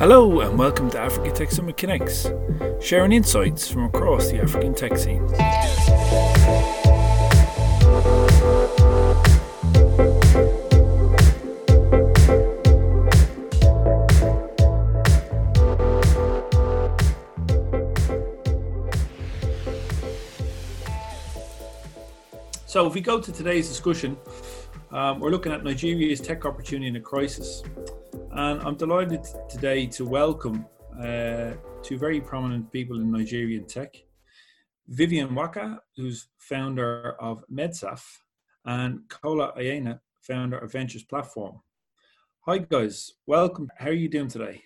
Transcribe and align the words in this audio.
Hello 0.00 0.40
and 0.40 0.58
welcome 0.58 0.88
to 0.88 0.98
Africa 0.98 1.30
Tech 1.30 1.50
Summit 1.50 1.76
Connects, 1.76 2.26
sharing 2.80 3.12
insights 3.12 3.70
from 3.70 3.84
across 3.84 4.30
the 4.30 4.40
African 4.40 4.72
tech 4.72 4.96
scene. 4.96 5.28
So, 22.64 22.86
if 22.86 22.94
we 22.94 23.02
go 23.02 23.20
to 23.20 23.30
today's 23.30 23.68
discussion, 23.68 24.16
um, 24.92 25.20
we're 25.20 25.30
looking 25.30 25.52
at 25.52 25.62
Nigeria's 25.62 26.22
tech 26.22 26.46
opportunity 26.46 26.88
in 26.88 26.96
a 26.96 27.00
crisis. 27.00 27.62
And 28.42 28.62
I'm 28.62 28.74
delighted 28.74 29.22
today 29.50 29.84
to 29.88 30.06
welcome 30.06 30.64
uh, 30.98 31.50
two 31.82 31.98
very 31.98 32.22
prominent 32.22 32.72
people 32.72 32.98
in 32.98 33.10
Nigerian 33.12 33.66
tech 33.66 33.94
Vivian 34.88 35.28
Nwakah, 35.28 35.76
who's 35.94 36.28
founder 36.38 37.16
of 37.20 37.44
MedSaf, 37.52 38.02
and 38.64 39.00
Kola 39.10 39.52
Aina, 39.58 40.00
founder 40.22 40.56
of 40.56 40.72
Ventures 40.72 41.02
Platform. 41.02 41.60
Hi, 42.46 42.56
guys. 42.56 43.12
Welcome. 43.26 43.68
How 43.76 43.88
are 43.88 43.92
you 43.92 44.08
doing 44.08 44.28
today? 44.28 44.62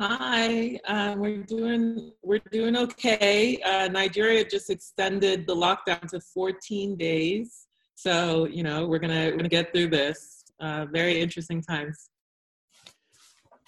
Hi, 0.00 0.80
uh, 0.88 1.14
we're 1.16 1.44
doing 1.44 2.10
we're 2.24 2.42
doing 2.50 2.76
okay. 2.76 3.62
Uh, 3.62 3.86
Nigeria 3.86 4.44
just 4.44 4.68
extended 4.68 5.46
the 5.46 5.54
lockdown 5.54 6.08
to 6.08 6.18
14 6.18 6.96
days, 6.96 7.68
so 7.94 8.46
you 8.46 8.64
know 8.64 8.88
we're 8.88 8.98
gonna 8.98 9.26
we're 9.26 9.36
gonna 9.36 9.48
get 9.48 9.72
through 9.72 9.90
this. 9.90 10.42
Uh, 10.58 10.86
very 10.86 11.20
interesting 11.20 11.62
times. 11.62 12.08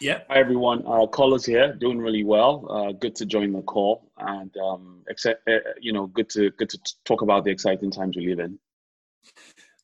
Yeah. 0.01 0.23
Hi 0.29 0.39
everyone. 0.39 0.85
Uh, 0.87 1.07
Kola's 1.07 1.47
here, 1.47 1.73
doing 1.75 1.99
really 1.99 2.25
well. 2.25 2.67
Uh, 2.69 2.93
good 2.93 3.15
to 3.17 3.25
join 3.25 3.53
the 3.53 3.63
call, 3.63 4.11
and 4.19 4.55
um, 4.57 5.03
except 5.09 5.49
uh, 5.49 5.59
you 5.81 5.93
know, 5.93 6.09
good 6.09 6.29
to 6.31 6.51
good 6.53 6.69
to 6.71 6.79
talk 7.05 7.23
about 7.23 7.45
the 7.45 7.51
exciting 7.51 7.93
times 7.93 8.17
we 8.17 8.27
live 8.27 8.41
in. 8.41 8.59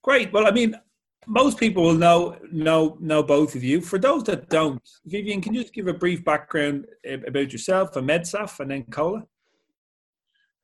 Great. 0.03 0.33
Well, 0.33 0.49
I 0.49 0.51
mean, 0.51 0.75
most 1.29 1.59
people 1.59 1.85
will 1.85 1.95
know 1.95 2.37
know 2.51 2.97
know 3.01 3.23
both 3.23 3.55
of 3.55 3.63
you. 3.63 3.81
For 3.81 4.01
those 4.01 4.25
that 4.25 4.49
don't, 4.49 4.83
Vivian, 5.07 5.41
can 5.41 5.55
you 5.55 5.63
just 5.63 5.73
give 5.73 5.87
a 5.87 5.95
brief 5.95 6.25
background 6.25 6.87
about 7.07 7.53
yourself 7.53 7.95
and 7.95 8.09
MedSaf, 8.09 8.59
and 8.59 8.73
then 8.73 8.83
Kola? 8.91 9.25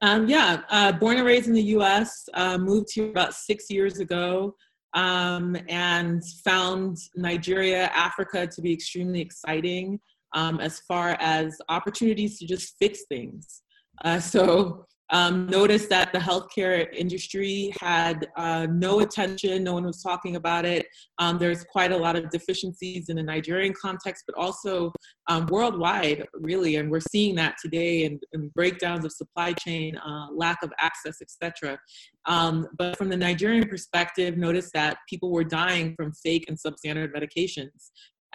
Um, 0.00 0.28
yeah, 0.28 0.62
uh, 0.70 0.92
born 0.92 1.18
and 1.18 1.26
raised 1.26 1.46
in 1.46 1.54
the 1.54 1.62
U.S. 1.62 2.28
Uh, 2.34 2.58
moved 2.58 2.88
here 2.92 3.10
about 3.10 3.32
six 3.32 3.70
years 3.70 4.00
ago, 4.00 4.56
um, 4.96 5.56
and 5.68 6.24
found 6.42 6.96
Nigeria, 7.14 7.90
Africa 7.94 8.46
to 8.46 8.62
be 8.62 8.72
extremely 8.72 9.20
exciting 9.20 10.00
um, 10.34 10.58
as 10.58 10.80
far 10.80 11.16
as 11.20 11.56
opportunities 11.68 12.38
to 12.38 12.46
just 12.46 12.74
fix 12.78 13.04
things. 13.08 13.62
Uh, 14.04 14.18
so 14.18 14.86
um, 15.10 15.46
noticed 15.46 15.88
that 15.90 16.12
the 16.12 16.18
healthcare 16.18 16.92
industry 16.92 17.72
had 17.80 18.26
uh, 18.36 18.66
no 18.70 19.00
attention, 19.00 19.62
no 19.62 19.74
one 19.74 19.84
was 19.84 20.02
talking 20.02 20.36
about 20.36 20.64
it. 20.64 20.86
Um, 21.18 21.38
there's 21.38 21.64
quite 21.64 21.92
a 21.92 21.96
lot 21.96 22.16
of 22.16 22.30
deficiencies 22.30 23.08
in 23.08 23.16
the 23.16 23.22
Nigerian 23.22 23.72
context, 23.80 24.24
but 24.26 24.36
also 24.36 24.92
um, 25.28 25.46
worldwide, 25.46 26.26
really, 26.34 26.76
and 26.76 26.90
we're 26.90 27.00
seeing 27.00 27.34
that 27.36 27.56
today 27.62 28.04
in, 28.04 28.20
in 28.32 28.48
breakdowns 28.48 29.04
of 29.04 29.12
supply 29.12 29.52
chain, 29.52 29.96
uh, 29.96 30.26
lack 30.32 30.62
of 30.62 30.72
access, 30.80 31.22
etc. 31.22 31.78
Um, 32.26 32.66
but 32.76 32.96
from 32.98 33.08
the 33.08 33.16
Nigerian 33.16 33.68
perspective, 33.68 34.36
noticed 34.36 34.72
that 34.74 34.98
people 35.08 35.30
were 35.30 35.44
dying 35.44 35.94
from 35.94 36.12
fake 36.12 36.46
and 36.48 36.58
substandard 36.58 37.12
medications 37.14 37.90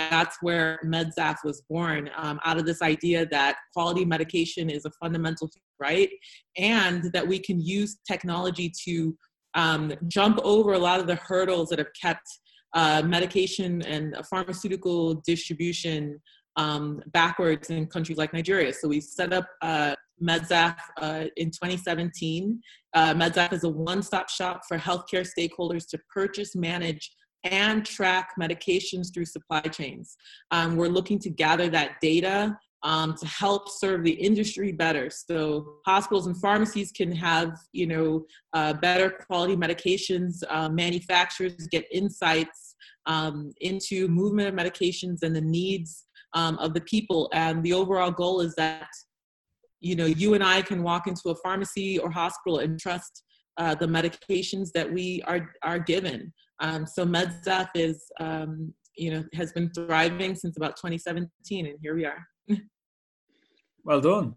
that's 0.09 0.37
where 0.41 0.79
MedSaf 0.85 1.37
was 1.43 1.61
born 1.69 2.09
um, 2.15 2.39
out 2.45 2.57
of 2.57 2.65
this 2.65 2.81
idea 2.81 3.25
that 3.27 3.57
quality 3.73 4.05
medication 4.05 4.69
is 4.69 4.85
a 4.85 4.91
fundamental 5.01 5.49
right 5.79 6.09
and 6.57 7.11
that 7.13 7.27
we 7.27 7.39
can 7.39 7.59
use 7.59 7.97
technology 8.07 8.71
to 8.85 9.17
um, 9.55 9.93
jump 10.07 10.39
over 10.43 10.73
a 10.73 10.79
lot 10.79 10.99
of 10.99 11.07
the 11.07 11.15
hurdles 11.15 11.69
that 11.69 11.79
have 11.79 11.91
kept 11.99 12.27
uh, 12.73 13.01
medication 13.03 13.81
and 13.81 14.15
pharmaceutical 14.29 15.15
distribution 15.25 16.19
um, 16.57 17.01
backwards 17.07 17.69
in 17.69 17.87
countries 17.87 18.17
like 18.17 18.33
Nigeria. 18.33 18.73
So 18.73 18.87
we 18.87 19.01
set 19.01 19.33
up 19.33 19.47
uh, 19.61 19.95
MedSaf 20.21 20.75
uh, 21.01 21.25
in 21.37 21.49
2017. 21.49 22.61
Uh, 22.93 23.13
MedSaf 23.13 23.53
is 23.53 23.63
a 23.63 23.69
one-stop 23.69 24.29
shop 24.29 24.61
for 24.67 24.77
healthcare 24.77 25.27
stakeholders 25.27 25.87
to 25.89 25.99
purchase, 26.13 26.55
manage, 26.55 27.11
and 27.43 27.85
track 27.85 28.31
medications 28.39 29.13
through 29.13 29.25
supply 29.25 29.61
chains. 29.61 30.17
Um, 30.51 30.75
we're 30.75 30.87
looking 30.87 31.19
to 31.19 31.29
gather 31.29 31.69
that 31.69 31.99
data 32.01 32.57
um, 32.83 33.15
to 33.15 33.27
help 33.27 33.69
serve 33.69 34.03
the 34.03 34.11
industry 34.11 34.71
better. 34.71 35.09
So 35.09 35.75
hospitals 35.85 36.27
and 36.27 36.39
pharmacies 36.39 36.91
can 36.91 37.11
have, 37.11 37.59
you 37.73 37.87
know, 37.87 38.25
uh, 38.53 38.73
better 38.73 39.09
quality 39.09 39.55
medications. 39.55 40.43
Uh, 40.49 40.69
manufacturers 40.69 41.67
get 41.67 41.85
insights 41.91 42.75
um, 43.05 43.51
into 43.61 44.07
movement 44.07 44.47
of 44.47 44.55
medications 44.55 45.23
and 45.23 45.35
the 45.35 45.41
needs 45.41 46.05
um, 46.33 46.57
of 46.57 46.73
the 46.73 46.81
people. 46.81 47.29
And 47.33 47.63
the 47.63 47.73
overall 47.73 48.11
goal 48.11 48.41
is 48.41 48.55
that, 48.55 48.87
you 49.79 49.95
know, 49.95 50.05
you 50.05 50.33
and 50.33 50.43
I 50.43 50.61
can 50.61 50.81
walk 50.83 51.07
into 51.07 51.29
a 51.29 51.35
pharmacy 51.35 51.99
or 51.99 52.09
hospital 52.09 52.59
and 52.59 52.79
trust 52.79 53.23
uh, 53.57 53.75
the 53.75 53.85
medications 53.85 54.71
that 54.73 54.91
we 54.91 55.21
are 55.27 55.53
are 55.61 55.79
given. 55.79 56.33
Um, 56.61 56.85
so 56.85 57.05
MedSaf 57.05 57.69
is, 57.73 58.05
um, 58.19 58.73
you 58.95 59.11
know, 59.11 59.23
has 59.33 59.51
been 59.51 59.71
thriving 59.71 60.35
since 60.35 60.57
about 60.57 60.77
2017, 60.77 61.65
and 61.65 61.77
here 61.81 61.95
we 61.95 62.05
are. 62.05 62.25
well 63.83 63.99
done, 63.99 64.35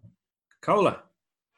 Kola. 0.61 1.03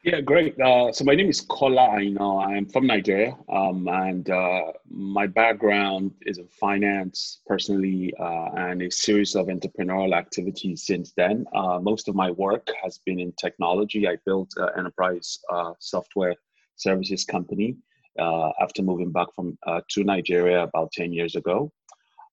Yeah, 0.03 0.21
great. 0.21 0.59
Uh, 0.59 0.91
so 0.91 1.05
my 1.05 1.15
name 1.15 1.29
is 1.29 1.41
Kola 1.41 1.97
Aina. 1.97 2.37
I'm 2.39 2.65
from 2.67 2.85
Nigeria, 2.85 3.35
um, 3.49 3.87
and 3.87 4.29
uh, 4.29 4.73
my 4.89 5.25
background 5.25 6.11
is 6.25 6.37
in 6.37 6.47
finance, 6.49 7.39
personally, 7.47 8.13
uh, 8.19 8.49
and 8.57 8.81
a 8.81 8.91
series 8.91 9.35
of 9.35 9.47
entrepreneurial 9.47 10.15
activities 10.15 10.85
since 10.85 11.13
then. 11.15 11.45
Uh, 11.55 11.79
most 11.79 12.09
of 12.09 12.15
my 12.15 12.31
work 12.31 12.67
has 12.83 12.99
been 13.05 13.19
in 13.19 13.31
technology. 13.33 14.07
I 14.07 14.17
built 14.25 14.51
an 14.57 14.69
enterprise 14.77 15.39
uh, 15.49 15.73
software 15.79 16.35
services 16.75 17.23
company 17.23 17.77
uh, 18.19 18.51
after 18.61 18.81
moving 18.81 19.11
back 19.11 19.27
from 19.35 19.57
uh, 19.65 19.81
to 19.89 20.03
Nigeria 20.03 20.63
about 20.63 20.91
10 20.93 21.13
years 21.13 21.35
ago. 21.35 21.71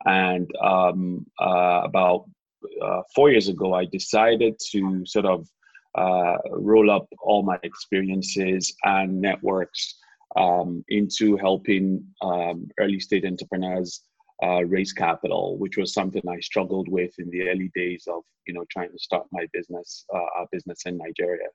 And 0.06 0.50
um, 0.62 1.26
uh, 1.40 1.82
about 1.84 2.24
uh, 2.82 3.02
four 3.14 3.30
years 3.30 3.48
ago, 3.48 3.74
I 3.74 3.84
decided 3.86 4.58
to 4.72 5.04
sort 5.06 5.26
of 5.26 5.48
uh, 5.96 6.36
roll 6.50 6.90
up 6.90 7.06
all 7.22 7.42
my 7.42 7.58
experiences 7.62 8.74
and 8.84 9.20
networks 9.20 9.94
um, 10.36 10.84
into 10.88 11.36
helping 11.36 12.04
um, 12.20 12.68
early 12.80 12.98
stage 12.98 13.24
entrepreneurs 13.24 14.02
uh, 14.42 14.64
raise 14.64 14.92
capital, 14.92 15.56
which 15.58 15.76
was 15.76 15.94
something 15.94 16.22
I 16.28 16.40
struggled 16.40 16.88
with 16.88 17.12
in 17.18 17.30
the 17.30 17.48
early 17.48 17.70
days 17.74 18.08
of 18.08 18.22
you 18.46 18.52
know 18.52 18.64
trying 18.70 18.90
to 18.90 18.98
start 18.98 19.26
my 19.30 19.46
business, 19.52 20.04
our 20.12 20.48
business 20.50 20.82
in 20.86 20.98
Nigeria. 20.98 21.46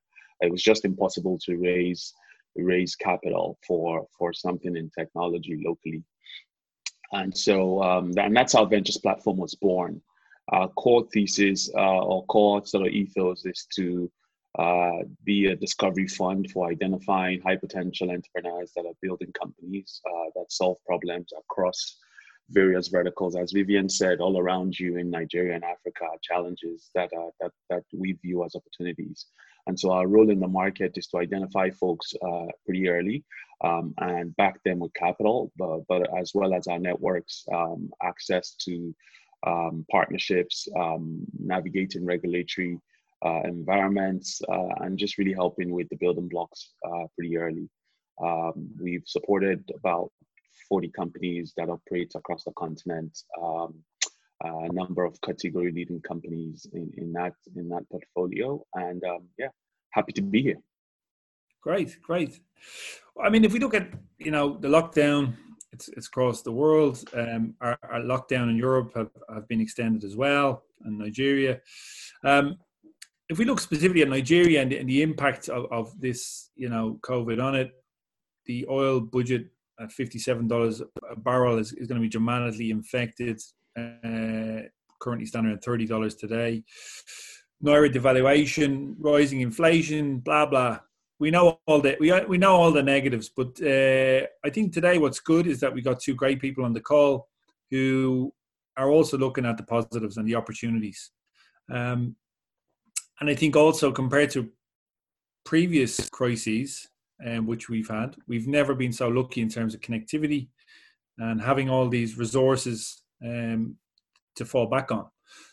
It 0.41 0.49
was 0.49 0.63
just 0.63 0.85
impossible 0.85 1.37
to 1.45 1.57
raise 1.57 2.13
raise 2.55 2.95
capital 2.95 3.57
for 3.65 4.07
for 4.17 4.33
something 4.33 4.75
in 4.75 4.89
technology 4.97 5.61
locally. 5.65 6.03
And 7.11 7.35
so, 7.35 7.81
um, 7.81 8.13
and 8.17 8.35
that's 8.35 8.53
how 8.53 8.65
Ventures 8.65 8.97
Platform 8.97 9.37
was 9.37 9.55
born. 9.55 10.01
Our 10.49 10.67
core 10.69 11.07
thesis 11.11 11.69
uh, 11.75 11.99
or 11.99 12.25
core 12.25 12.65
sort 12.65 12.87
of 12.87 12.93
ethos 12.93 13.45
is 13.45 13.67
to 13.75 14.11
uh, 14.57 15.03
be 15.23 15.47
a 15.47 15.55
discovery 15.55 16.07
fund 16.07 16.49
for 16.51 16.69
identifying 16.69 17.41
high 17.41 17.55
potential 17.55 18.09
entrepreneurs 18.09 18.71
that 18.75 18.85
are 18.85 18.93
building 19.01 19.31
companies 19.39 20.01
uh, 20.07 20.29
that 20.35 20.51
solve 20.51 20.77
problems 20.85 21.31
across 21.37 21.97
various 22.49 22.87
verticals. 22.87 23.35
As 23.35 23.51
Vivian 23.51 23.87
said, 23.89 24.19
all 24.19 24.39
around 24.39 24.77
you 24.77 24.97
in 24.97 25.09
Nigeria 25.09 25.53
and 25.55 25.63
Africa 25.63 26.05
challenges 26.23 26.89
that, 26.95 27.11
are, 27.15 27.29
that, 27.39 27.51
that 27.69 27.83
we 27.93 28.13
view 28.13 28.43
as 28.43 28.55
opportunities. 28.55 29.27
And 29.69 29.79
so 29.79 29.91
our 29.91 30.07
role 30.07 30.31
in 30.31 30.39
the 30.39 30.47
market 30.47 30.93
is 30.97 31.05
to 31.09 31.19
identify 31.19 31.69
folks 31.69 32.11
uh, 32.27 32.47
pretty 32.65 32.89
early 32.89 33.23
um, 33.63 33.93
and 33.99 34.35
back 34.35 34.63
them 34.63 34.79
with 34.79 34.91
capital, 34.95 35.51
but, 35.59 35.81
but 35.87 36.01
as 36.17 36.31
well 36.33 36.55
as 36.55 36.65
our 36.65 36.79
networks, 36.79 37.45
um, 37.53 37.91
access 38.01 38.55
to 38.65 38.95
um, 39.45 39.85
partnerships, 39.91 40.67
um, 40.75 41.23
navigating 41.37 42.03
regulatory 42.03 42.79
uh, 43.23 43.41
environments, 43.45 44.41
uh, 44.51 44.73
and 44.81 44.97
just 44.97 45.19
really 45.19 45.33
helping 45.33 45.69
with 45.69 45.87
the 45.89 45.97
building 45.97 46.27
blocks 46.27 46.71
uh, 46.91 47.05
pretty 47.15 47.37
early. 47.37 47.69
Um, 48.23 48.71
we've 48.81 49.03
supported 49.05 49.71
about 49.75 50.11
40 50.67 50.89
companies 50.89 51.53
that 51.57 51.69
operate 51.69 52.13
across 52.15 52.43
the 52.43 52.53
continent. 52.57 53.15
A 54.41 54.71
number 54.71 55.03
of 55.03 55.19
category 55.21 55.71
leading 55.71 56.01
companies 56.01 56.65
in, 56.71 56.91
in 56.97 57.11
that 57.13 57.33
in 57.55 57.67
that 57.69 57.83
portfolio 57.91 58.63
and 58.73 59.03
um, 59.03 59.27
yeah 59.37 59.49
happy 59.91 60.13
to 60.13 60.21
be 60.21 60.41
here 60.41 60.59
great 61.61 62.01
great 62.01 62.39
i 63.21 63.29
mean 63.29 63.43
if 63.43 63.51
we 63.51 63.59
look 63.59 63.73
at 63.73 63.89
you 64.17 64.31
know 64.31 64.57
the 64.57 64.67
lockdown 64.67 65.33
it's, 65.73 65.89
it's 65.89 66.07
across 66.07 66.41
the 66.41 66.51
world 66.51 67.03
um, 67.15 67.53
our, 67.59 67.77
our, 67.83 67.99
lockdown 67.99 68.49
in 68.49 68.55
europe 68.55 68.93
have, 68.95 69.09
have 69.33 69.45
been 69.49 69.59
extended 69.59 70.05
as 70.05 70.15
well 70.15 70.63
and 70.85 70.97
Nigeria. 70.97 71.59
Um, 72.23 72.57
if 73.29 73.37
we 73.37 73.45
look 73.45 73.59
specifically 73.59 74.01
at 74.01 74.09
Nigeria 74.09 74.61
and, 74.61 74.73
and 74.73 74.89
the 74.89 75.01
impact 75.01 75.49
of, 75.49 75.71
of, 75.71 75.99
this, 75.99 76.49
you 76.55 76.69
know, 76.69 76.99
COVID 77.01 77.41
on 77.41 77.55
it, 77.55 77.71
the 78.45 78.65
oil 78.69 78.99
budget 78.99 79.47
at 79.79 79.89
$57 79.89 80.81
a 81.11 81.15
barrel 81.15 81.57
is, 81.57 81.71
is 81.73 81.87
going 81.87 82.01
to 82.01 82.05
be 82.05 82.09
dramatically 82.09 82.71
infected. 82.71 83.39
Uh, 84.03 84.67
currently 84.99 85.25
standing 85.25 85.53
at 85.53 85.63
$30 85.63 86.17
today. 86.17 86.63
Naira 87.63 87.91
devaluation, 87.91 88.95
rising 88.99 89.41
inflation, 89.41 90.19
blah, 90.19 90.45
blah. 90.45 90.79
We 91.19 91.31
know 91.31 91.59
all 91.65 91.81
the 91.81 91.97
we, 91.99 92.13
we 92.25 92.37
know 92.37 92.55
all 92.55 92.71
the 92.71 92.83
negatives, 92.83 93.29
but 93.29 93.61
uh, 93.61 94.25
I 94.45 94.49
think 94.49 94.73
today 94.73 94.97
what's 94.97 95.19
good 95.19 95.47
is 95.47 95.59
that 95.59 95.73
we 95.73 95.81
got 95.81 95.99
two 95.99 96.15
great 96.15 96.39
people 96.39 96.63
on 96.63 96.73
the 96.73 96.79
call 96.79 97.27
who 97.71 98.33
are 98.77 98.89
also 98.89 99.17
looking 99.17 99.45
at 99.45 99.57
the 99.57 99.63
positives 99.63 100.15
and 100.15 100.25
the 100.25 100.35
opportunities. 100.35 101.11
Um, 101.69 102.15
and 103.19 103.29
I 103.29 103.35
think 103.35 103.57
also 103.57 103.91
compared 103.91 104.29
to 104.31 104.49
previous 105.43 106.09
crises, 106.09 106.87
um, 107.25 107.45
which 107.45 107.67
we've 107.67 107.89
had, 107.89 108.15
we've 108.27 108.47
never 108.47 108.73
been 108.73 108.93
so 108.93 109.09
lucky 109.09 109.41
in 109.41 109.49
terms 109.49 109.75
of 109.75 109.81
connectivity 109.81 110.47
and 111.17 111.41
having 111.41 111.69
all 111.69 111.89
these 111.89 112.17
resources 112.17 113.03
um, 113.23 113.75
to 114.35 114.45
fall 114.45 114.67
back 114.67 114.91
on. 114.91 115.05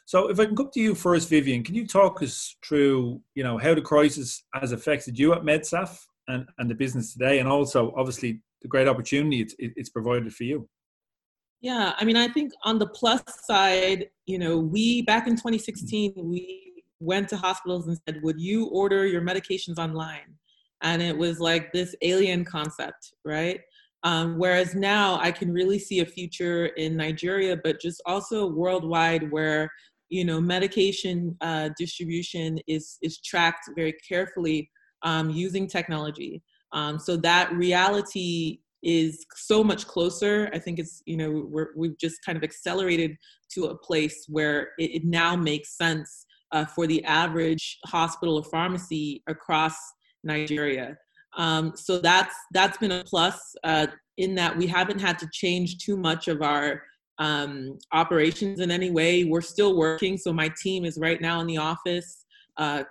So, 0.07 0.29
if 0.29 0.39
I 0.39 0.47
can 0.47 0.57
come 0.57 0.71
to 0.73 0.81
you 0.81 0.95
first, 0.95 1.29
Vivian, 1.29 1.65
can 1.65 1.75
you 1.75 1.87
talk 1.87 2.23
us 2.23 2.57
through, 2.65 3.21
you 3.35 3.43
know, 3.43 3.59
how 3.59 3.75
the 3.75 3.83
crisis 3.83 4.45
has 4.55 4.73
affected 4.73 5.19
you 5.19 5.33
at 5.33 5.43
MedSaf 5.43 5.99
and, 6.29 6.47
and 6.59 6.71
the 6.71 6.75
business 6.75 7.13
today, 7.13 7.41
and 7.41 7.49
also 7.49 7.93
obviously 7.97 8.41
the 8.63 8.69
great 8.69 8.89
opportunity 8.89 9.41
it's, 9.41 9.55
it's 9.59 9.91
provided 9.91 10.33
for 10.33 10.45
you? 10.45 10.69
Yeah, 11.61 11.95
I 11.97 12.05
mean, 12.05 12.17
I 12.17 12.29
think 12.29 12.53
on 12.65 12.79
the 12.79 12.87
plus 12.87 13.23
side, 13.45 14.09
you 14.27 14.39
know, 14.39 14.59
we 14.59 15.03
back 15.03 15.27
in 15.27 15.35
2016, 15.35 16.13
we 16.17 16.85
went 17.01 17.29
to 17.31 17.37
hospitals 17.37 17.89
and 17.89 17.99
said, 18.07 18.23
Would 18.23 18.41
you 18.41 18.67
order 18.67 19.07
your 19.07 19.23
medications 19.23 19.79
online? 19.79 20.37
And 20.83 21.01
it 21.03 21.17
was 21.17 21.41
like 21.41 21.73
this 21.73 21.95
alien 22.03 22.45
concept, 22.45 23.15
right? 23.25 23.61
Um, 24.03 24.39
whereas 24.39 24.75
now 24.75 25.19
I 25.21 25.33
can 25.33 25.53
really 25.53 25.79
see 25.79 26.01
a 26.01 26.07
future 26.07 26.67
in 26.67 26.97
Nigeria, 26.97 27.57
but 27.63 27.81
just 27.81 28.01
also 28.07 28.47
worldwide 28.47 29.31
where 29.31 29.71
you 30.09 30.25
know 30.25 30.41
medication 30.41 31.37
uh, 31.41 31.71
distribution 31.77 32.59
is 32.69 32.99
is 33.03 33.21
tracked 33.21 33.69
very 33.75 33.95
carefully 34.09 34.71
um, 35.03 35.31
using 35.31 35.67
technology. 35.67 36.43
Um, 36.73 36.99
so 36.99 37.17
that 37.19 37.53
reality 37.53 38.61
is 38.83 39.25
so 39.35 39.65
much 39.65 39.87
closer. 39.87 40.51
I 40.53 40.59
think 40.59 40.79
it's, 40.79 41.03
you 41.07 41.17
know, 41.17 41.47
we're, 41.49 41.69
we've 41.77 41.99
just 41.99 42.25
kind 42.25 42.37
of 42.37 42.45
accelerated 42.45 43.17
to 43.55 43.67
a 43.67 43.79
place 43.79 44.27
where 44.29 44.71
it, 44.79 44.97
it 44.97 45.05
now 45.05 45.35
makes 45.35 45.77
sense 45.77 46.27
uh, 46.53 46.65
for 46.65 46.87
the 46.87 47.03
average 47.05 47.79
hospital 47.87 48.37
or 48.37 48.45
pharmacy 48.45 49.23
across 49.27 49.77
Nigeria. 50.23 50.97
Um, 51.37 51.73
so 51.77 51.99
that's 51.99 52.35
that's 52.53 52.79
been 52.79 52.93
a 52.93 53.05
plus 53.05 53.55
uh, 53.65 53.87
in 54.17 54.35
that 54.37 54.57
we 54.57 54.67
haven't 54.67 55.01
had 55.01 55.19
to 55.21 55.29
change 55.33 55.79
too 55.79 55.97
much 55.97 56.29
of 56.29 56.43
our 56.43 56.83
um, 57.19 57.79
operations 57.93 58.61
in 58.61 58.71
any 58.71 58.91
way. 58.91 59.25
We're 59.25 59.41
still 59.41 59.77
working. 59.77 60.17
So 60.17 60.33
my 60.33 60.51
team 60.63 60.85
is 60.85 60.99
right 60.99 61.21
now 61.21 61.41
in 61.41 61.47
the 61.47 61.59
office 61.59 62.25
uh, 62.57 62.85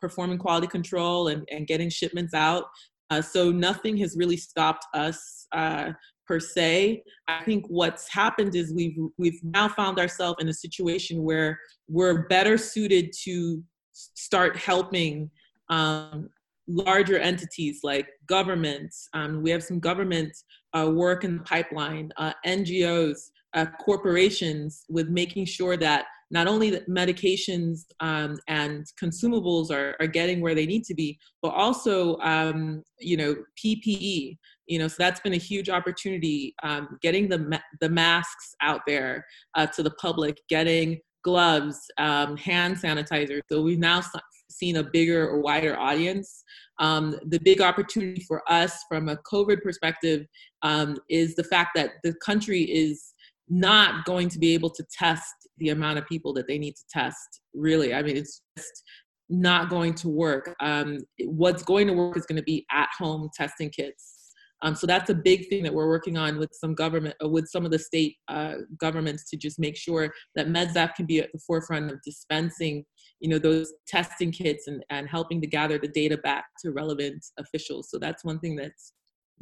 performing 0.00 0.38
quality 0.38 0.66
control 0.66 1.28
and, 1.28 1.46
and 1.50 1.66
getting 1.66 1.90
shipments 1.90 2.34
out. 2.34 2.64
Uh, 3.10 3.20
so 3.20 3.50
nothing 3.50 3.96
has 3.98 4.16
really 4.16 4.36
stopped 4.36 4.86
us 4.94 5.46
uh, 5.52 5.92
per 6.26 6.38
se. 6.38 7.02
I 7.26 7.42
think 7.44 7.66
what's 7.68 8.08
happened 8.08 8.54
is 8.54 8.72
we've 8.72 8.96
we've 9.18 9.40
now 9.42 9.68
found 9.68 9.98
ourselves 9.98 10.38
in 10.40 10.48
a 10.48 10.54
situation 10.54 11.24
where 11.24 11.58
we're 11.88 12.28
better 12.28 12.56
suited 12.56 13.12
to 13.24 13.62
start 13.92 14.56
helping 14.56 15.28
um, 15.70 16.30
larger 16.70 17.18
entities 17.18 17.80
like 17.82 18.08
governments. 18.26 19.08
Um, 19.14 19.42
we 19.42 19.50
have 19.50 19.62
some 19.62 19.80
government 19.80 20.32
uh, 20.72 20.90
work 20.92 21.24
in 21.24 21.38
the 21.38 21.42
pipeline, 21.42 22.10
uh, 22.16 22.32
NGOs, 22.46 23.30
uh, 23.54 23.66
corporations, 23.84 24.84
with 24.88 25.08
making 25.08 25.46
sure 25.46 25.76
that 25.76 26.06
not 26.30 26.46
only 26.46 26.70
that 26.70 26.88
medications 26.88 27.86
um, 27.98 28.38
and 28.46 28.86
consumables 29.02 29.72
are, 29.72 29.96
are 29.98 30.06
getting 30.06 30.40
where 30.40 30.54
they 30.54 30.66
need 30.66 30.84
to 30.84 30.94
be, 30.94 31.18
but 31.42 31.48
also, 31.48 32.16
um, 32.18 32.84
you 33.00 33.16
know, 33.16 33.34
PPE. 33.62 34.38
You 34.66 34.78
know, 34.78 34.86
so 34.86 34.94
that's 34.98 35.20
been 35.20 35.32
a 35.32 35.38
huge 35.38 35.68
opportunity. 35.68 36.54
Um, 36.62 36.98
getting 37.02 37.28
the 37.28 37.38
ma- 37.38 37.58
the 37.80 37.88
masks 37.88 38.54
out 38.62 38.82
there 38.86 39.26
uh, 39.56 39.66
to 39.66 39.82
the 39.82 39.90
public, 39.92 40.40
getting 40.48 41.00
gloves, 41.24 41.78
um, 41.98 42.36
hand 42.36 42.76
sanitizer. 42.76 43.40
So 43.50 43.62
we've 43.62 43.78
now 43.78 44.00
seen 44.50 44.76
a 44.76 44.82
bigger 44.82 45.28
or 45.28 45.40
wider 45.40 45.78
audience. 45.78 46.44
Um, 46.78 47.16
the 47.26 47.40
big 47.40 47.60
opportunity 47.60 48.24
for 48.26 48.42
us 48.50 48.84
from 48.88 49.08
a 49.08 49.18
COVID 49.30 49.62
perspective 49.62 50.26
um, 50.62 50.96
is 51.08 51.34
the 51.34 51.44
fact 51.44 51.70
that 51.74 51.92
the 52.02 52.14
country 52.24 52.62
is 52.62 53.14
not 53.48 54.04
going 54.04 54.28
to 54.28 54.38
be 54.38 54.54
able 54.54 54.70
to 54.70 54.84
test 54.96 55.34
the 55.58 55.70
amount 55.70 55.98
of 55.98 56.06
people 56.06 56.32
that 56.32 56.46
they 56.46 56.58
need 56.58 56.76
to 56.76 56.84
test 56.90 57.40
really. 57.52 57.92
I 57.92 58.02
mean 58.02 58.16
it's 58.16 58.42
just 58.56 58.82
not 59.28 59.68
going 59.68 59.94
to 59.94 60.08
work. 60.08 60.54
Um, 60.60 60.98
what's 61.24 61.62
going 61.62 61.86
to 61.88 61.92
work 61.92 62.16
is 62.16 62.26
going 62.26 62.36
to 62.36 62.42
be 62.42 62.64
at 62.70 62.88
home 62.98 63.28
testing 63.36 63.70
kits. 63.70 64.20
Um, 64.62 64.74
so 64.74 64.86
that's 64.86 65.08
a 65.10 65.14
big 65.14 65.48
thing 65.48 65.62
that 65.62 65.72
we're 65.72 65.88
working 65.88 66.18
on 66.18 66.38
with 66.38 66.50
some 66.52 66.74
government 66.74 67.14
uh, 67.24 67.28
with 67.28 67.48
some 67.48 67.64
of 67.64 67.70
the 67.70 67.78
state 67.78 68.16
uh, 68.28 68.56
governments 68.78 69.28
to 69.30 69.36
just 69.36 69.58
make 69.58 69.76
sure 69.76 70.12
that 70.34 70.48
MedSaf 70.48 70.94
can 70.94 71.06
be 71.06 71.20
at 71.20 71.30
the 71.32 71.40
forefront 71.46 71.90
of 71.90 72.02
dispensing 72.02 72.84
you 73.20 73.28
know 73.28 73.38
those 73.38 73.72
testing 73.86 74.32
kits 74.32 74.66
and, 74.66 74.84
and 74.90 75.08
helping 75.08 75.40
to 75.40 75.46
gather 75.46 75.78
the 75.78 75.88
data 75.88 76.16
back 76.18 76.44
to 76.62 76.72
relevant 76.72 77.24
officials. 77.38 77.90
So 77.90 77.98
that's 77.98 78.24
one 78.24 78.40
thing 78.40 78.56
that's 78.56 78.92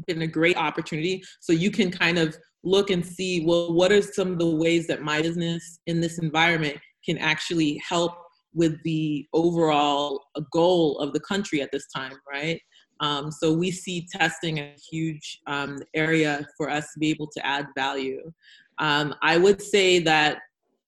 been 0.06 0.22
a 0.22 0.26
great 0.26 0.56
opportunity. 0.56 1.22
So 1.40 1.52
you 1.52 1.70
can 1.70 1.90
kind 1.90 2.18
of 2.18 2.36
look 2.64 2.90
and 2.90 3.04
see 3.04 3.44
well 3.44 3.72
what 3.72 3.92
are 3.92 4.02
some 4.02 4.32
of 4.32 4.38
the 4.38 4.56
ways 4.56 4.86
that 4.88 5.02
my 5.02 5.22
business 5.22 5.80
in 5.86 6.00
this 6.00 6.18
environment 6.18 6.76
can 7.04 7.16
actually 7.18 7.80
help 7.88 8.12
with 8.52 8.82
the 8.82 9.26
overall 9.32 10.20
uh, 10.34 10.40
goal 10.52 10.98
of 10.98 11.12
the 11.12 11.20
country 11.20 11.62
at 11.62 11.70
this 11.72 11.86
time 11.94 12.14
right? 12.30 12.60
Um, 13.00 13.30
so 13.30 13.52
we 13.52 13.70
see 13.70 14.08
testing 14.10 14.58
a 14.58 14.74
huge 14.90 15.38
um, 15.46 15.78
area 15.94 16.44
for 16.56 16.68
us 16.68 16.92
to 16.92 16.98
be 16.98 17.10
able 17.10 17.28
to 17.36 17.46
add 17.46 17.66
value. 17.76 18.32
Um, 18.80 19.14
i 19.22 19.36
would 19.36 19.60
say 19.60 19.98
that 20.00 20.38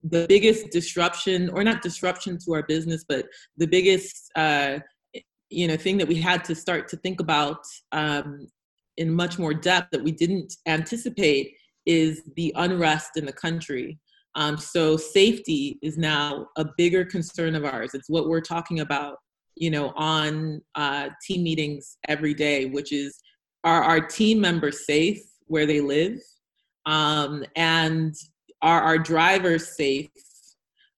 the 0.02 0.26
biggest 0.28 0.71
disruption 0.71 1.50
or 1.50 1.62
not 1.62 1.83
disruption 1.83 2.38
to 2.38 2.54
our 2.54 2.62
business 2.62 3.04
but 3.07 3.26
the 3.59 3.66
biggest 3.66 4.30
uh, 4.37 4.78
you 5.50 5.66
know 5.69 5.76
thing 5.76 5.99
that 5.99 6.09
we 6.09 6.14
had 6.14 6.45
to 6.45 6.54
start 6.54 6.88
to 6.88 6.97
think 6.99 7.21
about 7.21 7.64
um, 7.92 8.47
in 8.97 9.12
much 9.12 9.38
more 9.38 9.52
depth 9.52 9.88
that 9.90 10.02
we 10.02 10.12
didn't 10.12 10.54
anticipate 10.66 11.54
is 11.87 12.23
the 12.37 12.52
unrest 12.57 13.16
in 13.16 13.26
the 13.26 13.33
country. 13.33 13.99
Um, 14.37 14.57
so 14.57 14.97
safety 14.97 15.78
is 15.83 15.99
now 15.99 16.47
a 16.57 16.66
bigger 16.76 17.04
concern 17.04 17.57
of 17.57 17.64
ours. 17.64 17.95
It's 17.95 18.09
what 18.09 18.28
we're 18.28 18.40
talking 18.40 18.80
about, 18.80 19.16
you 19.57 19.71
know, 19.71 19.92
on 19.97 20.62
uh, 20.76 21.09
team 21.26 21.42
meetings 21.42 21.97
every 22.07 22.35
day, 22.35 22.66
which 22.66 22.92
is 22.92 23.19
are 23.64 23.83
our 23.83 24.00
team 24.00 24.40
members 24.40 24.87
safe 24.87 25.21
where 25.47 25.66
they 25.66 25.80
live, 25.80 26.19
um, 26.87 27.45
and 27.57 28.14
are 28.62 28.80
our 28.80 28.98
drivers 28.98 29.76
safe? 29.76 30.08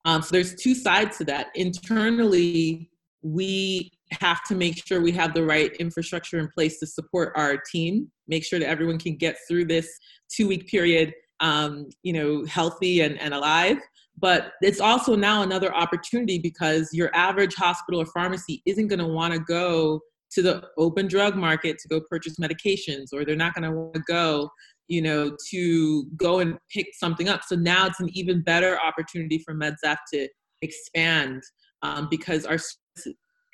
Um, 0.04 0.22
so 0.22 0.30
there's 0.32 0.54
two 0.54 0.74
sides 0.74 1.18
to 1.18 1.24
that. 1.24 1.48
Internally, 1.54 2.90
we 3.22 3.90
have 4.10 4.42
to 4.44 4.54
make 4.54 4.84
sure 4.86 5.00
we 5.00 5.12
have 5.12 5.32
the 5.32 5.44
right 5.44 5.72
infrastructure 5.76 6.38
in 6.38 6.48
place 6.48 6.78
to 6.80 6.86
support 6.86 7.32
our 7.36 7.56
team, 7.70 8.10
make 8.28 8.44
sure 8.44 8.58
that 8.58 8.68
everyone 8.68 8.98
can 8.98 9.16
get 9.16 9.36
through 9.48 9.66
this 9.66 9.88
two 10.30 10.48
week 10.48 10.66
period, 10.66 11.12
um, 11.40 11.88
you 12.02 12.12
know, 12.12 12.44
healthy 12.46 13.00
and, 13.00 13.18
and 13.20 13.32
alive. 13.32 13.78
But 14.18 14.52
it's 14.60 14.80
also 14.80 15.16
now 15.16 15.42
another 15.42 15.74
opportunity 15.74 16.38
because 16.38 16.90
your 16.92 17.10
average 17.14 17.54
hospital 17.54 18.00
or 18.00 18.06
pharmacy 18.06 18.62
isn't 18.66 18.88
going 18.88 18.98
to 18.98 19.06
want 19.06 19.32
to 19.32 19.40
go 19.40 20.00
to 20.32 20.42
the 20.42 20.64
open 20.78 21.06
drug 21.08 21.36
market 21.36 21.78
to 21.78 21.88
go 21.88 22.00
purchase 22.10 22.36
medications, 22.38 23.06
or 23.12 23.24
they're 23.24 23.36
not 23.36 23.54
going 23.54 23.70
to 23.70 23.76
want 23.76 23.94
to 23.94 24.02
go, 24.06 24.50
you 24.92 25.00
know, 25.00 25.34
to 25.48 26.04
go 26.16 26.40
and 26.40 26.58
pick 26.70 26.86
something 26.92 27.26
up. 27.26 27.40
So 27.44 27.56
now 27.56 27.86
it's 27.86 27.98
an 27.98 28.10
even 28.12 28.42
better 28.42 28.78
opportunity 28.78 29.38
for 29.38 29.54
MedSaf 29.54 29.96
to 30.12 30.28
expand 30.60 31.42
um, 31.80 32.08
because 32.10 32.44
our 32.44 32.58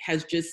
has 0.00 0.24
just 0.24 0.50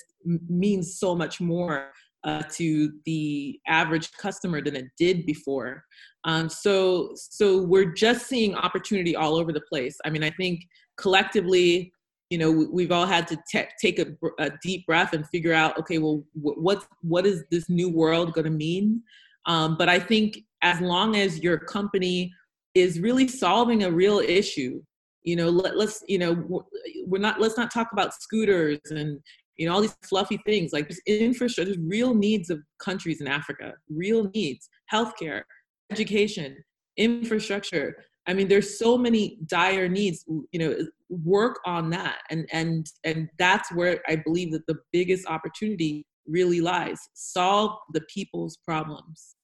means 0.48 1.00
so 1.00 1.16
much 1.16 1.40
more 1.40 1.90
uh, 2.22 2.44
to 2.52 2.92
the 3.04 3.58
average 3.66 4.12
customer 4.12 4.62
than 4.62 4.76
it 4.76 4.86
did 4.96 5.26
before. 5.26 5.82
Um, 6.22 6.48
so, 6.48 7.10
so 7.16 7.62
we're 7.62 7.92
just 7.92 8.28
seeing 8.28 8.54
opportunity 8.54 9.16
all 9.16 9.34
over 9.34 9.52
the 9.52 9.62
place. 9.62 9.96
I 10.04 10.10
mean, 10.10 10.22
I 10.22 10.30
think 10.30 10.60
collectively, 10.98 11.92
you 12.30 12.38
know, 12.38 12.68
we've 12.72 12.92
all 12.92 13.06
had 13.06 13.26
to 13.26 13.38
te- 13.50 13.72
take 13.82 13.98
a, 13.98 14.06
a, 14.38 14.52
deep 14.62 14.86
breath 14.86 15.14
and 15.14 15.26
figure 15.30 15.52
out, 15.52 15.76
okay, 15.78 15.98
well, 15.98 16.22
what 16.34 16.86
what 17.02 17.26
is 17.26 17.42
this 17.50 17.68
new 17.68 17.88
world 17.88 18.34
going 18.34 18.44
to 18.44 18.50
mean? 18.50 19.02
Um, 19.46 19.76
but 19.76 19.88
I 19.88 19.98
think 19.98 20.38
as 20.66 20.80
long 20.80 21.16
as 21.16 21.38
your 21.38 21.58
company 21.58 22.32
is 22.74 23.00
really 23.00 23.28
solving 23.28 23.84
a 23.84 23.90
real 23.90 24.18
issue, 24.18 24.82
you 25.22 25.36
know 25.36 25.48
let, 25.48 25.74
us 25.74 26.02
you 26.06 26.18
know 26.18 26.64
we're 27.06 27.18
not 27.18 27.40
let's 27.40 27.56
not 27.56 27.72
talk 27.72 27.88
about 27.92 28.14
scooters 28.14 28.78
and 28.90 29.18
you 29.56 29.66
know 29.66 29.74
all 29.74 29.80
these 29.80 29.96
fluffy 30.04 30.38
things 30.46 30.72
like 30.72 30.86
just 30.86 31.02
infrastructure 31.06 31.74
real 31.80 32.14
needs 32.14 32.48
of 32.48 32.60
countries 32.78 33.20
in 33.20 33.26
africa 33.26 33.72
real 33.90 34.30
needs 34.34 34.68
healthcare 34.92 35.42
education 35.90 36.56
infrastructure. 36.96 37.96
I 38.28 38.34
mean 38.34 38.48
there's 38.48 38.78
so 38.78 38.96
many 38.96 39.38
dire 39.46 39.88
needs 39.88 40.24
you 40.52 40.58
know 40.58 40.76
work 41.08 41.58
on 41.64 41.90
that 41.90 42.18
and 42.30 42.48
and 42.52 42.86
and 43.04 43.28
that's 43.38 43.70
where 43.72 44.00
i 44.08 44.16
believe 44.16 44.52
that 44.52 44.66
the 44.66 44.78
biggest 44.92 45.26
opportunity 45.26 46.06
really 46.26 46.60
lies. 46.60 46.98
Solve 47.14 47.78
the 47.92 48.00
people's 48.12 48.58
problems 48.64 49.35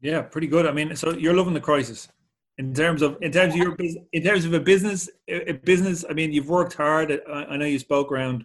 yeah 0.00 0.22
pretty 0.22 0.46
good. 0.46 0.66
I 0.66 0.72
mean 0.72 0.96
so 0.96 1.10
you're 1.12 1.34
loving 1.34 1.54
the 1.54 1.60
crisis. 1.60 2.08
In 2.58 2.74
terms 2.74 3.00
of 3.00 3.16
in 3.22 3.32
terms 3.32 3.54
of 3.54 3.60
your 3.60 3.76
in 4.12 4.22
terms 4.22 4.44
of 4.44 4.52
a 4.52 4.60
business 4.60 5.08
a 5.28 5.52
business 5.52 6.04
i 6.08 6.12
mean 6.12 6.32
you've 6.32 6.48
worked 6.48 6.74
hard. 6.74 7.20
I 7.32 7.56
know 7.56 7.64
you 7.64 7.78
spoke 7.78 8.12
around 8.12 8.44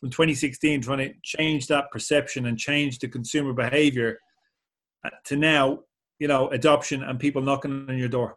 from 0.00 0.10
2016 0.10 0.82
trying 0.82 0.98
to 0.98 1.14
change 1.22 1.66
that 1.68 1.90
perception 1.90 2.46
and 2.46 2.58
change 2.58 2.98
the 2.98 3.08
consumer 3.08 3.52
behavior 3.52 4.18
uh, 5.04 5.10
to 5.24 5.36
now 5.36 5.80
you 6.18 6.28
know 6.28 6.48
adoption 6.48 7.02
and 7.02 7.20
people 7.20 7.42
knocking 7.42 7.86
on 7.88 7.98
your 7.98 8.08
door 8.08 8.36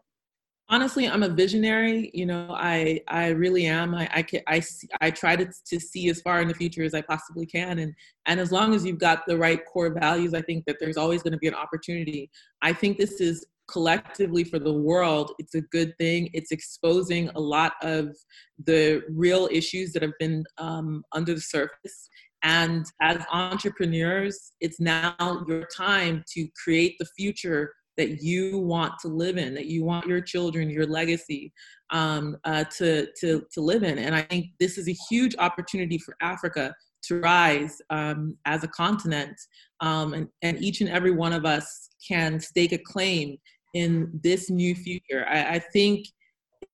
honestly 0.70 1.08
i'm 1.08 1.24
a 1.24 1.30
visionary 1.30 2.10
you 2.14 2.26
know 2.26 2.48
i 2.52 3.00
i 3.08 3.28
really 3.30 3.66
am. 3.66 3.94
I 3.94 4.10
i 4.14 4.22
can, 4.24 4.42
i 4.48 4.62
i 5.02 5.12
try 5.12 5.36
to, 5.36 5.46
to 5.46 5.80
see 5.80 6.10
as 6.10 6.22
far 6.22 6.42
in 6.42 6.48
the 6.48 6.54
future 6.54 6.84
as 6.84 6.94
i 6.94 7.02
possibly 7.02 7.46
can 7.46 7.80
and 7.80 7.94
and 8.26 8.40
as 8.40 8.52
long 8.52 8.74
as 8.74 8.86
you've 8.86 9.00
got 9.00 9.26
the 9.28 9.38
right 9.38 9.64
core 9.66 9.94
values 9.94 10.34
i 10.34 10.42
think 10.42 10.66
that 10.66 10.78
there's 10.80 10.98
always 10.98 11.22
going 11.22 11.34
to 11.34 11.38
be 11.40 11.48
an 11.48 11.54
opportunity. 11.54 12.30
I 12.62 12.74
think 12.74 12.98
this 12.98 13.22
is 13.22 13.46
collectively 13.68 14.44
for 14.44 14.60
the 14.60 14.74
world 14.74 15.34
it's 15.40 15.56
a 15.56 15.62
good 15.62 15.98
thing. 15.98 16.30
It's 16.34 16.52
exposing 16.52 17.30
a 17.30 17.40
lot 17.40 17.74
of 17.82 18.16
the 18.64 19.04
real 19.10 19.50
issues 19.52 19.92
that 19.94 20.04
have 20.04 20.18
been 20.20 20.46
um, 20.60 21.04
under 21.14 21.34
the 21.34 21.42
surface. 21.42 22.10
And 22.44 22.86
as 23.02 23.24
entrepreneurs 23.32 24.54
it's 24.62 24.80
now 24.80 25.44
your 25.48 25.66
time 25.76 26.24
to 26.34 26.48
create 26.64 26.96
the 27.00 27.08
future 27.18 27.74
that 27.98 28.22
you 28.22 28.58
want 28.60 28.94
to 29.02 29.08
live 29.08 29.38
in, 29.38 29.54
that 29.54 29.68
you 29.68 29.84
want 29.84 30.08
your 30.08 30.22
children, 30.22 30.70
your 30.70 30.86
legacy 30.86 31.54
um, 31.92 32.38
uh, 32.44 32.64
to, 32.78 33.08
to, 33.20 33.44
to 33.54 33.62
live 33.62 33.84
in. 33.84 33.98
And 34.00 34.16
I 34.16 34.24
think 34.24 34.48
this 34.60 34.78
is 34.78 34.88
a 34.88 34.96
huge 35.10 35.36
opportunity 35.40 35.98
for 35.98 36.16
Africa 36.22 36.74
to 37.04 37.20
rise 37.20 37.82
um, 37.90 38.38
as 38.46 38.64
a 38.64 38.68
continent. 38.68 39.36
Um, 39.80 40.14
and, 40.14 40.28
and 40.42 40.62
each 40.62 40.82
and 40.82 40.90
every 40.90 41.12
one 41.12 41.34
of 41.34 41.46
us 41.46 41.90
can 42.08 42.40
stake 42.40 42.72
a 42.72 42.78
claim 42.78 43.38
in 43.74 44.20
this 44.24 44.50
new 44.50 44.74
future. 44.76 45.26
I, 45.30 45.56
I 45.56 45.60
think 45.60 46.08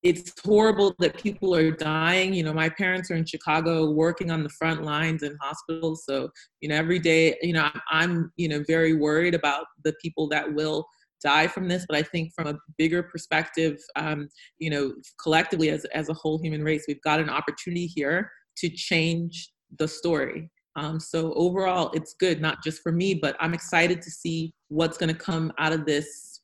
it's 0.02 0.32
horrible 0.44 0.94
that 0.98 1.16
people 1.16 1.54
are 1.54 1.70
dying. 1.70 2.34
You 2.34 2.42
know, 2.42 2.52
my 2.52 2.68
parents 2.68 3.10
are 3.10 3.14
in 3.14 3.26
Chicago 3.26 3.90
working 3.90 4.30
on 4.30 4.42
the 4.42 4.48
front 4.48 4.82
lines 4.82 5.22
in 5.22 5.36
hospitals. 5.40 6.04
So, 6.04 6.28
you 6.60 6.68
know, 6.68 6.76
every 6.76 6.98
day, 6.98 7.36
you 7.42 7.52
know, 7.52 7.68
I'm, 7.90 8.32
you 8.36 8.48
know, 8.48 8.64
very 8.66 8.94
worried 8.94 9.34
about 9.34 9.66
the 9.84 9.94
people 10.02 10.28
that 10.30 10.52
will 10.52 10.86
die 11.22 11.46
from 11.46 11.68
this, 11.68 11.84
but 11.88 11.96
I 11.96 12.02
think 12.02 12.32
from 12.34 12.48
a 12.48 12.58
bigger 12.78 13.02
perspective, 13.02 13.78
um, 13.96 14.28
you 14.58 14.70
know, 14.70 14.92
collectively 15.22 15.70
as, 15.70 15.84
as 15.86 16.08
a 16.08 16.14
whole 16.14 16.38
human 16.38 16.62
race, 16.62 16.84
we've 16.88 17.02
got 17.02 17.20
an 17.20 17.30
opportunity 17.30 17.86
here 17.86 18.30
to 18.58 18.68
change 18.68 19.50
the 19.78 19.88
story. 19.88 20.50
Um, 20.76 20.98
so 20.98 21.32
overall, 21.34 21.90
it's 21.92 22.14
good, 22.14 22.40
not 22.40 22.62
just 22.62 22.82
for 22.82 22.92
me, 22.92 23.14
but 23.14 23.36
I'm 23.40 23.54
excited 23.54 24.00
to 24.02 24.10
see 24.10 24.54
what's 24.68 24.96
going 24.96 25.14
to 25.14 25.18
come 25.18 25.52
out 25.58 25.72
of 25.72 25.84
this 25.84 26.40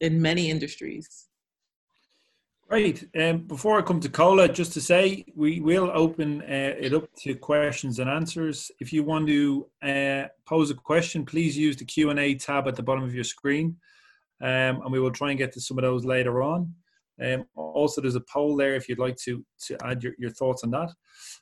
in 0.00 0.20
many 0.20 0.50
industries. 0.50 1.26
Great. 2.68 3.08
Um, 3.18 3.38
before 3.38 3.78
I 3.78 3.82
come 3.82 3.98
to 4.00 4.10
Kola, 4.10 4.46
just 4.46 4.74
to 4.74 4.80
say, 4.82 5.24
we 5.34 5.58
will 5.60 5.90
open 5.94 6.42
uh, 6.42 6.74
it 6.78 6.92
up 6.92 7.08
to 7.20 7.34
questions 7.34 7.98
and 7.98 8.10
answers. 8.10 8.70
If 8.78 8.92
you 8.92 9.02
want 9.04 9.26
to 9.28 9.66
uh, 9.82 10.24
pose 10.44 10.70
a 10.70 10.74
question, 10.74 11.24
please 11.24 11.56
use 11.56 11.76
the 11.76 11.86
Q&A 11.86 12.34
tab 12.34 12.68
at 12.68 12.76
the 12.76 12.82
bottom 12.82 13.04
of 13.04 13.14
your 13.14 13.24
screen 13.24 13.76
um, 14.40 14.82
and 14.82 14.92
we 14.92 15.00
will 15.00 15.10
try 15.10 15.30
and 15.30 15.38
get 15.38 15.52
to 15.52 15.60
some 15.60 15.78
of 15.78 15.82
those 15.82 16.04
later 16.04 16.42
on. 16.42 16.72
Um, 17.22 17.44
also, 17.56 18.00
there's 18.00 18.14
a 18.14 18.20
poll 18.32 18.56
there 18.56 18.76
if 18.76 18.88
you'd 18.88 18.98
like 18.98 19.16
to 19.24 19.44
to 19.66 19.76
add 19.84 20.02
your, 20.02 20.14
your 20.18 20.30
thoughts 20.30 20.62
on 20.62 20.70
that. 20.70 20.90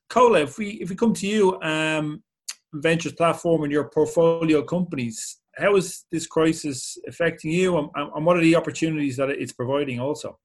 Kola, 0.08 0.40
if 0.40 0.58
we 0.58 0.70
if 0.82 0.88
we 0.88 0.96
come 0.96 1.12
to 1.14 1.26
you, 1.26 1.60
um, 1.60 2.22
ventures 2.72 3.12
platform 3.12 3.62
and 3.62 3.72
your 3.72 3.90
portfolio 3.90 4.62
companies, 4.62 5.38
how 5.56 5.76
is 5.76 6.04
this 6.10 6.26
crisis 6.26 6.96
affecting 7.06 7.52
you, 7.52 7.78
and, 7.78 7.90
and 7.94 8.24
what 8.24 8.36
are 8.36 8.42
the 8.42 8.56
opportunities 8.56 9.16
that 9.16 9.30
it's 9.30 9.52
providing 9.52 10.00
also? 10.00 10.38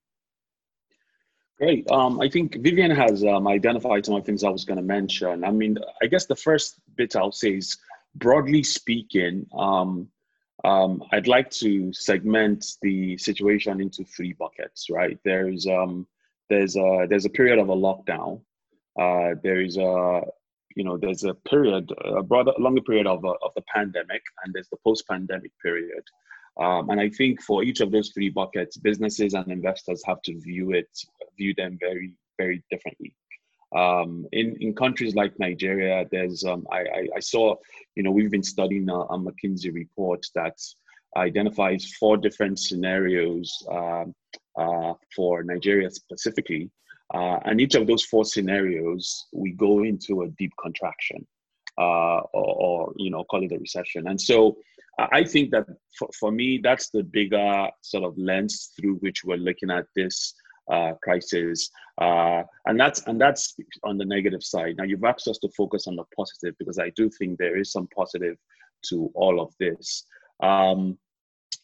Great. 1.58 1.90
Um, 1.92 2.20
I 2.20 2.28
think 2.28 2.56
Vivian 2.56 2.90
has 2.90 3.24
um, 3.24 3.48
identified 3.48 4.04
some 4.04 4.16
of 4.16 4.24
the 4.24 4.26
things 4.26 4.44
I 4.44 4.50
was 4.50 4.66
going 4.66 4.78
to 4.78 4.84
mention. 4.84 5.44
I 5.44 5.52
mean, 5.52 5.78
I 6.02 6.08
guess 6.08 6.26
the 6.26 6.36
first 6.36 6.80
bit 6.98 7.16
I'll 7.16 7.32
say 7.32 7.58
is 7.58 7.78
broadly 8.16 8.64
speaking, 8.64 9.46
um, 9.56 10.08
um, 10.64 11.04
I'd 11.12 11.28
like 11.28 11.50
to 11.52 11.92
segment 11.94 12.66
the 12.82 13.18
situation 13.18 13.82
into 13.82 14.04
three 14.04 14.34
buckets. 14.34 14.90
Right 14.90 15.18
there's 15.24 15.66
um, 15.68 16.08
there's 16.50 16.76
a 16.76 17.08
there's 17.10 17.26
a 17.26 17.30
period 17.30 17.60
of 17.60 17.70
a 17.70 17.76
lockdown. 17.76 18.42
Uh, 19.00 19.36
there 19.44 19.62
is 19.62 19.78
a 19.78 20.22
you 20.76 20.84
know 20.84 20.98
there's 20.98 21.24
a 21.24 21.34
period 21.34 21.92
a 22.06 22.22
broader 22.22 22.54
longer 22.60 22.82
period 22.82 23.08
of 23.08 23.24
a, 23.24 23.34
of 23.44 23.52
the 23.56 23.64
pandemic, 23.74 24.22
and 24.44 24.54
there's 24.54 24.70
the 24.70 24.78
post-pandemic 24.86 25.52
period. 25.64 26.04
Um, 26.60 26.90
and 26.90 27.00
I 27.00 27.10
think 27.10 27.42
for 27.42 27.64
each 27.64 27.80
of 27.80 27.92
those 27.92 28.10
three 28.10 28.30
buckets, 28.30 28.78
businesses 28.78 29.34
and 29.34 29.50
investors 29.52 30.04
have 30.06 30.22
to 30.24 30.40
view 30.40 30.74
it 30.74 30.90
view 31.38 31.54
them 31.56 31.78
very 31.80 32.14
very 32.38 32.64
differently. 32.70 33.16
Um, 33.76 34.28
in 34.34 34.58
in 34.60 34.74
countries 34.76 35.16
like 35.16 35.40
Nigeria, 35.40 36.06
there's 36.12 36.44
um, 36.44 36.68
I, 36.72 36.80
I, 36.80 37.08
I 37.18 37.20
saw 37.20 37.56
you 37.96 38.04
know 38.04 38.12
we've 38.12 38.32
been 38.32 38.44
studying 38.44 38.90
a, 38.90 38.96
a 38.96 39.18
McKinsey 39.18 39.74
report 39.74 40.26
that 40.36 40.58
identifies 41.16 41.94
four 42.00 42.18
different 42.18 42.60
scenarios 42.60 43.52
uh, 43.72 44.06
uh, 44.58 44.94
for 45.16 45.44
Nigeria 45.44 45.90
specifically, 45.90 46.70
uh, 47.14 47.40
and 47.46 47.62
each 47.62 47.76
of 47.76 47.88
those 47.88 48.04
four 48.04 48.26
scenarios 48.26 49.28
we 49.34 49.52
go 49.52 49.84
into 49.84 50.24
a 50.24 50.28
deep 50.30 50.52
contraction, 50.62 51.26
uh, 51.78 52.20
or, 52.34 52.56
or, 52.64 52.94
you 52.98 53.10
know 53.10 53.24
call 53.24 53.44
it 53.44 53.54
a 53.54 53.58
recession, 53.58 54.08
and 54.08 54.20
so. 54.20 54.58
I 55.00 55.24
think 55.24 55.52
that 55.52 55.66
for, 55.98 56.10
for 56.20 56.32
me, 56.32 56.60
that's 56.62 56.90
the 56.90 57.02
bigger 57.02 57.70
sort 57.82 58.04
of 58.04 58.16
lens 58.18 58.72
through 58.78 58.96
which 58.96 59.24
we're 59.24 59.38
looking 59.38 59.72
at 59.72 59.86
this 59.96 60.36
uh, 60.72 60.94
crisis, 61.04 61.70
uh, 62.00 62.44
and 62.66 62.80
that's 62.80 63.02
and 63.08 63.20
that's 63.20 63.56
on 63.84 63.98
the 63.98 64.06
negative 64.06 64.44
side. 64.44 64.78
Now 64.78 64.86
you've 64.86 65.04
asked 65.04 65.28
us 65.28 65.38
to 65.40 65.50
focus 65.50 65.88
on 65.88 65.96
the 65.96 66.06
positive 66.16 66.56
because 66.58 66.80
I 66.80 66.90
do 66.96 67.10
think 67.10 67.38
there 67.38 67.58
is 67.58 67.72
some 67.72 67.88
positive 67.88 68.38
to 68.88 69.12
all 69.14 69.42
of 69.42 69.54
this. 69.60 70.06
Um, 70.42 70.98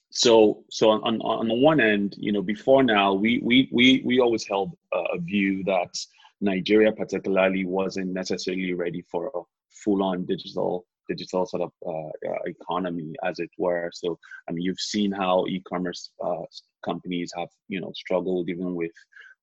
so 0.09 0.63
so 0.69 0.89
on, 0.91 1.21
on, 1.21 1.47
the 1.47 1.53
one 1.53 1.79
end, 1.79 2.15
you 2.17 2.31
know, 2.31 2.41
before 2.41 2.83
now, 2.83 3.13
we 3.13 3.39
we 3.43 3.69
we 3.71 4.01
we 4.05 4.19
always 4.19 4.45
held 4.45 4.75
a 4.93 5.17
view 5.19 5.63
that 5.65 5.93
Nigeria 6.41 6.91
particularly 6.91 7.65
wasn't 7.65 8.13
necessarily 8.13 8.73
ready 8.73 9.01
for 9.01 9.31
a 9.33 9.41
full-on 9.69 10.25
digital 10.25 10.85
digital 11.07 11.45
sort 11.45 11.63
of 11.63 11.71
uh, 11.85 12.29
uh, 12.29 12.39
economy, 12.45 13.13
as 13.23 13.39
it 13.39 13.49
were. 13.57 13.89
So, 13.93 14.17
I 14.47 14.51
mean, 14.51 14.63
you've 14.63 14.79
seen 14.79 15.11
how 15.11 15.45
e-commerce 15.47 16.11
uh, 16.23 16.43
companies 16.83 17.31
have, 17.37 17.49
you 17.67 17.81
know, 17.81 17.91
struggled 17.95 18.49
even 18.49 18.75
with 18.75 18.91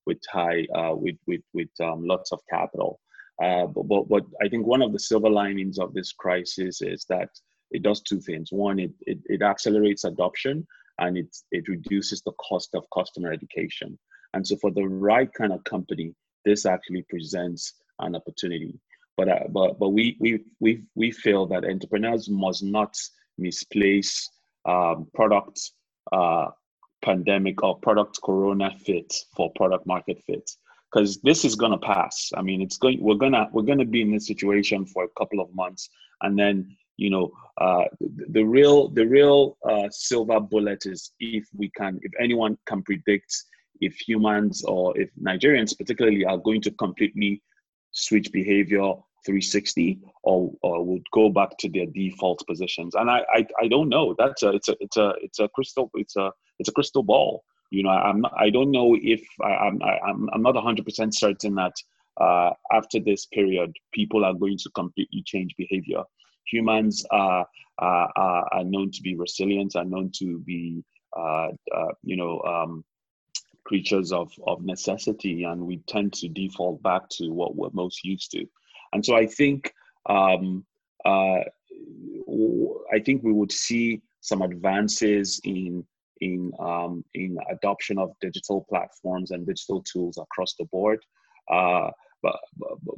with 0.07 0.19
high 0.31 0.67
uh, 0.75 0.95
with 0.95 1.17
with 1.27 1.43
with 1.53 1.69
um, 1.81 2.07
lots 2.07 2.33
of 2.33 2.41
capital. 2.51 3.01
Uh, 3.43 3.67
but, 3.67 3.89
but 3.89 4.09
but 4.09 4.25
I 4.43 4.49
think 4.49 4.67
one 4.67 4.83
of 4.83 4.93
the 4.93 4.99
silver 4.99 5.31
linings 5.31 5.79
of 5.79 5.93
this 5.95 6.13
crisis 6.13 6.83
is 6.83 7.05
that 7.09 7.31
it 7.71 7.83
does 7.83 8.01
two 8.01 8.21
things. 8.21 8.51
One, 8.53 8.79
it 8.79 8.93
it, 9.07 9.19
it 9.27 9.43
accelerates 9.43 10.05
adoption, 10.05 10.67
and 10.99 11.17
it 11.17 11.37
it 11.51 11.69
reduces 11.69 12.23
the 12.23 12.33
cost 12.33 12.71
of 12.75 12.85
customer 12.95 13.33
education. 13.33 13.99
And 14.35 14.47
so, 14.47 14.57
for 14.57 14.71
the 14.71 14.87
right 14.87 15.33
kind 15.33 15.53
of 15.53 15.65
company, 15.65 16.15
this 16.45 16.67
actually 16.67 17.05
presents 17.09 17.75
an 18.01 18.15
opportunity. 18.17 18.79
But 19.17 19.29
uh, 19.29 19.39
but 19.51 19.79
but 19.79 19.91
we 19.91 20.17
we 20.21 20.45
we 20.61 20.83
we 20.95 21.11
feel 21.13 21.47
that 21.47 21.65
entrepreneurs 21.65 22.29
must 22.29 22.63
not 22.63 22.97
misplace 23.39 24.31
um, 24.65 25.07
product 25.15 25.61
uh, 26.13 26.49
pandemic 27.03 27.63
or 27.63 27.79
product 27.79 28.19
corona 28.25 28.71
fit 28.85 29.15
for 29.37 29.53
product 29.53 29.87
market 29.87 30.23
fit 30.27 30.51
because 30.91 31.21
this 31.23 31.45
is 31.45 31.55
gonna 31.55 31.79
pass. 31.79 32.31
I 32.37 32.43
mean, 32.43 32.61
it's 32.61 32.77
going. 32.77 33.01
We're 33.01 33.17
gonna 33.17 33.49
we're 33.53 33.63
gonna 33.63 33.85
be 33.85 34.03
in 34.03 34.13
this 34.13 34.27
situation 34.27 34.87
for 34.87 35.05
a 35.05 35.09
couple 35.19 35.41
of 35.41 35.55
months, 35.55 35.89
and 36.23 36.39
then 36.39 36.77
you 36.97 37.11
know 37.11 37.33
uh, 37.61 37.85
the, 38.01 38.27
the 38.31 38.43
real 38.43 38.89
the 38.89 39.07
real 39.07 39.57
uh, 39.69 39.89
silver 39.91 40.41
bullet 40.41 40.87
is 40.87 41.13
if 41.21 41.47
we 41.57 41.71
can 41.71 41.99
if 42.03 42.13
anyone 42.21 42.57
can 42.67 42.83
predict 42.83 43.33
if 43.81 43.95
humans 43.97 44.65
or 44.65 44.97
if 44.99 45.11
Nigerians 45.21 45.77
particularly 45.77 46.25
are 46.25 46.39
going 46.39 46.61
to 46.63 46.71
completely 46.73 47.43
switch 47.95 48.31
behavior 48.31 48.93
360 49.25 50.01
or, 50.23 50.53
or 50.63 50.85
would 50.85 51.03
go 51.13 51.31
back 51.31 51.57
to 51.59 51.69
their 51.71 51.87
default 51.87 52.47
positions. 52.47 52.95
And 52.95 53.11
I, 53.11 53.25
I 53.35 53.47
i 53.63 53.69
don't 53.69 53.89
know. 53.89 54.15
That's 54.19 54.43
a 54.43 54.51
it's 54.51 54.69
a 54.69 54.77
it's 54.81 54.97
a 54.99 55.15
it's 55.23 55.39
a 55.39 55.49
crystal 55.49 55.91
it's 55.95 56.17
a 56.17 56.31
it's 56.59 56.69
a 56.69 56.73
crystal 56.73 57.03
ball. 57.03 57.43
You 57.71 57.85
know, 57.85 57.91
I'm 57.91 58.25
I 58.37 58.51
don't 58.51 58.71
know 58.71 58.97
if 59.01 59.23
I, 59.43 59.53
I'm 59.67 59.81
I'm 59.83 60.29
I'm 60.33 60.43
not 60.43 60.55
100% 60.55 61.15
certain 61.15 61.55
that 61.55 61.73
uh, 62.21 62.51
after 62.73 63.01
this 63.01 63.27
period, 63.27 63.73
people 63.93 64.25
are 64.25 64.35
going 64.35 64.59
to 64.59 64.71
completely 64.71 65.23
change 65.27 65.55
behavior. 65.57 66.03
Humans 66.51 67.05
are, 67.11 67.47
are, 67.79 68.13
are 68.53 68.65
known 68.65 68.91
to 68.93 69.03
be 69.03 69.17
resilient, 69.17 69.77
are 69.77 69.85
known 69.85 70.11
to 70.19 70.39
be, 70.41 70.85
uh, 71.17 71.49
uh, 71.75 71.93
you 72.03 72.17
know, 72.17 72.41
um, 72.43 72.85
creatures 73.65 74.13
of, 74.13 74.31
of 74.47 74.65
necessity, 74.65 75.45
and 75.45 75.61
we 75.61 75.79
tend 75.87 76.13
to 76.15 76.29
default 76.29 76.83
back 76.83 77.09
to 77.11 77.31
what 77.31 77.57
we're 77.57 77.71
most 77.73 78.05
used 78.05 78.31
to. 78.33 78.47
And 78.93 79.05
so 79.05 79.17
I 79.17 79.27
think 79.27 79.73
um, 80.07 80.65
uh, 81.05 81.41
I 82.93 82.99
think 83.05 83.23
we 83.23 83.33
would 83.33 83.53
see 83.53 84.03
some 84.21 84.43
advances 84.43 85.41
in 85.45 85.85
in 86.21 86.53
um, 86.61 87.05
in 87.15 87.37
adoption 87.51 87.99
of 87.99 88.13
digital 88.21 88.65
platforms 88.69 89.31
and 89.33 89.47
digital 89.47 89.83
tools 89.83 90.17
across 90.19 90.55
the 90.55 90.65
board. 90.67 91.01
Uh, 91.51 91.91
but, 92.23 92.37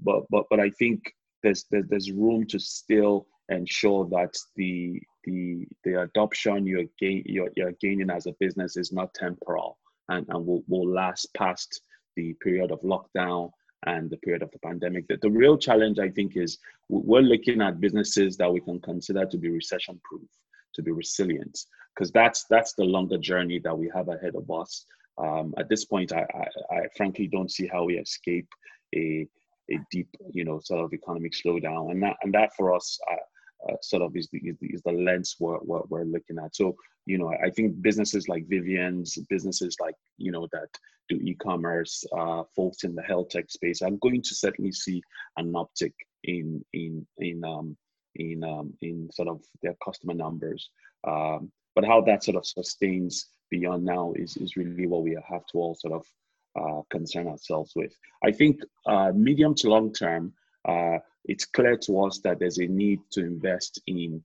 but, 0.05 0.23
but, 0.31 0.45
but, 0.51 0.61
I 0.61 0.71
think 0.71 1.13
there's, 1.43 1.65
there's 1.71 2.13
room 2.13 2.47
to 2.47 2.61
still 2.61 3.27
ensure 3.49 4.09
that 4.11 4.37
the, 4.55 5.01
the, 5.25 5.67
the 5.83 6.03
adoption 6.03 6.65
you're, 6.65 6.85
gain, 7.01 7.25
you're, 7.27 7.51
you're 7.57 7.73
gaining 7.81 8.09
as 8.09 8.27
a 8.27 8.35
business 8.39 8.77
is 8.77 8.93
not 8.93 9.13
temporal 9.15 9.79
and, 10.09 10.27
and 10.29 10.47
will, 10.47 10.63
will 10.69 10.89
last 10.89 11.33
past 11.35 11.83
the 12.17 12.35
period 12.35 12.71
of 12.71 12.81
lockdown 12.83 13.51
and 13.87 14.11
the 14.11 14.17
period 14.19 14.43
of 14.43 14.51
the 14.51 14.59
pandemic. 14.59 15.07
The, 15.09 15.19
the 15.21 15.31
real 15.31 15.57
challenge, 15.59 15.99
I 15.99 16.09
think, 16.09 16.37
is 16.37 16.59
we're 16.89 17.21
looking 17.21 17.61
at 17.61 17.81
businesses 17.81 18.37
that 18.37 18.53
we 18.53 18.61
can 18.61 18.81
consider 18.81 19.27
to 19.27 19.39
be 19.39 19.49
recession 19.49 20.01
proof, 20.05 20.29
to 20.75 20.83
be 20.83 20.91
resilient, 20.91 21.59
because 21.95 22.11
that's 22.11 22.45
that's 22.51 22.75
the 22.75 22.85
longer 22.85 23.19
journey 23.19 23.61
that 23.61 23.77
we 23.77 23.91
have 23.95 24.09
ahead 24.09 24.35
of 24.35 24.51
us. 24.51 24.85
Um, 25.19 25.55
at 25.59 25.69
this 25.69 25.85
point, 25.85 26.13
I, 26.13 26.27
I, 26.35 26.75
I, 26.75 26.81
frankly 26.97 27.27
don't 27.27 27.51
see 27.51 27.67
how 27.67 27.85
we 27.85 27.99
escape 27.99 28.49
a 28.95 29.27
a 29.71 29.79
deep, 29.91 30.09
you 30.33 30.45
know, 30.45 30.61
sort 30.63 30.85
of 30.85 30.93
economic 30.93 31.33
slowdown, 31.33 31.91
and 31.91 32.03
that 32.03 32.17
and 32.23 32.33
that 32.35 32.55
for 32.57 32.75
us. 32.75 32.99
Uh, 33.69 33.77
sort 33.83 34.03
of 34.03 34.15
is 34.17 34.29
the, 34.33 34.39
is 34.39 34.57
the, 34.61 34.67
is 34.69 34.83
the 34.83 34.93
lens 34.93 35.37
we're, 35.41 35.59
we're, 35.63 35.83
we're, 35.89 36.05
looking 36.05 36.39
at. 36.39 36.55
So, 36.55 36.77
you 37.05 37.19
know, 37.19 37.33
I 37.45 37.51
think 37.51 37.81
businesses 37.83 38.29
like 38.29 38.47
Vivian's, 38.49 39.19
businesses 39.29 39.77
like, 39.81 39.95
you 40.19 40.31
know, 40.31 40.49
that 40.53 40.69
do 41.09 41.17
e-commerce, 41.17 42.05
uh, 42.17 42.43
folks 42.55 42.85
in 42.85 42.95
the 42.95 43.03
health 43.03 43.31
tech 43.31 43.51
space 43.51 43.83
are 43.83 43.91
going 43.91 44.23
to 44.23 44.35
certainly 44.35 44.73
see 44.73 45.03
an 45.37 45.53
uptick 45.53 45.95
in, 46.25 46.65
in, 46.73 47.07
in, 47.19 47.45
um, 47.45 47.77
in, 48.17 48.45
um, 48.45 48.75
in 48.83 49.09
sort 49.13 49.29
of 49.29 49.41
their 49.63 49.75
customer 49.85 50.15
numbers. 50.15 50.71
Um, 51.07 51.51
but 51.75 51.85
how 51.85 52.01
that 52.03 52.25
sort 52.25 52.37
of 52.37 52.47
sustains 52.47 53.27
beyond 53.51 53.85
now 53.85 54.13
is, 54.17 54.37
is 54.37 54.57
really 54.57 54.87
what 54.87 55.03
we 55.03 55.17
have 55.29 55.47
to 55.47 55.59
all 55.59 55.75
sort 55.75 55.95
of 55.95 56.07
uh, 56.59 56.83
concern 56.91 57.29
ourselves 57.29 57.73
with. 57.77 57.95
I 58.25 58.33
think 58.33 58.61
uh, 58.87 59.13
medium 59.15 59.55
to 59.57 59.69
long 59.69 59.93
term, 59.93 60.33
uh, 60.67 60.99
it's 61.25 61.45
clear 61.45 61.77
to 61.77 62.05
us 62.05 62.19
that 62.21 62.39
there's 62.39 62.59
a 62.59 62.67
need 62.67 63.01
to 63.13 63.21
invest 63.21 63.81
in 63.87 64.23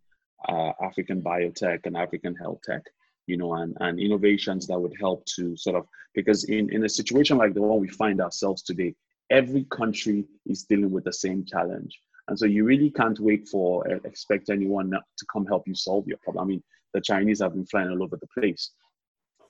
uh, 0.47 0.71
African 0.81 1.21
biotech 1.21 1.85
and 1.85 1.95
African 1.95 2.35
health 2.35 2.61
tech, 2.63 2.83
you 3.27 3.37
know, 3.37 3.53
and, 3.55 3.75
and 3.79 3.99
innovations 3.99 4.67
that 4.67 4.79
would 4.79 4.95
help 4.99 5.25
to 5.37 5.55
sort 5.55 5.75
of, 5.75 5.85
because 6.13 6.43
in, 6.45 6.71
in 6.73 6.83
a 6.83 6.89
situation 6.89 7.37
like 7.37 7.53
the 7.53 7.61
one 7.61 7.79
we 7.79 7.87
find 7.89 8.21
ourselves 8.21 8.61
today, 8.63 8.95
every 9.29 9.65
country 9.65 10.25
is 10.45 10.63
dealing 10.63 10.91
with 10.91 11.03
the 11.03 11.13
same 11.13 11.45
challenge. 11.45 11.99
And 12.27 12.37
so 12.37 12.45
you 12.45 12.63
really 12.65 12.91
can't 12.91 13.19
wait 13.19 13.47
for, 13.47 13.89
uh, 13.91 13.99
expect 14.03 14.49
anyone 14.49 14.91
to 14.91 15.25
come 15.31 15.45
help 15.45 15.67
you 15.67 15.75
solve 15.75 16.07
your 16.07 16.17
problem. 16.23 16.43
I 16.43 16.47
mean, 16.47 16.63
the 16.93 17.01
Chinese 17.01 17.41
have 17.41 17.53
been 17.53 17.65
flying 17.65 17.89
all 17.89 18.03
over 18.03 18.17
the 18.17 18.27
place. 18.39 18.71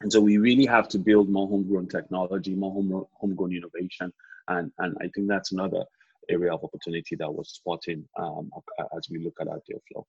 And 0.01 0.11
so 0.11 0.19
we 0.19 0.37
really 0.37 0.65
have 0.65 0.87
to 0.89 0.99
build 0.99 1.29
more 1.29 1.47
homegrown 1.47 1.87
technology, 1.87 2.55
more 2.55 2.71
home, 2.71 3.05
homegrown 3.13 3.55
innovation. 3.55 4.11
And, 4.47 4.71
and 4.79 4.95
I 4.99 5.09
think 5.09 5.27
that's 5.27 5.51
another 5.51 5.83
area 6.29 6.53
of 6.53 6.63
opportunity 6.63 7.15
that 7.15 7.31
we're 7.31 7.43
spotting 7.43 8.03
um, 8.19 8.49
as 8.97 9.07
we 9.09 9.19
look 9.23 9.35
at 9.41 9.47
our 9.47 9.59
deal 9.67 9.81
flow. 9.91 10.05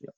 Yeah. 0.00 0.10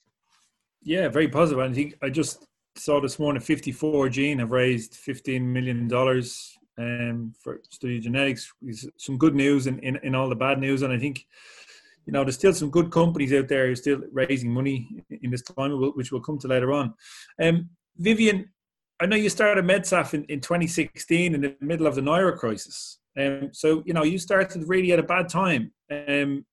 Yeah, 0.83 1.09
very 1.09 1.29
positive. 1.29 1.59
I 1.59 1.73
think 1.73 1.95
I 2.03 2.11
just 2.11 2.47
saw 2.77 3.01
this 3.01 3.19
morning 3.19 3.43
54gene 3.43 4.39
have 4.39 4.53
raised 4.53 4.95
$15 4.95 5.43
million 5.43 5.93
um, 6.79 7.33
for 7.43 7.61
study 7.71 8.01
genetics. 8.01 8.53
Some 8.97 9.19
good 9.19 9.35
news 9.35 9.67
in, 9.67 9.79
in, 9.81 9.97
in 10.03 10.15
all 10.15 10.29
the 10.29 10.37
bad 10.37 10.61
news. 10.61 10.83
And 10.83 10.93
I 10.93 10.99
think, 10.99 11.27
you 12.07 12.13
know, 12.13 12.25
there's 12.25 12.37
still 12.37 12.55
some 12.55 12.71
good 12.71 12.91
companies 12.91 13.33
out 13.33 13.49
there 13.49 13.67
who 13.67 13.73
are 13.73 13.77
still 13.77 14.01
raising 14.13 14.51
money 14.51 15.05
in 15.11 15.31
this 15.31 15.43
climate, 15.43 15.97
which 15.97 16.13
we'll 16.13 16.21
come 16.21 16.39
to 16.39 16.49
later 16.49 16.73
on. 16.73 16.95
Um, 17.43 17.71
Vivian, 17.97 18.49
I 19.01 19.07
know 19.07 19.17
you 19.17 19.29
started 19.29 19.65
MedSaf 19.65 20.15
in, 20.15 20.25
in 20.25 20.41
2016 20.41 21.35
in 21.35 21.41
the 21.41 21.57
middle 21.61 21.87
of 21.87 21.95
the 21.95 22.01
Naira 22.01 22.37
crisis. 22.37 22.99
Um, 23.17 23.51
so, 23.53 23.83
you 23.87 23.95
know, 23.95 24.05
you 24.05 24.19
started 24.19 24.65
really 24.67 24.93
at 24.93 24.99
a 24.99 25.03
bad 25.03 25.29
time. 25.29 25.73
Um, 25.91 26.45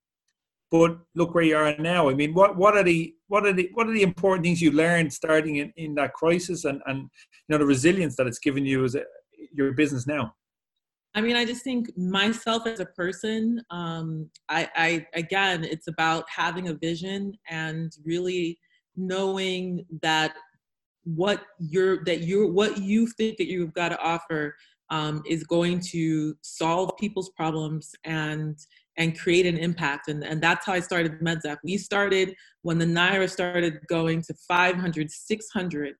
but 0.72 0.98
look 1.14 1.34
where 1.36 1.44
you 1.44 1.56
are 1.56 1.76
now. 1.78 2.10
I 2.10 2.14
mean, 2.14 2.34
what, 2.34 2.58
what 2.58 2.76
are 2.76 2.84
the 2.84 3.14
what 3.28 3.46
are 3.46 3.54
the 3.54 3.70
what 3.74 3.88
are 3.88 3.94
the 3.94 4.02
important 4.02 4.44
things 4.44 4.62
you 4.62 4.72
learned 4.72 5.12
starting 5.14 5.58
in, 5.58 5.72
in 5.78 5.96
that 5.96 6.14
crisis 6.14 6.66
and, 6.66 6.82
and 6.86 7.00
you 7.00 7.50
know 7.50 7.58
the 7.58 7.66
resilience 7.66 8.16
that 8.18 8.28
it's 8.28 8.40
given 8.40 8.66
you 8.66 8.84
as 8.84 8.96
a, 8.96 9.04
your 9.54 9.72
business 9.74 10.08
now? 10.08 10.34
I 11.14 11.22
mean, 11.22 11.38
I 11.38 11.46
just 11.46 11.64
think 11.64 11.96
myself 11.98 12.68
as 12.68 12.82
a 12.82 12.86
person, 12.86 13.64
um, 13.70 14.30
I, 14.50 14.70
I 14.76 15.08
again, 15.14 15.64
it's 15.64 15.88
about 15.88 16.26
having 16.30 16.68
a 16.68 16.74
vision 16.74 17.34
and 17.50 17.92
really 18.04 18.60
knowing 18.98 19.86
that 20.02 20.36
what 21.04 21.44
you're 21.60 22.04
that 22.04 22.22
you're 22.22 22.52
what 22.52 22.80
you 22.80 23.08
think 23.08 23.38
that 23.38 23.48
you've 23.48 23.74
got 23.74 23.90
to 23.90 24.00
offer 24.02 24.56
um, 24.90 25.24
is 25.28 25.44
going 25.44 25.80
to 25.92 26.36
solve 26.42 26.92
people's 26.98 27.30
problems 27.32 27.92
and 28.04 28.58
and 28.98 29.20
create 29.20 29.46
an 29.46 29.58
impact. 29.58 30.08
And, 30.08 30.24
and 30.24 30.42
that's 30.42 30.66
how 30.66 30.72
i 30.72 30.80
started 30.80 31.20
MedSaf. 31.20 31.58
we 31.66 31.78
started 31.78 32.34
when 32.62 32.78
the 32.78 32.86
naira 32.86 33.30
started 33.30 33.80
going 33.90 34.22
to 34.22 34.34
500 34.48 35.12
600 35.12 35.96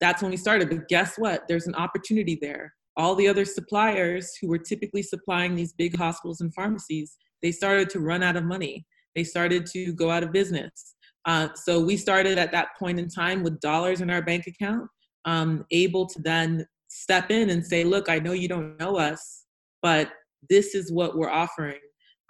that's 0.00 0.22
when 0.22 0.30
we 0.30 0.36
started. 0.36 0.68
But 0.68 0.88
guess 0.88 1.16
what? 1.16 1.42
There's 1.48 1.66
an 1.66 1.74
opportunity 1.74 2.38
there. 2.40 2.72
All 2.96 3.14
the 3.14 3.28
other 3.28 3.44
suppliers 3.44 4.32
who 4.40 4.48
were 4.48 4.58
typically 4.58 5.02
supplying 5.02 5.54
these 5.54 5.72
big 5.72 5.96
hospitals 5.96 6.40
and 6.40 6.54
pharmacies 6.54 7.16
they 7.42 7.52
started 7.52 7.90
to 7.90 8.00
run 8.00 8.22
out 8.22 8.36
of 8.36 8.44
money. 8.44 8.86
They 9.14 9.24
started 9.24 9.66
to 9.66 9.92
go 9.92 10.10
out 10.10 10.22
of 10.22 10.32
business. 10.32 10.94
Uh, 11.24 11.48
so 11.54 11.80
we 11.80 11.96
started 11.96 12.38
at 12.38 12.52
that 12.52 12.68
point 12.78 12.98
in 12.98 13.08
time 13.08 13.42
with 13.42 13.60
dollars 13.60 14.00
in 14.00 14.10
our 14.10 14.22
bank 14.22 14.46
account, 14.46 14.88
um, 15.24 15.64
able 15.70 16.06
to 16.06 16.22
then 16.22 16.66
step 16.88 17.30
in 17.30 17.50
and 17.50 17.64
say, 17.64 17.84
look, 17.84 18.08
I 18.08 18.18
know 18.18 18.32
you 18.32 18.48
don't 18.48 18.78
know 18.78 18.96
us, 18.96 19.44
but 19.82 20.10
this 20.48 20.74
is 20.74 20.92
what 20.92 21.16
we're 21.16 21.30
offering. 21.30 21.80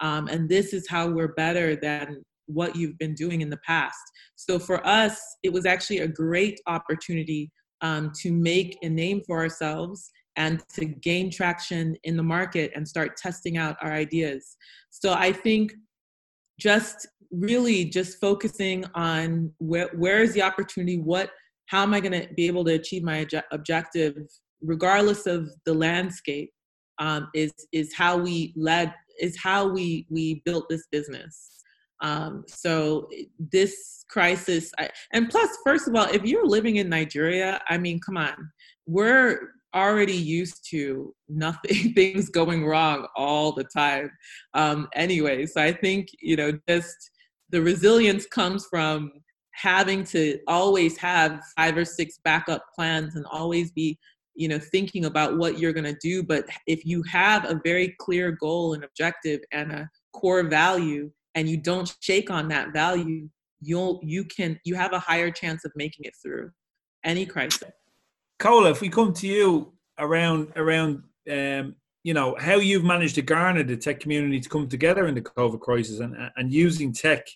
Um, 0.01 0.29
and 0.29 0.49
this 0.49 0.73
is 0.73 0.87
how 0.89 1.09
we're 1.09 1.35
better 1.35 1.77
than 1.77 2.23
what 2.47 2.77
you've 2.77 2.99
been 2.99 3.15
doing 3.15 3.41
in 3.41 3.51
the 3.51 3.59
past. 3.67 3.99
So 4.37 4.59
for 4.59 4.87
us, 4.87 5.21
it 5.43 5.53
was 5.53 5.67
actually 5.67 5.99
a 5.99 6.09
great 6.09 6.61
opportunity 6.67 7.51
um, 7.81 8.13
to 8.23 8.33
make 8.33 8.77
a 8.83 8.89
name 8.89 9.23
for 9.27 9.39
ourselves 9.39 10.11
and 10.37 10.63
to 10.75 10.85
gain 10.85 11.31
traction 11.31 11.97
in 12.05 12.17
the 12.17 12.23
market 12.23 12.71
and 12.75 12.87
start 12.87 13.17
testing 13.17 13.57
out 13.57 13.77
our 13.81 13.93
ideas. 13.93 14.57
So 14.91 15.13
I 15.15 15.33
think 15.33 15.73
just 16.61 17.07
really 17.31 17.85
just 17.85 18.21
focusing 18.21 18.85
on 18.95 19.53
where 19.59 19.89
where 19.97 20.23
is 20.23 20.33
the 20.33 20.43
opportunity 20.43 20.97
what 20.97 21.31
how 21.67 21.83
am 21.83 21.93
i 21.93 22.01
going 22.01 22.13
to 22.13 22.33
be 22.35 22.47
able 22.47 22.65
to 22.65 22.75
achieve 22.75 23.03
my 23.03 23.27
objective 23.51 24.15
regardless 24.63 25.27
of 25.27 25.49
the 25.65 25.75
landscape 25.75 26.51
um, 26.99 27.29
is 27.35 27.53
is 27.73 27.95
how 27.95 28.17
we 28.17 28.55
led 28.57 28.93
is 29.21 29.37
how 29.43 29.67
we 29.67 30.07
we 30.11 30.43
built 30.45 30.69
this 30.69 30.87
business. 30.91 31.51
Um, 32.03 32.45
so 32.47 33.09
this 33.39 34.05
crisis 34.11 34.71
I, 34.79 34.91
and 35.13 35.31
plus 35.31 35.49
first 35.65 35.89
of 35.89 35.95
all 35.95 36.05
if 36.05 36.25
you're 36.25 36.47
living 36.47 36.77
in 36.77 36.91
nigeria 36.91 37.61
i 37.69 37.79
mean 37.79 38.01
come 38.01 38.19
on. 38.19 38.51
We're 38.87 39.53
already 39.75 40.17
used 40.17 40.69
to 40.71 41.15
nothing 41.29 41.93
things 41.95 42.29
going 42.29 42.67
wrong 42.67 43.07
all 43.17 43.53
the 43.53 43.65
time. 43.65 44.11
Um, 44.55 44.89
anyway 44.95 45.47
so 45.47 45.63
i 45.63 45.73
think 45.73 46.09
you 46.21 46.37
know 46.37 46.53
just 46.69 46.97
the 47.51 47.63
resilience 47.63 48.27
comes 48.27 48.67
from 48.67 49.13
having 49.53 50.05
to 50.05 50.39
always 50.47 50.99
have 50.99 51.41
five 51.57 51.77
or 51.77 51.85
six 51.85 52.19
backup 52.25 52.63
plans 52.75 53.17
and 53.17 53.25
always 53.31 53.73
be 53.73 53.99
you 54.37 54.49
know 54.49 54.59
thinking 54.59 55.07
about 55.07 55.37
what 55.37 55.59
you're 55.59 55.73
going 55.73 55.85
to 55.85 55.99
do 56.01 56.23
but 56.23 56.45
if 56.67 56.85
you 56.85 57.03
have 57.03 57.45
a 57.45 57.61
very 57.65 57.95
clear 57.99 58.33
goal 58.33 58.75
and 58.75 58.85
objective 58.85 59.41
and 59.53 59.73
a 59.73 59.89
core 60.13 60.43
value 60.45 61.11
and 61.35 61.49
you 61.49 61.57
don't 61.57 61.97
shake 62.01 62.31
on 62.31 62.49
that 62.49 62.73
value 62.73 63.29
you'll 63.61 64.01
you 64.03 64.25
can 64.25 64.59
you 64.65 64.75
have 64.75 64.93
a 64.93 64.99
higher 64.99 65.31
chance 65.31 65.65
of 65.65 65.73
making 65.75 66.05
it 66.05 66.15
through 66.23 66.51
any 67.05 67.25
crisis 67.27 67.71
Kola, 68.39 68.71
if 68.71 68.83
we 68.83 68.91
come 68.91 69.15
to 69.15 69.27
you 69.27 69.73
around 69.99 70.53
around 70.57 71.03
um, 71.31 71.75
you 72.05 72.15
know 72.15 72.37
how 72.39 72.57
you've 72.57 72.85
managed 72.85 73.15
to 73.17 73.23
garner 73.23 73.63
the 73.63 73.77
tech 73.77 73.99
community 73.99 74.41
to 74.41 74.49
come 74.49 74.69
together 74.69 75.07
in 75.07 75.15
the 75.15 75.23
COVID 75.23 75.61
crisis 75.61 76.01
and 76.01 76.15
and 76.37 76.53
using 76.53 76.93
tech 76.93 77.27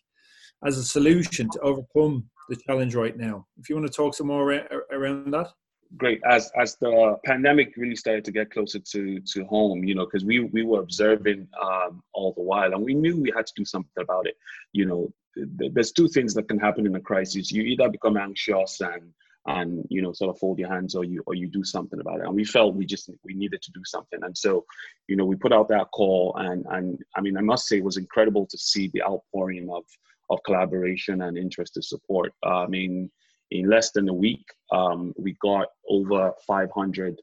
as 0.65 0.77
a 0.77 0.85
solution 0.85 1.49
to 1.51 1.61
overcome 1.61 2.29
the 2.49 2.57
challenge 2.57 2.95
right 2.95 3.17
now. 3.17 3.47
If 3.59 3.69
you 3.69 3.77
want 3.77 3.87
to 3.87 3.93
talk 3.93 4.15
some 4.15 4.27
more 4.27 4.53
around 4.93 5.33
that. 5.33 5.49
Great. 5.97 6.21
As 6.25 6.51
as 6.57 6.77
the 6.77 7.17
pandemic 7.25 7.75
really 7.77 7.97
started 7.97 8.25
to 8.25 8.33
get 8.33 8.51
closer 8.51 8.79
to 8.79 9.21
to 9.21 9.45
home, 9.47 9.85
you 9.85 9.95
know, 9.95 10.05
because 10.05 10.25
we 10.25 10.41
we 10.41 10.63
were 10.63 10.81
observing 10.81 11.49
um, 11.63 12.03
all 12.13 12.33
the 12.33 12.43
while, 12.43 12.73
and 12.73 12.85
we 12.85 12.95
knew 12.95 13.21
we 13.21 13.33
had 13.35 13.47
to 13.47 13.53
do 13.57 13.65
something 13.65 14.03
about 14.03 14.27
it. 14.27 14.37
You 14.73 14.87
know, 14.87 15.13
th- 15.59 15.73
there's 15.73 15.93
two 15.93 16.09
things 16.09 16.35
that 16.35 16.49
can 16.49 16.59
happen 16.59 16.87
in 16.87 16.95
a 16.95 17.01
crisis. 17.01 17.51
You 17.51 17.63
either 17.63 17.89
become 17.89 18.17
anxious 18.17 18.81
and 18.81 19.13
and 19.47 19.87
you 19.89 20.03
know 20.03 20.13
sort 20.13 20.31
of 20.31 20.39
fold 20.39 20.59
your 20.59 20.69
hands 20.69 20.95
or 20.95 21.05
you 21.05 21.23
or 21.27 21.35
you 21.35 21.49
do 21.49 21.65
something 21.65 22.01
about 22.01 22.21
it 22.21 22.27
and 22.27 22.35
we 22.35 22.45
felt 22.45 22.75
we 22.75 22.85
just 22.85 23.11
we 23.25 23.33
needed 23.33 23.63
to 23.63 23.71
do 23.73 23.81
something 23.85 24.23
and 24.23 24.37
so 24.37 24.65
you 25.09 25.17
know 25.17 25.25
we 25.25 25.35
put 25.35 25.53
out 25.53 25.69
that 25.69 25.91
call 25.93 26.35
and 26.39 26.67
and 26.71 26.99
i 27.17 27.21
mean 27.23 27.39
i 27.39 27.41
must 27.41 27.67
say 27.67 27.79
it 27.79 27.85
was 27.85 27.97
incredible 27.97 28.47
to 28.47 28.59
see 28.59 28.91
the 28.93 29.03
outpouring 29.03 29.71
of 29.71 29.85
of 30.29 30.39
collaboration 30.45 31.23
and 31.23 31.39
interest 31.39 31.73
to 31.73 31.83
support 31.83 32.33
uh, 32.45 32.65
i 32.65 32.67
mean 32.67 33.11
in 33.51 33.69
less 33.69 33.91
than 33.93 34.09
a 34.09 34.15
week 34.15 34.45
um, 34.73 35.13
we 35.19 35.37
got 35.43 35.69
over 35.89 36.33
500 36.47 37.21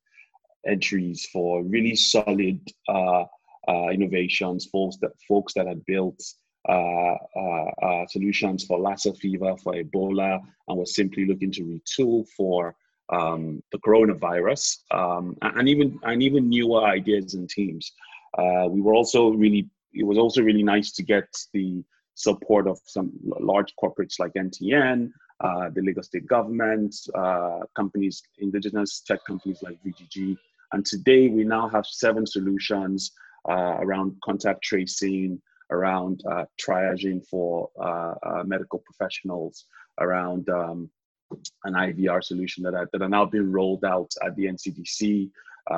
entries 0.67 1.27
for 1.31 1.63
really 1.63 1.95
solid 1.95 2.59
uh, 2.89 3.23
uh, 3.67 3.89
innovations 3.89 4.65
folks 4.71 4.97
that 5.01 5.11
folks 5.27 5.53
that 5.53 5.67
had 5.67 5.85
built 5.85 6.21
uh, 6.67 7.15
uh, 7.35 7.71
uh, 7.81 8.07
solutions 8.07 8.65
for 8.65 8.77
Lassa 8.77 9.13
fever, 9.13 9.55
for 9.63 9.73
Ebola, 9.73 10.41
and 10.67 10.77
we're 10.77 10.85
simply 10.85 11.25
looking 11.25 11.51
to 11.51 11.63
retool 11.63 12.25
for 12.35 12.75
um, 13.09 13.63
the 13.71 13.77
coronavirus, 13.77 14.79
um, 14.91 15.37
and 15.41 15.69
even 15.69 15.97
and 16.03 16.21
even 16.21 16.49
newer 16.49 16.83
ideas 16.83 17.35
and 17.35 17.49
teams. 17.49 17.93
we 18.69 18.81
were 18.81 18.93
also 18.93 19.29
really 19.29 19.69
it 19.93 20.03
was 20.03 20.17
also 20.17 20.41
really 20.41 20.63
nice 20.63 20.91
to 20.91 21.03
get 21.03 21.29
the 21.53 21.81
support 22.15 22.67
of 22.67 22.77
some 22.85 23.11
large 23.23 23.73
corporates 23.81 24.19
like 24.19 24.33
MTN, 24.33 25.09
uh, 25.39 25.69
the 25.73 25.81
Lagos 25.81 26.07
state 26.07 26.27
government, 26.27 26.95
uh, 27.15 27.59
companies, 27.75 28.23
indigenous 28.39 29.01
tech 29.01 29.19
companies 29.25 29.59
like 29.61 29.77
VGG. 29.85 30.35
And 30.73 30.85
today 30.85 31.27
we 31.27 31.43
now 31.43 31.69
have 31.69 31.85
seven 31.85 32.25
solutions 32.25 33.11
uh, 33.47 33.77
around 33.79 34.15
contact 34.23 34.63
tracing, 34.63 35.39
around 35.69 36.23
uh, 36.29 36.45
triaging 36.59 37.25
for 37.27 37.69
uh, 37.79 38.43
medical 38.45 38.79
professionals, 38.79 39.65
around 39.99 40.49
um, 40.49 40.89
an 41.65 41.73
IVR 41.73 42.23
solution 42.23 42.63
that 42.63 42.73
are, 42.73 42.89
that 42.91 43.01
are 43.01 43.09
now 43.09 43.25
being 43.25 43.51
rolled 43.51 43.85
out 43.85 44.11
at 44.25 44.35
the 44.35 44.45
NCDC 44.45 45.29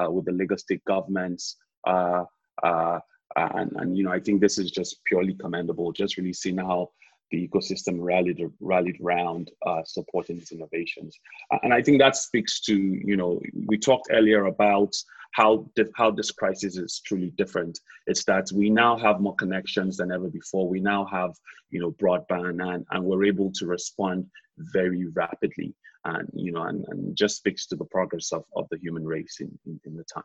with 0.10 0.26
the 0.26 0.32
Lagos 0.32 0.62
state 0.62 0.84
governments. 0.86 1.58
And, 1.86 3.72
and, 3.76 3.98
you 3.98 4.04
know, 4.04 4.12
I 4.12 4.19
think 4.19 4.41
this 4.41 4.58
is 4.58 4.72
just 4.72 5.04
purely 5.06 5.34
commendable, 5.34 5.91
just 5.91 6.17
really 6.17 6.34
seeing 6.34 6.58
how 6.58 6.89
the 7.32 7.48
ecosystem 7.48 7.98
rallied 8.00 8.42
rallied 8.60 9.00
around 9.02 9.52
uh, 9.65 9.82
supporting 9.86 10.38
these 10.38 10.52
innovations. 10.52 11.18
And 11.63 11.74
I 11.74 11.82
think 11.82 12.00
that 12.00 12.15
speaks 12.15 12.60
to, 12.62 12.76
you 12.76 13.18
know, 13.18 13.42
we 13.68 13.78
talked 13.78 14.08
earlier 14.12 14.46
about 14.46 14.94
how 15.34 15.70
how 15.96 16.12
this 16.12 16.32
crisis 16.32 16.78
is 16.78 17.02
truly 17.06 17.32
different. 17.38 17.80
It's 18.08 18.26
that 18.26 18.50
we 18.54 18.70
now 18.70 18.98
have 18.98 19.22
more 19.22 19.36
connections 19.36 19.98
than 19.98 20.12
ever 20.12 20.28
before. 20.28 20.68
We 20.68 20.80
now 20.80 21.06
have 21.06 21.36
you 21.70 21.80
know 21.80 21.92
broadband 21.92 22.62
and 22.62 22.86
and 22.89 23.04
we're 23.04 23.26
able 23.26 23.52
to 23.54 23.65
respond 23.65 24.26
very 24.58 25.06
rapidly 25.13 25.76
and 26.06 26.30
you 26.34 26.52
know 26.52 26.63
and, 26.63 26.86
and 26.89 27.15
just 27.15 27.38
speaks 27.38 27.68
to 27.68 27.76
the 27.76 27.86
progress 27.86 28.32
of, 28.32 28.44
of 28.56 28.68
the 28.72 28.78
human 28.78 29.06
race 29.06 29.38
in, 29.39 29.58
in, 29.65 29.80
in 29.86 29.96
the 29.96 30.04
time. 30.04 30.24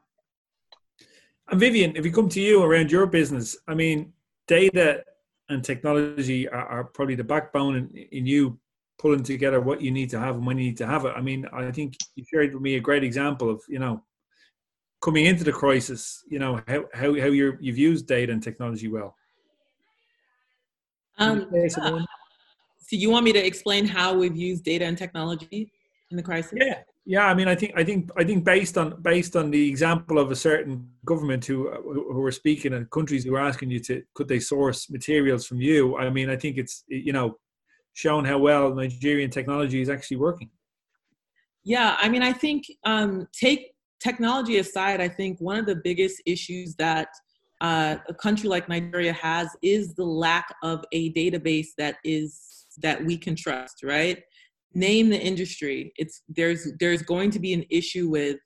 And 1.50 1.60
Vivian, 1.60 1.96
if 1.96 2.04
we 2.04 2.10
come 2.10 2.30
to 2.30 2.40
you 2.40 2.62
around 2.62 2.90
your 2.90 3.06
business, 3.06 3.56
I 3.68 3.74
mean, 3.74 4.14
data 4.46 5.04
and 5.48 5.62
technology 5.62 6.48
are, 6.48 6.66
are 6.66 6.84
probably 6.84 7.14
the 7.14 7.24
backbone 7.24 7.76
in, 7.76 7.88
in 8.12 8.26
you 8.26 8.58
pulling 8.98 9.22
together 9.22 9.60
what 9.60 9.80
you 9.80 9.90
need 9.90 10.10
to 10.10 10.18
have 10.18 10.36
and 10.36 10.46
when 10.46 10.58
you 10.58 10.64
need 10.64 10.76
to 10.78 10.86
have 10.86 11.04
it. 11.04 11.12
I 11.16 11.20
mean, 11.20 11.46
I 11.52 11.70
think 11.70 11.96
you 12.14 12.24
shared 12.24 12.54
with 12.54 12.62
me 12.62 12.76
a 12.76 12.80
great 12.80 13.04
example 13.04 13.50
of, 13.50 13.62
you 13.68 13.78
know, 13.78 14.02
coming 15.02 15.26
into 15.26 15.44
the 15.44 15.52
crisis, 15.52 16.22
you 16.28 16.38
know, 16.38 16.62
how, 16.66 16.84
how, 16.94 17.20
how 17.20 17.26
you 17.26 17.58
you've 17.60 17.78
used 17.78 18.06
data 18.06 18.32
and 18.32 18.42
technology 18.42 18.88
well? 18.88 19.14
Um. 21.18 21.46
So 22.86 22.96
you 22.96 23.08
want 23.08 23.24
me 23.24 23.32
to 23.32 23.44
explain 23.44 23.86
how 23.86 24.14
we've 24.14 24.36
used 24.36 24.62
data 24.62 24.84
and 24.84 24.96
technology 24.96 25.72
in 26.14 26.16
the 26.16 26.22
crisis? 26.22 26.52
Yeah, 26.56 26.78
yeah. 27.04 27.26
I 27.26 27.34
mean, 27.34 27.48
I 27.48 27.56
think 27.56 27.72
I 27.76 27.84
think 27.84 28.10
I 28.16 28.24
think 28.24 28.44
based 28.44 28.78
on 28.78 29.02
based 29.02 29.34
on 29.36 29.50
the 29.50 29.68
example 29.68 30.18
of 30.18 30.30
a 30.30 30.36
certain 30.36 30.88
government 31.04 31.44
who 31.44 31.70
who 32.14 32.20
were 32.20 32.32
speaking 32.32 32.72
and 32.74 32.88
countries 32.90 33.24
who 33.24 33.34
are 33.34 33.46
asking 33.46 33.70
you 33.70 33.80
to 33.80 34.02
could 34.14 34.28
they 34.28 34.40
source 34.40 34.88
materials 34.88 35.46
from 35.46 35.60
you. 35.60 35.96
I 35.96 36.08
mean, 36.10 36.30
I 36.30 36.36
think 36.36 36.56
it's 36.56 36.84
you 36.88 37.12
know 37.12 37.38
shown 37.94 38.24
how 38.24 38.38
well 38.38 38.74
Nigerian 38.74 39.30
technology 39.30 39.80
is 39.80 39.88
actually 39.88 40.18
working. 40.18 40.50
Yeah, 41.64 41.96
I 41.98 42.08
mean, 42.08 42.22
I 42.22 42.32
think 42.32 42.64
um, 42.84 43.26
take 43.32 43.72
technology 44.00 44.58
aside, 44.58 45.00
I 45.00 45.08
think 45.08 45.40
one 45.40 45.56
of 45.56 45.66
the 45.66 45.76
biggest 45.76 46.22
issues 46.26 46.74
that 46.76 47.08
uh, 47.60 47.96
a 48.08 48.14
country 48.14 48.48
like 48.48 48.68
Nigeria 48.68 49.14
has 49.14 49.48
is 49.62 49.94
the 49.94 50.04
lack 50.04 50.46
of 50.62 50.84
a 50.92 51.12
database 51.14 51.68
that 51.78 51.96
is 52.04 52.66
that 52.82 53.04
we 53.04 53.16
can 53.16 53.34
trust. 53.34 53.82
Right? 53.82 54.22
Name 54.74 55.10
the 55.10 55.20
industry. 55.20 55.92
It's 55.96 56.22
there's 56.28 56.72
there's 56.80 57.02
going 57.02 57.30
to 57.32 57.38
be 57.38 57.52
an 57.52 57.64
issue 57.70 58.08
with 58.08 58.38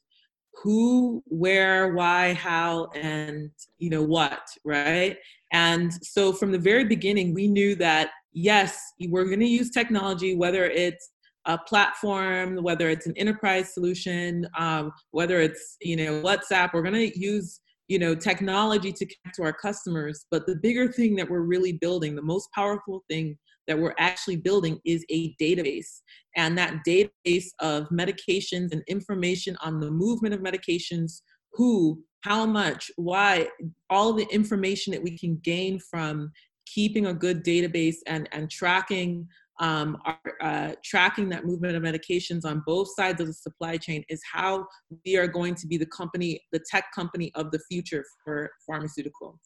who, 0.62 1.22
where, 1.26 1.94
why, 1.94 2.34
how, 2.34 2.86
and 2.94 3.50
you 3.78 3.90
know 3.90 4.02
what. 4.02 4.40
Right? 4.64 5.16
And 5.52 5.92
so 6.04 6.32
from 6.32 6.52
the 6.52 6.58
very 6.58 6.84
beginning, 6.84 7.34
we 7.34 7.48
knew 7.48 7.74
that 7.76 8.10
yes, 8.32 8.78
we're 9.08 9.24
going 9.24 9.40
to 9.40 9.46
use 9.46 9.70
technology, 9.70 10.36
whether 10.36 10.66
it's 10.66 11.10
a 11.46 11.56
platform, 11.56 12.62
whether 12.62 12.90
it's 12.90 13.06
an 13.06 13.14
enterprise 13.16 13.72
solution, 13.72 14.46
um, 14.58 14.92
whether 15.12 15.40
it's 15.40 15.76
you 15.80 15.96
know 15.96 16.22
WhatsApp, 16.22 16.70
we're 16.72 16.82
going 16.82 16.94
to 16.94 17.18
use 17.18 17.60
you 17.88 17.98
know 17.98 18.14
technology 18.14 18.92
to 18.92 19.06
connect 19.06 19.36
to 19.36 19.42
our 19.42 19.52
customers. 19.52 20.26
But 20.30 20.46
the 20.46 20.56
bigger 20.56 20.92
thing 20.92 21.16
that 21.16 21.28
we're 21.28 21.40
really 21.40 21.72
building, 21.72 22.14
the 22.14 22.22
most 22.22 22.48
powerful 22.54 23.02
thing 23.08 23.38
that 23.68 23.78
we're 23.78 23.94
actually 23.98 24.36
building 24.36 24.80
is 24.84 25.04
a 25.10 25.34
database. 25.40 26.00
And 26.36 26.58
that 26.58 26.80
database 26.86 27.46
of 27.60 27.88
medications 27.90 28.72
and 28.72 28.82
information 28.88 29.56
on 29.62 29.78
the 29.78 29.90
movement 29.90 30.34
of 30.34 30.40
medications, 30.40 31.20
who, 31.52 32.02
how 32.22 32.46
much, 32.46 32.90
why, 32.96 33.48
all 33.90 34.12
the 34.12 34.26
information 34.30 34.92
that 34.92 35.02
we 35.02 35.16
can 35.16 35.38
gain 35.44 35.78
from 35.78 36.32
keeping 36.66 37.06
a 37.06 37.14
good 37.14 37.44
database 37.44 37.96
and, 38.06 38.28
and 38.32 38.50
tracking 38.50 39.28
um, 39.60 39.98
are 40.04 40.18
uh, 40.40 40.72
tracking 40.84 41.28
that 41.28 41.44
movement 41.44 41.76
of 41.76 41.82
medications 41.82 42.44
on 42.44 42.62
both 42.64 42.88
sides 42.94 43.20
of 43.20 43.26
the 43.26 43.32
supply 43.32 43.76
chain 43.76 44.04
is 44.08 44.20
how 44.32 44.64
we 45.04 45.16
are 45.16 45.26
going 45.26 45.54
to 45.56 45.66
be 45.66 45.76
the 45.76 45.86
company, 45.86 46.40
the 46.52 46.60
tech 46.70 46.84
company 46.94 47.32
of 47.34 47.50
the 47.50 47.58
future 47.68 48.04
for 48.24 48.50
pharmaceutical. 48.66 49.38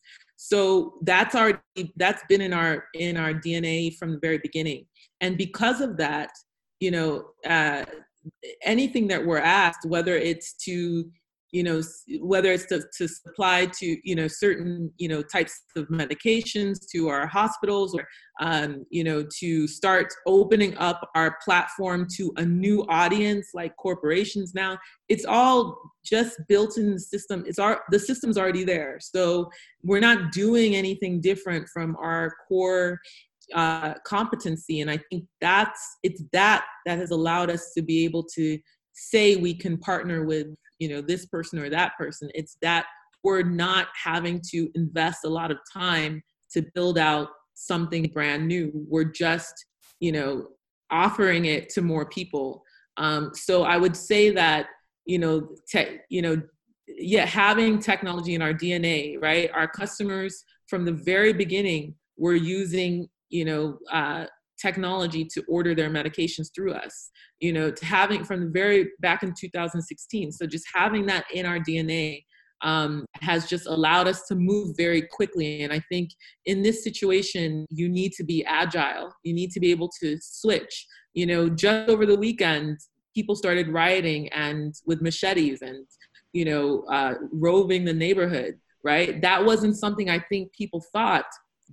So 0.44 0.94
that's 1.02 1.37
already 1.37 1.61
that's 1.94 2.24
been 2.28 2.40
in 2.40 2.52
our 2.52 2.87
in 2.94 3.16
our 3.16 3.33
DNA 3.33 3.96
from 3.96 4.11
the 4.11 4.18
very 4.18 4.38
beginning, 4.38 4.87
and 5.20 5.38
because 5.38 5.81
of 5.81 5.96
that, 5.98 6.31
you 6.81 6.90
know, 6.90 7.26
uh, 7.46 7.85
anything 8.64 9.07
that 9.07 9.24
we're 9.24 9.38
asked, 9.38 9.87
whether 9.87 10.16
it's 10.16 10.55
to 10.64 11.09
you 11.52 11.62
know 11.62 11.80
whether 12.20 12.50
it's 12.50 12.66
to, 12.66 12.82
to 12.96 13.06
supply 13.06 13.66
to 13.66 13.96
you 14.02 14.14
know 14.14 14.26
certain 14.26 14.90
you 14.96 15.08
know 15.08 15.22
types 15.22 15.62
of 15.76 15.86
medications 15.88 16.78
to 16.90 17.08
our 17.08 17.26
hospitals 17.26 17.94
or 17.94 18.06
um, 18.40 18.84
you 18.90 19.04
know 19.04 19.24
to 19.38 19.68
start 19.68 20.08
opening 20.26 20.76
up 20.78 21.08
our 21.14 21.36
platform 21.44 22.06
to 22.16 22.32
a 22.38 22.44
new 22.44 22.84
audience 22.88 23.50
like 23.54 23.76
corporations 23.76 24.52
now 24.54 24.78
it's 25.08 25.26
all 25.26 25.78
just 26.04 26.40
built 26.48 26.78
in 26.78 26.92
the 26.92 27.00
system. 27.00 27.44
It's 27.46 27.58
our 27.58 27.82
the 27.90 27.98
system's 27.98 28.36
already 28.36 28.64
there. 28.64 28.98
So 29.00 29.50
we're 29.82 30.00
not 30.00 30.32
doing 30.32 30.74
anything 30.74 31.20
different 31.20 31.68
from 31.68 31.96
our 31.96 32.32
core 32.48 32.98
uh, 33.54 33.94
competency. 34.06 34.80
And 34.80 34.90
i 34.90 34.98
think 35.10 35.24
that's 35.40 35.80
it's 36.02 36.22
that 36.32 36.64
that 36.86 36.98
has 36.98 37.10
allowed 37.10 37.50
us 37.50 37.72
to 37.74 37.82
be 37.82 38.04
able 38.04 38.24
to 38.34 38.58
say 38.94 39.36
we 39.36 39.54
can 39.54 39.76
partner 39.78 40.24
with 40.24 40.46
you 40.82 40.88
know 40.88 41.00
this 41.00 41.26
person 41.26 41.60
or 41.60 41.70
that 41.70 41.92
person. 41.96 42.28
It's 42.34 42.56
that 42.60 42.86
we're 43.22 43.42
not 43.42 43.86
having 43.94 44.40
to 44.50 44.68
invest 44.74 45.24
a 45.24 45.28
lot 45.28 45.52
of 45.52 45.58
time 45.72 46.22
to 46.52 46.66
build 46.74 46.98
out 46.98 47.28
something 47.54 48.10
brand 48.12 48.48
new. 48.48 48.72
We're 48.88 49.12
just 49.26 49.54
you 50.00 50.10
know 50.10 50.48
offering 50.90 51.44
it 51.44 51.68
to 51.70 51.82
more 51.82 52.06
people. 52.06 52.64
Um, 52.98 53.30
so 53.32 53.62
i 53.62 53.78
would 53.78 53.96
say 53.96 54.30
that 54.30 54.66
you 55.06 55.18
know 55.18 55.48
te- 55.70 56.00
you 56.10 56.20
know 56.20 56.36
yeah 56.86 57.24
having 57.24 57.78
technology 57.78 58.34
in 58.34 58.42
our 58.42 58.52
dna 58.52 59.16
right? 59.22 59.50
Our 59.54 59.66
customers 59.66 60.44
from 60.66 60.84
the 60.84 60.92
very 60.92 61.32
beginning 61.32 61.94
were 62.18 62.34
using 62.34 63.08
you 63.30 63.44
know 63.44 63.78
uh, 63.90 64.26
technology 64.62 65.25
to 65.25 65.42
order 65.48 65.75
their 65.75 65.90
medications 65.90 66.48
through 66.55 66.72
us 66.72 67.11
you 67.40 67.53
know 67.53 67.70
to 67.70 67.85
having 67.85 68.25
from 68.25 68.40
the 68.40 68.51
very 68.51 68.90
back 69.01 69.22
in 69.22 69.35
2016 69.38 70.31
so 70.31 70.46
just 70.46 70.66
having 70.72 71.05
that 71.05 71.25
in 71.35 71.44
our 71.44 71.59
dna 71.59 72.22
um, 72.62 73.05
has 73.20 73.46
just 73.46 73.66
allowed 73.66 74.07
us 74.07 74.22
to 74.29 74.37
move 74.37 74.77
very 74.77 75.03
quickly. 75.03 75.62
And 75.62 75.72
i 75.72 75.81
think 75.90 76.11
in 76.46 76.62
this 76.62 76.85
situation 76.85 77.66
you 77.70 77.88
need 77.88 78.12
to 78.12 78.25
be 78.25 78.44
agile. 78.44 79.12
You 79.25 79.35
need 79.35 79.51
to 79.51 79.61
be 79.61 79.70
able 79.72 79.90
to 80.01 80.16
switch. 80.20 80.87
You 81.12 81.27
know 81.27 81.48
just 81.48 81.90
over 81.90 82.07
the 82.07 82.16
weekend 82.16 82.79
people 83.14 83.35
started 83.35 83.68
rioting 83.68 84.29
and 84.29 84.75
with 84.87 85.03
machetes 85.03 85.61
and 85.61 85.85
you 86.33 86.44
know 86.44 86.85
uh, 86.85 87.14
roving 87.33 87.85
the 87.85 87.92
neighborhood 87.92 88.55
right? 88.85 89.20
That 89.22 89.44
wasn't 89.44 89.77
something 89.77 90.11
i 90.11 90.18
think 90.18 90.53
people 90.53 90.83
thought 90.92 91.27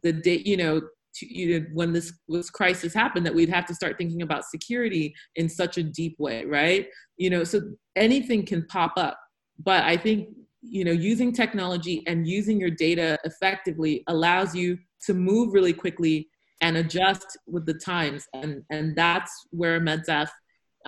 the 0.04 0.13
day 0.13 0.41
you 0.45 0.58
know 0.58 0.82
to, 1.19 1.34
you 1.34 1.60
know, 1.60 1.65
when 1.73 1.93
this 1.93 2.13
this 2.27 2.49
crisis 2.49 2.93
happened 2.93 3.25
that 3.25 3.36
we'd 3.36 3.49
have 3.49 3.65
to 3.65 3.75
start 3.75 3.97
thinking 3.97 4.21
about 4.21 4.45
security 4.45 5.13
in 5.36 5.47
such 5.47 5.77
a 5.77 5.84
deep 5.84 6.15
way 6.19 6.45
right? 6.45 6.88
You 7.17 7.29
know 7.29 7.43
so 7.43 7.62
anything 7.95 8.45
can 8.45 8.65
pop 8.67 8.93
up. 8.97 9.19
But 9.62 9.84
i 9.84 9.97
think 9.97 10.29
you 10.62 10.84
know 10.84 10.91
using 10.91 11.32
technology 11.32 12.03
and 12.08 12.27
using 12.27 12.60
your 12.60 12.69
data 12.69 13.17
effectively 13.23 14.03
allows 14.08 14.53
you 14.55 14.77
to 15.05 15.13
move 15.13 15.53
really 15.53 15.73
quickly 15.73 16.27
and 16.62 16.77
adjust 16.77 17.38
with 17.47 17.65
the 17.65 17.73
times. 17.73 18.27
And 18.34 18.63
and 18.69 18.95
that's 18.95 19.32
where 19.51 19.79
MedSaf 19.79 20.29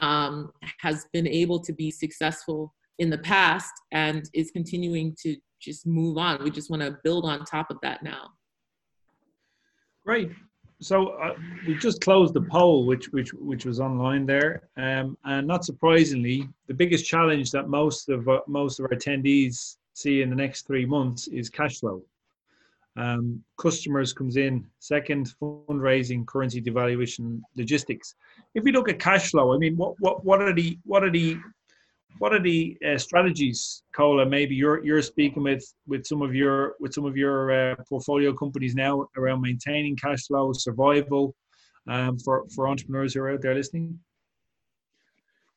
um, 0.01 0.51
has 0.79 1.05
been 1.13 1.27
able 1.27 1.59
to 1.61 1.73
be 1.73 1.91
successful 1.91 2.73
in 2.99 3.09
the 3.09 3.17
past 3.17 3.71
and 3.91 4.29
is 4.33 4.51
continuing 4.51 5.15
to 5.23 5.35
just 5.61 5.85
move 5.85 6.17
on. 6.17 6.43
We 6.43 6.51
just 6.51 6.69
want 6.69 6.81
to 6.81 6.97
build 7.03 7.25
on 7.25 7.45
top 7.45 7.69
of 7.71 7.77
that 7.81 8.03
now 8.03 8.29
Great. 10.05 10.31
So 10.81 11.09
uh, 11.09 11.35
we 11.67 11.75
just 11.75 12.01
closed 12.01 12.33
the 12.33 12.41
poll, 12.41 12.87
which 12.87 13.09
which 13.09 13.33
which 13.33 13.65
was 13.65 13.79
online 13.79 14.25
there, 14.25 14.63
um, 14.77 15.15
and 15.25 15.47
not 15.47 15.63
surprisingly, 15.63 16.49
the 16.65 16.73
biggest 16.73 17.05
challenge 17.05 17.51
that 17.51 17.69
most 17.69 18.09
of 18.09 18.27
uh, 18.27 18.39
most 18.47 18.79
of 18.79 18.85
our 18.85 18.97
attendees 18.97 19.77
see 19.93 20.23
in 20.23 20.31
the 20.31 20.35
next 20.35 20.65
three 20.65 20.85
months 20.85 21.27
is 21.27 21.51
cash 21.51 21.79
flow. 21.79 22.01
Um, 22.97 23.43
customers 23.57 24.11
comes 24.11 24.37
in 24.37 24.65
second, 24.79 25.33
fundraising, 25.39 26.25
currency 26.25 26.61
devaluation, 26.61 27.41
logistics. 27.55 28.15
If 28.55 28.63
we 28.63 28.71
look 28.71 28.89
at 28.89 28.99
cash 28.99 29.29
flow, 29.29 29.53
I 29.53 29.57
mean, 29.59 29.77
what 29.77 29.93
what 29.99 30.25
what 30.25 30.41
are 30.41 30.53
the 30.53 30.79
what 30.83 31.03
are 31.03 31.11
the 31.11 31.37
what 32.19 32.33
are 32.33 32.41
the 32.41 32.77
uh, 32.87 32.97
strategies, 32.97 33.83
Kola? 33.95 34.25
Maybe 34.25 34.55
you're 34.55 34.83
you're 34.83 35.01
speaking 35.01 35.43
with 35.43 35.63
with 35.87 36.05
some 36.05 36.21
of 36.21 36.35
your 36.35 36.75
with 36.79 36.93
some 36.93 37.05
of 37.05 37.17
your 37.17 37.51
uh, 37.51 37.75
portfolio 37.89 38.33
companies 38.33 38.75
now 38.75 39.07
around 39.17 39.41
maintaining 39.41 39.95
cash 39.95 40.27
flow, 40.27 40.53
survival, 40.53 41.35
um, 41.87 42.17
for 42.19 42.45
for 42.53 42.67
entrepreneurs 42.67 43.13
who 43.13 43.21
are 43.21 43.31
out 43.31 43.41
there 43.41 43.55
listening. 43.55 43.99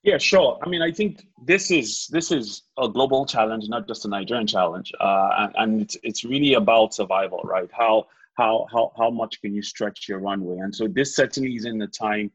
Yeah, 0.05 0.19
sure. 0.19 0.59
I 0.63 0.69
mean, 0.69 0.83
I 0.83 0.93
think 0.93 1.27
this 1.47 1.71
is 1.71 2.07
this 2.09 2.31
is 2.31 2.63
a 2.79 2.89
global 2.89 3.25
challenge, 3.25 3.65
not 3.69 3.89
just 3.89 4.05
a 4.05 4.09
Nigerian 4.09 4.47
challenge, 4.47 4.93
uh, 5.01 5.31
and, 5.39 5.55
and 5.57 5.83
it's 5.83 5.97
it's 6.03 6.25
really 6.25 6.55
about 6.55 6.95
survival, 6.95 7.41
right? 7.45 7.71
How 7.73 8.07
how 8.35 8.67
how 8.71 8.93
how 8.97 9.11
much 9.11 9.41
can 9.41 9.55
you 9.55 9.63
stretch 9.63 10.09
your 10.09 10.19
runway? 10.19 10.59
And 10.59 10.75
so 10.75 10.89
this 10.89 11.17
certainly 11.17 11.55
is 11.57 11.65
in 11.65 11.79
the 11.79 11.87
time 11.87 12.31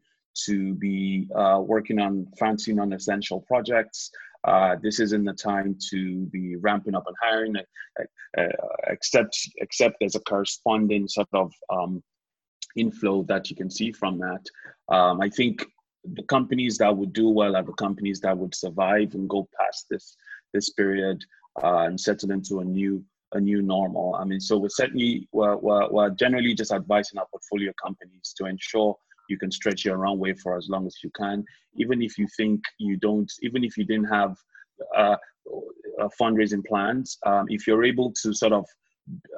to 0.45 0.73
be 0.75 1.28
uh, 1.36 1.60
working 1.63 1.99
on 1.99 2.28
fancy 2.38 2.73
non-essential 2.73 3.41
projects. 3.41 4.12
Uh, 4.45 4.75
this 4.82 4.99
isn't 4.99 5.25
the 5.25 5.34
time 5.34 5.78
to 5.89 6.25
be 6.28 6.56
ramping 6.56 6.95
up 6.95 7.04
and 7.08 7.15
hiring, 7.21 7.56
uh, 7.58 8.43
except 8.88 9.38
except 9.58 9.97
there's 9.99 10.15
a 10.15 10.21
corresponding 10.21 11.08
sort 11.08 11.28
of 11.34 11.52
um, 11.69 12.02
inflow 12.75 13.23
that 13.23 13.49
you 13.49 13.56
can 13.56 13.69
see 13.69 13.91
from 13.91 14.17
that. 14.19 14.43
Um, 14.95 15.19
I 15.21 15.30
think 15.30 15.65
the 16.04 16.23
companies 16.23 16.78
that 16.78 16.95
would 16.95 17.12
do 17.13 17.30
well 17.30 17.56
are 17.56 17.63
the 17.63 17.73
companies 17.73 18.21
that 18.21 18.38
would 18.38 18.56
survive 18.56 19.13
and 19.13 19.30
go 19.30 19.47
past 19.60 19.88
this 19.89 20.15
this 20.54 20.69
period 20.71 21.23
uh, 21.62 21.80
and 21.88 21.99
settle 21.99 22.32
into 22.32 22.60
a 22.60 22.65
new 22.65 23.04
a 23.34 23.39
new 23.39 23.62
normal. 23.62 24.15
I 24.15 24.23
mean, 24.23 24.39
so 24.39 24.58
we're 24.58 24.69
certainly 24.69 25.28
we're, 25.32 25.58
we're, 25.58 25.89
we're 25.89 26.10
generally 26.12 26.54
just 26.54 26.71
advising 26.71 27.19
our 27.19 27.28
portfolio 27.28 27.71
companies 27.82 28.34
to 28.38 28.45
ensure 28.45 28.95
you 29.29 29.37
can 29.37 29.51
stretch 29.51 29.85
your 29.85 29.97
runway 29.97 30.33
for 30.33 30.57
as 30.57 30.67
long 30.69 30.85
as 30.85 30.95
you 31.03 31.11
can 31.15 31.43
even 31.75 32.01
if 32.01 32.17
you 32.17 32.27
think 32.35 32.61
you 32.77 32.97
don't 32.97 33.31
even 33.41 33.63
if 33.63 33.77
you 33.77 33.85
didn't 33.85 34.05
have 34.05 34.35
uh, 34.95 35.15
fundraising 36.19 36.65
plans 36.65 37.17
um, 37.25 37.45
if 37.49 37.67
you're 37.67 37.83
able 37.83 38.11
to 38.11 38.33
sort 38.33 38.53
of 38.53 38.65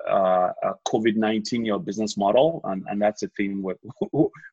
uh, 0.10 0.52
uh, 0.64 0.74
COVID-19 0.88 1.66
your 1.66 1.80
business 1.80 2.18
model, 2.18 2.60
and, 2.66 2.84
and 2.90 3.02
that's 3.02 3.22
the 3.22 3.30
thing 3.38 3.62
we're, 3.64 3.76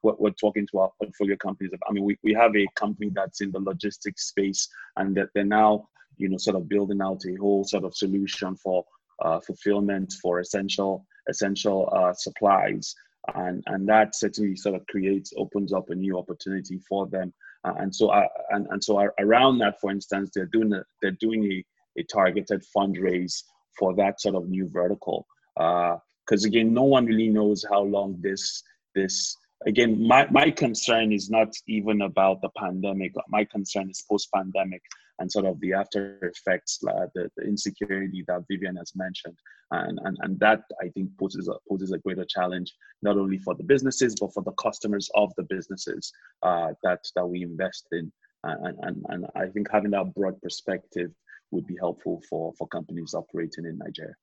we're, 0.03 0.31
talking 0.31 0.67
to 0.71 0.79
our 0.79 0.93
portfolio 1.03 1.37
companies. 1.37 1.73
I 1.89 1.93
mean, 1.93 2.05
we, 2.05 2.17
we 2.23 2.33
have 2.35 2.55
a 2.55 2.67
company 2.77 3.11
that's 3.13 3.41
in 3.41 3.51
the 3.51 3.59
logistics 3.59 4.29
space, 4.29 4.69
and 4.97 5.17
that 5.17 5.31
they're 5.35 5.45
now, 5.45 5.89
you 6.17 6.29
know, 6.29 6.37
sort 6.37 6.57
of 6.57 6.69
building 6.69 7.03
out 7.03 7.23
a 7.27 7.35
whole 7.35 7.65
sort 7.65 7.85
of 7.85 7.97
solution 7.97 8.55
for 8.57 8.85
uh, 9.21 9.41
fulfillment 9.41 10.15
for 10.23 10.39
essential 10.39 11.05
essential 11.29 11.93
uh, 11.93 12.13
supplies 12.13 12.95
and 13.35 13.63
and 13.67 13.89
that 13.89 14.15
certainly 14.15 14.57
sort 14.57 14.75
of 14.75 14.87
creates 14.87 15.33
opens 15.37 15.73
up 15.73 15.91
a 15.91 15.95
new 15.95 16.19
opportunity 16.19 16.79
for 16.89 17.07
them. 17.07 17.33
Uh, 17.65 17.75
and 17.79 17.95
so 17.95 18.11
I, 18.11 18.27
and, 18.51 18.67
and 18.71 18.83
so 18.83 18.99
around 19.19 19.59
that 19.59 19.81
for 19.81 19.91
instance 19.91 20.31
they're 20.35 20.47
doing 20.47 20.73
a, 20.73 20.83
they're 21.03 21.19
doing 21.21 21.45
a, 21.45 21.65
a 22.01 22.05
targeted 22.05 22.65
fundraise 22.77 23.43
for 23.79 23.95
that 23.97 24.21
sort 24.21 24.35
of 24.37 24.49
new 24.49 24.69
vertical. 24.69 25.27
Because 25.57 26.45
uh, 26.45 26.49
again 26.49 26.73
no 26.73 26.85
one 26.85 27.07
really 27.07 27.29
knows 27.29 27.65
how 27.69 27.83
long 27.83 28.19
this 28.21 28.63
this 28.95 29.37
again 29.67 30.07
my, 30.07 30.27
my 30.31 30.51
concern 30.51 31.13
is 31.13 31.29
not 31.31 31.53
even 31.67 32.03
about 32.03 32.41
the 32.43 32.51
pandemic. 32.57 33.13
My 33.29 33.45
concern 33.45 33.91
is 33.91 34.05
post 34.09 34.29
pandemic 34.33 34.83
and 35.19 35.31
sort 35.31 35.47
of 35.47 35.61
the 35.61 35.73
after 35.73 36.19
effects, 36.23 36.79
uh, 36.89 37.07
the, 37.15 37.31
the, 37.37 37.45
insecurity 37.45 38.25
that 38.29 38.45
Vivian 38.49 38.77
has 38.77 38.93
mentioned. 38.95 39.37
And, 39.71 39.99
and, 40.05 40.17
and 40.23 40.41
that 40.41 40.63
I 40.83 40.89
think 40.89 41.11
poses 41.19 41.49
a, 41.49 41.55
poses 41.69 41.93
a 41.93 41.99
greater 41.99 42.25
challenge, 42.25 42.73
not 43.03 43.17
only 43.17 43.39
for 43.39 43.55
the 43.55 43.65
businesses, 43.65 44.15
but 44.21 44.33
for 44.33 44.43
the 44.43 44.53
customers 44.53 45.11
of 45.15 45.33
the 45.37 45.45
businesses 45.45 46.13
uh, 46.43 46.69
that, 46.83 47.01
that 47.17 47.27
we 47.27 47.43
invest 47.43 47.87
in. 47.93 48.13
And, 48.45 48.77
and, 48.83 49.05
and 49.09 49.27
I 49.35 49.47
think 49.47 49.69
having 49.71 49.91
that 49.91 50.15
broad 50.15 50.41
perspective 50.41 51.11
would 51.51 51.67
be 51.67 51.77
helpful 51.77 52.23
for, 52.29 52.53
for 52.57 52.69
companies 52.69 53.15
operating 53.15 53.65
in 53.65 53.79
Nigeria. 53.79 54.15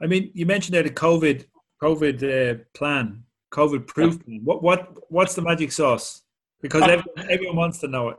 I 0.00 0.06
mean, 0.06 0.30
you 0.34 0.46
mentioned 0.46 0.74
that 0.74 0.86
a 0.86 0.90
COVID 0.90 1.44
COVID 1.84 2.22
uh, 2.22 2.64
plan, 2.74 3.24
COVID 3.52 3.86
proof. 3.86 4.18
What 4.42 4.62
what 4.62 5.10
what's 5.10 5.34
the 5.34 5.42
magic 5.42 5.70
sauce? 5.72 6.22
Because 6.62 6.82
everyone, 6.94 7.30
everyone 7.30 7.56
wants 7.56 7.78
to 7.80 7.88
know 7.88 8.10
it. 8.10 8.16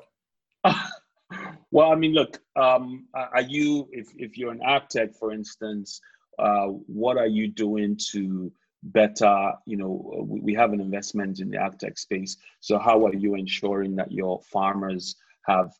Well, 1.71 1.91
I 1.91 1.95
mean, 1.95 2.13
look, 2.13 2.39
um, 2.55 3.07
are 3.13 3.41
you, 3.41 3.87
if, 3.91 4.07
if 4.15 4.37
you're 4.37 4.51
an 4.51 4.61
agritech, 4.65 5.15
for 5.17 5.31
instance, 5.31 5.99
uh, 6.39 6.67
what 6.67 7.17
are 7.17 7.27
you 7.27 7.47
doing 7.47 7.97
to 8.11 8.51
better, 8.83 9.51
you 9.65 9.77
know, 9.77 10.25
we, 10.27 10.39
we 10.39 10.53
have 10.53 10.73
an 10.73 10.81
investment 10.81 11.39
in 11.39 11.49
the 11.49 11.57
agritech 11.57 11.97
space. 11.97 12.37
So 12.59 12.77
how 12.77 13.05
are 13.05 13.13
you 13.13 13.35
ensuring 13.35 13.95
that 13.95 14.11
your 14.11 14.41
farmers 14.51 15.15
have, 15.45 15.71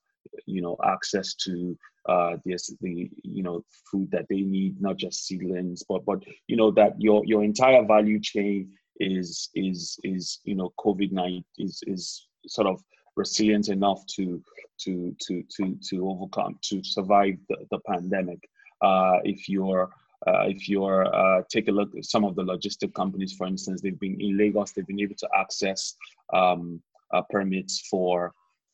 you 0.46 0.62
know, 0.62 0.78
access 0.84 1.36
to 1.36 1.78
uh, 2.08 2.38
the, 2.46 2.58
the, 2.82 3.10
you 3.24 3.44
know, 3.44 3.64
food 3.92 4.10
that 4.12 4.26
they 4.30 4.42
need, 4.42 4.82
not 4.82 4.98
just 4.98 5.26
seedlings, 5.26 5.84
but, 5.88 6.06
but, 6.06 6.24
you 6.48 6.56
know, 6.56 6.72
that 6.72 7.00
your, 7.00 7.24
your 7.26 7.44
entire 7.44 7.84
value 7.86 8.20
chain 8.20 8.72
is, 9.00 9.50
is, 9.56 10.00
is, 10.04 10.40
you 10.44 10.56
know, 10.56 10.72
COVID-19 10.80 11.44
is, 11.58 11.82
is 11.88 12.28
sort 12.48 12.68
of 12.68 12.82
resilient 13.16 13.70
enough 13.70 14.06
to 14.08 14.42
to 14.80 15.16
to 15.20 15.44
to 15.56 15.78
to 15.90 16.10
overcome 16.10 16.60
to 16.62 16.84
survive 16.84 17.38
the, 17.50 17.58
the 17.72 17.80
pandemic. 17.88 18.40
Uh, 18.82 19.20
if 19.24 19.48
you're 19.48 19.90
uh, 20.28 20.46
if 20.48 20.68
you're 20.68 21.06
uh, 21.16 21.42
take 21.50 21.68
a 21.68 21.72
look 21.72 21.96
at 21.96 22.06
some 22.06 22.26
of 22.26 22.36
the 22.36 22.44
logistic 22.44 22.94
companies, 22.94 23.34
for 23.34 23.48
instance, 23.48 23.82
they've 23.82 24.00
been 24.00 24.20
in 24.20 24.38
Lagos, 24.38 24.72
they've 24.72 24.88
been 24.88 25.00
able 25.00 25.16
to 25.16 25.30
access 25.38 25.96
um, 26.34 26.82
uh, 27.14 27.22
permits 27.30 27.88
for 27.90 28.34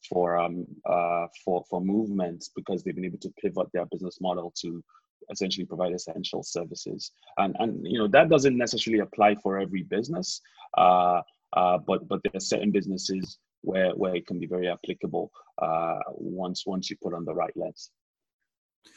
for 0.09 0.37
um, 0.37 0.65
uh, 0.85 1.27
for 1.43 1.63
for 1.69 1.81
movements 1.81 2.49
because 2.55 2.83
they've 2.83 2.95
been 2.95 3.05
able 3.05 3.19
to 3.19 3.33
pivot 3.41 3.67
their 3.73 3.85
business 3.85 4.19
model 4.21 4.51
to 4.61 4.83
essentially 5.29 5.65
provide 5.65 5.93
essential 5.93 6.43
services. 6.43 7.11
And 7.37 7.55
and 7.59 7.85
you 7.85 7.99
know 7.99 8.07
that 8.07 8.29
doesn't 8.29 8.57
necessarily 8.57 9.01
apply 9.01 9.35
for 9.35 9.59
every 9.59 9.83
business, 9.83 10.41
uh, 10.77 11.21
uh, 11.53 11.77
but 11.79 12.07
but 12.07 12.21
there 12.23 12.31
are 12.35 12.39
certain 12.39 12.71
businesses 12.71 13.37
where 13.61 13.91
where 13.91 14.15
it 14.15 14.27
can 14.27 14.39
be 14.39 14.47
very 14.47 14.67
applicable 14.69 15.31
uh, 15.61 15.99
once 16.09 16.65
once 16.65 16.89
you 16.89 16.97
put 17.01 17.13
on 17.13 17.25
the 17.25 17.33
right 17.33 17.55
lens. 17.55 17.91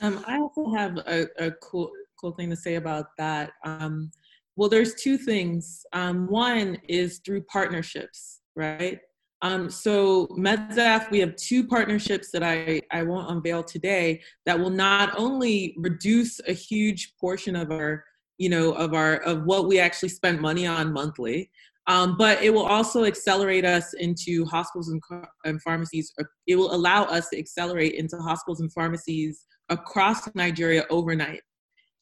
Um, 0.00 0.24
I 0.26 0.38
also 0.38 0.72
have 0.72 0.96
a, 0.98 1.26
a, 1.38 1.50
cool 1.62 1.90
cool 2.18 2.32
thing 2.32 2.50
to 2.50 2.56
say 2.56 2.76
about 2.76 3.08
that. 3.18 3.52
Um, 3.64 4.10
well, 4.56 4.68
there's 4.68 4.94
two 4.94 5.18
things. 5.18 5.84
Um, 5.92 6.26
one 6.28 6.78
is 6.88 7.18
through 7.18 7.42
partnerships, 7.42 8.40
right? 8.56 9.00
Um, 9.42 9.68
so 9.68 10.26
MedSaf, 10.28 11.10
we 11.10 11.20
have 11.20 11.36
two 11.36 11.66
partnerships 11.66 12.30
that 12.30 12.42
I, 12.42 12.80
I 12.90 13.02
won't 13.02 13.30
unveil 13.30 13.62
today 13.62 14.22
that 14.46 14.58
will 14.58 14.70
not 14.70 15.12
only 15.18 15.74
reduce 15.76 16.40
a 16.48 16.52
huge 16.52 17.14
portion 17.20 17.54
of 17.54 17.70
our, 17.70 18.04
you 18.38 18.48
know, 18.48 18.72
of 18.72 18.94
our 18.94 19.16
of 19.16 19.44
what 19.44 19.66
we 19.66 19.78
actually 19.78 20.08
spend 20.08 20.40
money 20.40 20.66
on 20.66 20.94
monthly, 20.94 21.50
um, 21.86 22.16
but 22.16 22.42
it 22.42 22.50
will 22.50 22.64
also 22.64 23.04
accelerate 23.04 23.64
us 23.64 23.92
into 23.94 24.44
hospitals 24.46 24.88
and, 24.88 25.02
and 25.44 25.60
pharmacies. 25.62 26.12
It 26.46 26.56
will 26.56 26.74
allow 26.74 27.04
us 27.04 27.28
to 27.30 27.38
accelerate 27.38 27.94
into 27.94 28.16
hospitals 28.16 28.60
and 28.60 28.72
pharmacies 28.72 29.44
across 29.68 30.34
Nigeria 30.34 30.84
overnight. 30.90 31.42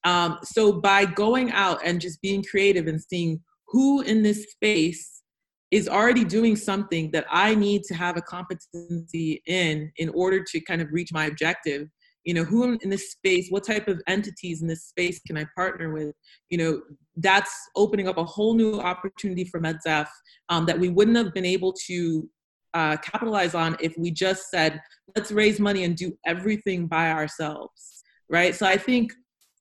Um, 0.05 0.39
so 0.45 0.81
by 0.81 1.05
going 1.05 1.53
out 1.53 1.81
and 1.85 2.01
just 2.01 2.21
being 2.23 2.43
creative 2.43 2.87
and 2.87 3.01
seeing 3.01 3.41
who 3.69 4.03
in 4.03 4.23
this 4.23 4.51
space 4.51 5.23
is 5.71 5.89
already 5.89 6.25
doing 6.25 6.55
something 6.55 7.11
that 7.13 7.25
I 7.31 7.55
need 7.55 7.83
to 7.85 7.95
have 7.95 8.17
a 8.17 8.23
competency 8.23 9.43
in 9.47 9.91
in 9.97 10.11
order 10.11 10.45
to 10.45 10.61
kind 10.61 10.83
of 10.83 10.89
reach 10.93 11.13
my 11.13 11.27
objective. 11.27 11.89
You 12.25 12.35
know, 12.35 12.45
who 12.45 12.79
in 12.83 12.91
this 12.91 13.11
space, 13.13 13.49
what 13.51 13.67
type 13.67 13.89
of 13.89 14.01
entities 14.07 14.63
in 14.63 14.69
this 14.69 14.85
space 14.85 15.21
can 15.27 15.37
I 15.37 15.47
partner 15.57 15.93
with? 15.93 16.15
You 16.51 16.59
know, 16.59 16.83
that's 17.17 17.53
opening 17.75 18.09
up 18.09 18.19
a 18.19 18.25
whole 18.25 18.55
new 18.55 18.81
opportunity 18.81 19.45
for 19.45 19.61
MedSaf 19.61 20.07
um, 20.49 20.67
that 20.67 20.79
we 20.79 20.89
wouldn't 20.89 21.17
have 21.17 21.35
been 21.35 21.45
able 21.45 21.73
to 21.87 22.29
uh, 22.75 22.97
capitalize 22.99 23.55
on 23.55 23.77
if 23.81 23.95
we 23.99 24.11
just 24.11 24.51
said, 24.51 24.81
let's 25.17 25.33
raise 25.33 25.61
money 25.61 25.85
and 25.85 25.97
do 25.97 26.17
everything 26.25 26.87
by 26.87 27.11
ourselves, 27.11 28.03
right? 28.31 28.55
So 28.55 28.67
I 28.67 28.77
think 28.77 29.13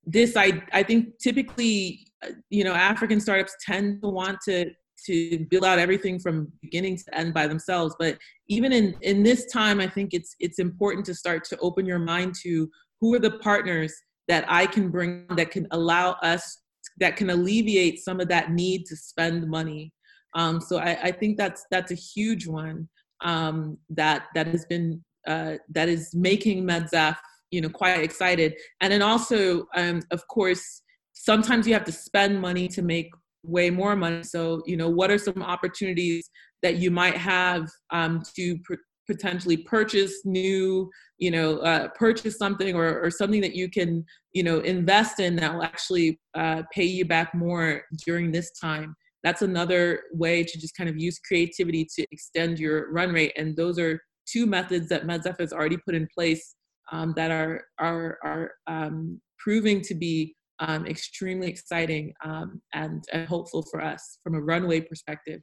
this, 0.06 0.36
I, 0.36 0.62
I 0.72 0.82
think 0.82 1.18
typically, 1.18 2.06
uh, 2.24 2.30
you 2.48 2.64
know, 2.64 2.72
African 2.72 3.20
startups 3.20 3.54
tend 3.64 4.02
to 4.02 4.08
want 4.08 4.38
to 4.48 4.70
to 5.06 5.46
build 5.50 5.64
out 5.64 5.78
everything 5.78 6.18
from 6.18 6.50
beginning 6.60 6.96
to 6.96 7.18
end 7.18 7.34
by 7.34 7.46
themselves. 7.46 7.94
But 7.98 8.18
even 8.48 8.72
in 8.72 8.94
in 9.02 9.22
this 9.22 9.46
time 9.46 9.80
i 9.80 9.86
think 9.86 10.12
it's 10.12 10.36
it's 10.38 10.58
important 10.58 11.06
to 11.06 11.14
start 11.14 11.44
to 11.44 11.56
open 11.58 11.86
your 11.86 11.98
mind 11.98 12.34
to 12.42 12.68
who 13.00 13.14
are 13.14 13.18
the 13.18 13.38
partners 13.38 13.94
that 14.28 14.44
i 14.48 14.66
can 14.66 14.90
bring 14.90 15.26
that 15.36 15.50
can 15.50 15.66
allow 15.70 16.12
us 16.22 16.62
that 16.98 17.16
can 17.16 17.30
alleviate 17.30 17.98
some 17.98 18.20
of 18.20 18.28
that 18.28 18.52
need 18.52 18.86
to 18.86 18.96
spend 18.96 19.48
money. 19.48 19.92
Um, 20.34 20.60
so 20.60 20.78
I, 20.78 20.98
I 21.02 21.12
think 21.12 21.36
that's 21.36 21.64
that's 21.70 21.92
a 21.92 21.96
huge 21.96 22.46
one 22.46 22.88
um, 23.22 23.78
that 23.90 24.26
that 24.34 24.46
has 24.46 24.64
been 24.66 25.02
uh, 25.26 25.54
that 25.70 25.88
is 25.88 26.14
making 26.14 26.64
MedSaf 26.64 27.16
you 27.50 27.60
know 27.60 27.68
quite 27.68 28.00
excited. 28.00 28.54
And 28.80 28.92
then 28.92 29.02
also 29.02 29.66
um, 29.76 30.02
of 30.10 30.26
course 30.28 30.82
sometimes 31.12 31.66
you 31.66 31.74
have 31.74 31.84
to 31.84 31.92
spend 31.92 32.40
money 32.40 32.66
to 32.68 32.82
make 32.82 33.10
way 33.42 33.70
more 33.70 33.96
money. 33.96 34.22
So, 34.22 34.62
you 34.66 34.76
know, 34.76 34.88
what 34.88 35.10
are 35.10 35.18
some 35.18 35.42
opportunities 35.42 36.30
that 36.62 36.76
you 36.76 36.90
might 36.90 37.16
have 37.16 37.68
um, 37.90 38.22
to 38.36 38.58
pr- 38.64 38.74
potentially 39.06 39.56
purchase 39.56 40.22
new, 40.24 40.90
you 41.18 41.30
know, 41.30 41.58
uh, 41.58 41.88
purchase 41.88 42.38
something 42.38 42.74
or, 42.74 43.00
or 43.00 43.10
something 43.10 43.40
that 43.40 43.54
you 43.54 43.68
can, 43.68 44.04
you 44.32 44.42
know, 44.42 44.60
invest 44.60 45.20
in 45.20 45.36
that 45.36 45.52
will 45.52 45.64
actually 45.64 46.20
uh, 46.34 46.62
pay 46.72 46.84
you 46.84 47.04
back 47.04 47.34
more 47.34 47.82
during 48.06 48.30
this 48.30 48.50
time. 48.52 48.94
That's 49.24 49.42
another 49.42 50.02
way 50.12 50.42
to 50.42 50.58
just 50.58 50.76
kind 50.76 50.88
of 50.88 50.96
use 50.96 51.18
creativity 51.18 51.86
to 51.96 52.06
extend 52.10 52.58
your 52.58 52.90
run 52.92 53.12
rate. 53.12 53.32
And 53.36 53.56
those 53.56 53.78
are 53.78 54.00
two 54.26 54.46
methods 54.46 54.88
that 54.88 55.06
MedSaf 55.06 55.38
has 55.40 55.52
already 55.52 55.76
put 55.76 55.94
in 55.94 56.08
place 56.14 56.54
um, 56.90 57.12
that 57.16 57.30
are 57.30 57.64
are 57.78 58.18
are 58.24 58.50
um, 58.66 59.20
proving 59.38 59.80
to 59.82 59.94
be 59.94 60.34
um, 60.60 60.86
extremely 60.86 61.48
exciting 61.48 62.12
um, 62.24 62.60
and, 62.72 63.04
and 63.12 63.26
hopeful 63.28 63.62
for 63.62 63.80
us 63.80 64.18
from 64.22 64.34
a 64.34 64.40
runway 64.40 64.80
perspective. 64.80 65.42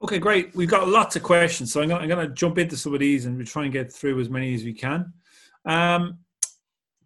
Okay, 0.00 0.18
great. 0.18 0.54
We've 0.54 0.70
got 0.70 0.88
lots 0.88 1.16
of 1.16 1.24
questions, 1.24 1.72
so 1.72 1.82
I'm 1.82 1.88
going, 1.88 2.08
to 2.08 2.28
jump 2.28 2.58
into 2.58 2.76
some 2.76 2.94
of 2.94 3.00
these 3.00 3.26
and 3.26 3.36
we'll 3.36 3.46
try 3.46 3.64
and 3.64 3.72
get 3.72 3.92
through 3.92 4.20
as 4.20 4.30
many 4.30 4.54
as 4.54 4.62
we 4.62 4.72
can. 4.72 5.12
Um, 5.64 6.18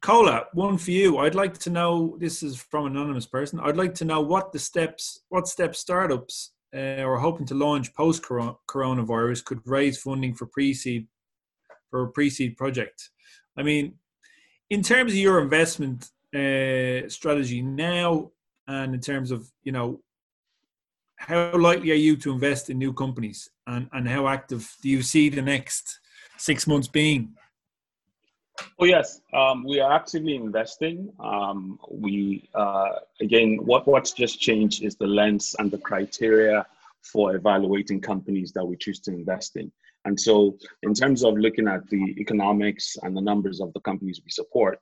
Kola, 0.03 0.47
one 0.53 0.77
for 0.77 0.91
you. 0.91 1.19
I'd 1.19 1.35
like 1.35 1.57
to 1.59 1.71
know. 1.71 2.17
This 2.19 2.43
is 2.43 2.57
from 2.57 2.87
an 2.87 2.97
anonymous 2.97 3.27
person. 3.27 3.61
I'd 3.61 3.77
like 3.77 3.95
to 3.95 4.05
know 4.05 4.21
what 4.21 4.53
the 4.53 4.59
steps, 4.59 5.23
what 5.29 5.47
steps 5.47 5.79
startups 5.79 6.53
uh, 6.75 7.03
are 7.03 7.19
hoping 7.19 7.47
to 7.47 7.55
launch 7.55 7.95
post 7.95 8.23
coronavirus 8.25 9.45
could 9.45 9.61
raise 9.65 10.01
funding 10.03 10.35
for 10.35 10.47
pre-seed 10.47 11.07
for 11.89 12.03
a 12.03 12.11
pre-seed 12.11 12.57
project. 12.57 13.11
I 13.57 13.63
mean, 13.63 13.95
in 14.71 14.83
terms 14.83 15.13
of 15.13 15.19
your 15.19 15.41
investment 15.41 16.09
uh, 16.35 17.09
strategy 17.09 17.63
now, 17.63 18.31
and 18.67 18.95
in 18.95 19.01
terms 19.01 19.31
of 19.31 19.51
you 19.63 19.73
know 19.73 20.01
how 21.17 21.57
likely 21.57 21.91
are 21.93 22.03
you 22.07 22.17
to 22.17 22.33
invest 22.33 22.71
in 22.71 22.79
new 22.79 22.93
companies, 22.93 23.51
and 23.67 23.89
and 23.93 24.09
how 24.09 24.29
active 24.29 24.75
do 24.83 24.89
you 24.89 25.03
see 25.03 25.29
the 25.29 25.43
next 25.43 26.01
six 26.37 26.67
months 26.67 26.89
being? 26.89 27.35
Oh 28.79 28.85
yes, 28.85 29.21
um, 29.33 29.65
we 29.65 29.81
are 29.81 29.93
actively 29.93 30.37
investing. 30.37 31.13
Um, 31.21 31.79
we 31.91 32.49
uh, 32.55 32.91
again, 33.21 33.59
what 33.63 33.87
what's 33.87 34.13
just 34.13 34.41
changed 34.41 34.83
is 34.83 34.97
the 34.97 35.07
lens 35.07 35.55
and 35.59 35.71
the 35.71 35.79
criteria 35.79 36.67
for 37.03 37.35
evaluating 37.35 38.01
companies 38.01 38.53
that 38.53 38.65
we 38.65 38.77
choose 38.77 39.01
to 39.01 39.11
invest 39.11 39.57
in. 39.57 39.73
And 40.05 40.19
so, 40.19 40.57
in 40.83 40.95
terms 40.95 41.25
of 41.25 41.35
looking 41.35 41.69
at 41.69 41.89
the 41.89 42.15
economics 42.19 42.97
and 43.03 43.17
the 43.17 43.21
numbers 43.21 43.61
of 43.61 43.73
the 43.73 43.81
companies 43.81 44.21
we 44.25 44.31
support, 44.31 44.81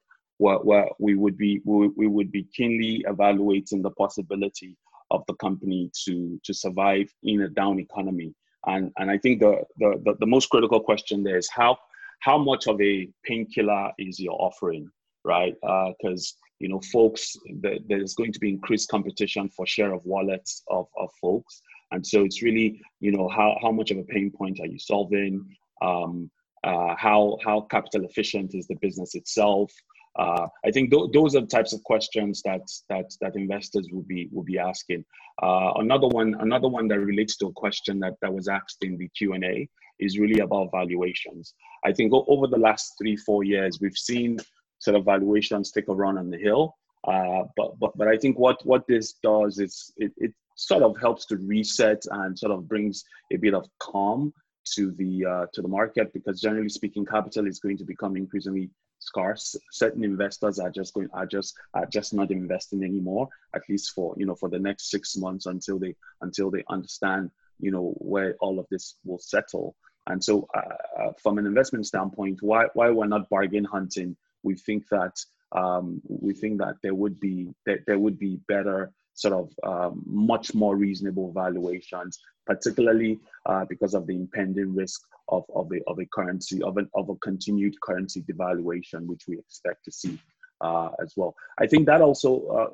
we 0.99 1.15
would 1.15 1.37
be 1.37 1.61
we, 1.65 1.89
we 1.97 2.07
would 2.07 2.33
be 2.33 2.47
keenly 2.55 3.05
evaluating 3.07 3.83
the 3.83 3.91
possibility 3.91 4.77
of 5.11 5.23
the 5.27 5.35
company 5.35 5.91
to 6.05 6.41
to 6.45 6.55
survive 6.55 7.09
in 7.23 7.43
a 7.43 7.49
down 7.49 7.79
economy. 7.79 8.35
And 8.67 8.91
and 8.99 9.11
I 9.11 9.19
think 9.19 9.41
the 9.41 9.63
the, 9.79 10.01
the, 10.05 10.15
the 10.21 10.27
most 10.27 10.51
critical 10.51 10.81
question 10.81 11.23
there 11.23 11.39
is 11.39 11.49
how 11.51 11.79
how 12.21 12.39
much 12.39 12.67
of 12.67 12.81
a 12.81 13.09
painkiller 13.25 13.93
is 13.99 14.21
your 14.21 14.37
offering, 14.41 14.91
right? 15.25 15.55
Because 15.61 16.37
uh, 16.37 16.41
you 16.61 16.69
know, 16.69 16.81
folks, 16.93 17.37
the, 17.63 17.79
there's 17.89 18.15
going 18.15 18.33
to 18.33 18.39
be 18.39 18.51
increased 18.51 18.91
competition 18.91 19.49
for 19.49 19.67
share 19.67 19.95
of 19.95 20.05
wallets 20.05 20.63
of, 20.69 20.87
of 20.99 21.09
folks, 21.21 21.63
and 21.93 22.07
so 22.07 22.25
it's 22.25 22.43
really 22.43 22.81
you 23.01 23.13
know 23.13 23.29
how 23.29 23.57
how 23.63 23.73
much 23.73 23.91
of 23.91 23.99
a 23.99 24.05
pain 24.05 24.31
point 24.31 24.61
are 24.61 24.67
you 24.67 24.79
solving? 24.79 25.45
Um, 25.83 26.31
uh, 26.63 26.95
how 26.97 27.39
how 27.43 27.63
capital 27.63 28.05
efficient 28.05 28.55
is 28.55 28.67
the 28.67 28.77
business 28.77 29.15
itself? 29.15 29.73
Uh, 30.19 30.47
I 30.65 30.71
think 30.71 30.91
th- 30.91 31.11
those 31.13 31.37
are 31.37 31.41
the 31.41 31.47
types 31.47 31.73
of 31.73 31.83
questions 31.85 32.43
that 32.43 32.63
that 32.89 33.13
that 33.21 33.37
investors 33.37 33.89
will 33.93 34.03
be 34.03 34.29
will 34.33 34.43
be 34.43 34.59
asking. 34.59 35.05
Uh, 35.43 35.73
another 35.77 36.09
one, 36.09 36.37
another 36.41 36.69
one 36.69 36.89
that 36.89 36.99
relates 37.01 37.37
to 37.39 37.47
a 37.47 37.53
question 37.53 38.01
that 38.01 38.15
that 38.21 38.33
was 38.33 38.49
asked 38.49 38.83
in 38.83 38.97
the 38.97 39.09
Q 39.17 39.35
and 39.35 39.45
A 39.45 39.69
is 40.01 40.19
really 40.19 40.41
about 40.41 40.71
valuations. 40.73 41.55
I 41.85 41.93
think 41.93 42.13
o- 42.13 42.25
over 42.29 42.47
the 42.47 42.59
last 42.59 42.95
three 42.99 43.17
four 43.17 43.45
years, 43.45 43.79
we've 43.81 43.97
seen 43.97 44.39
sort 44.81 44.97
of 44.97 45.05
valuations 45.05 45.71
take 45.71 45.89
a 45.89 45.95
run 45.95 46.19
on 46.19 46.31
the 46.31 46.39
hill. 46.39 46.75
Uh, 47.07 47.45
but 47.57 47.79
but 47.79 47.97
but 47.97 48.09
I 48.09 48.17
think 48.17 48.39
what 48.39 48.65
what 48.67 48.87
this 48.89 49.15
does 49.23 49.59
is 49.59 49.93
it, 49.97 50.13
it 50.17 50.33
sort 50.57 50.83
of 50.83 50.99
helps 51.01 51.25
to 51.27 51.37
reset 51.37 52.03
and 52.11 52.39
sort 52.39 52.53
of 52.53 52.69
brings 52.69 53.05
a 53.33 53.37
bit 53.37 53.55
of 53.55 53.67
calm 53.79 54.35
to 54.75 54.91
the 54.93 55.25
uh, 55.25 55.47
to 55.55 55.63
the 55.63 55.69
market 55.69 56.13
because 56.13 56.41
generally 56.41 56.69
speaking, 56.69 57.07
capital 57.07 57.47
is 57.47 57.61
going 57.61 57.79
to 57.79 57.85
become 57.85 58.17
increasingly 58.17 58.71
scarce. 59.01 59.57
Certain 59.73 60.05
investors 60.05 60.59
are 60.59 60.71
just 60.71 60.95
going 60.95 61.09
are 61.13 61.27
just 61.27 61.55
are 61.75 61.87
just 61.87 62.15
not 62.15 62.31
investing 62.31 62.85
anymore, 62.85 63.29
at 63.55 63.63
least 63.69 63.93
for 63.93 64.15
you 64.17 64.27
know 64.27 64.37
for 64.37 64.49
the 64.49 64.59
next 64.59 64.91
six 64.91 65.17
months 65.17 65.47
until 65.47 65.79
they 65.79 65.97
until 66.21 66.51
they 66.51 66.65
understand 66.71 67.31
you 67.59 67.71
know 67.71 67.95
where 67.99 68.37
all 68.41 68.59
of 68.59 68.67
this 68.71 68.97
will 69.05 69.19
settle. 69.19 69.75
And 70.07 70.23
so, 70.23 70.49
uh, 70.55 71.03
uh, 71.03 71.13
from 71.23 71.39
an 71.39 71.47
investment 71.47 71.87
standpoint, 71.87 72.39
why 72.43 72.67
why 72.75 72.91
we're 72.91 73.07
not 73.07 73.29
bargain 73.29 73.65
hunting, 73.65 74.17
we 74.43 74.55
think 74.55 74.89
that 74.91 75.17
um, 75.53 76.01
we 76.09 76.33
think 76.33 76.59
that 76.59 76.77
there 76.83 76.95
would 76.95 77.19
be 77.21 77.49
that 77.67 77.81
there 77.87 77.99
would 77.99 78.19
be 78.19 78.37
better 78.49 78.93
sort 79.21 79.35
of 79.35 79.47
um, 79.71 80.03
much 80.07 80.55
more 80.55 80.77
reasonable 80.77 81.33
valuations, 81.33 82.19
particularly 82.47 83.19
uh, 83.47 83.65
because 83.73 83.95
of 83.95 84.07
the 84.07 84.17
impending 84.17 84.75
risk 84.75 85.01
of, 85.29 85.45
of, 85.55 85.71
a, 85.73 85.79
of 85.91 85.99
a 85.99 86.07
currency, 86.07 86.63
of, 86.63 86.77
an, 86.77 86.89
of 86.95 87.09
a 87.11 87.17
continued 87.17 87.75
currency 87.83 88.23
devaluation, 88.23 89.07
which 89.07 89.25
we 89.29 89.39
expect 89.39 89.85
to 89.85 89.93
see 89.93 90.19
uh, 90.61 90.91
as 91.03 91.13
well. 91.17 91.35
I 91.59 91.67
think 91.67 91.87
that 91.87 92.01
also, 92.01 92.31
uh, 92.59 92.71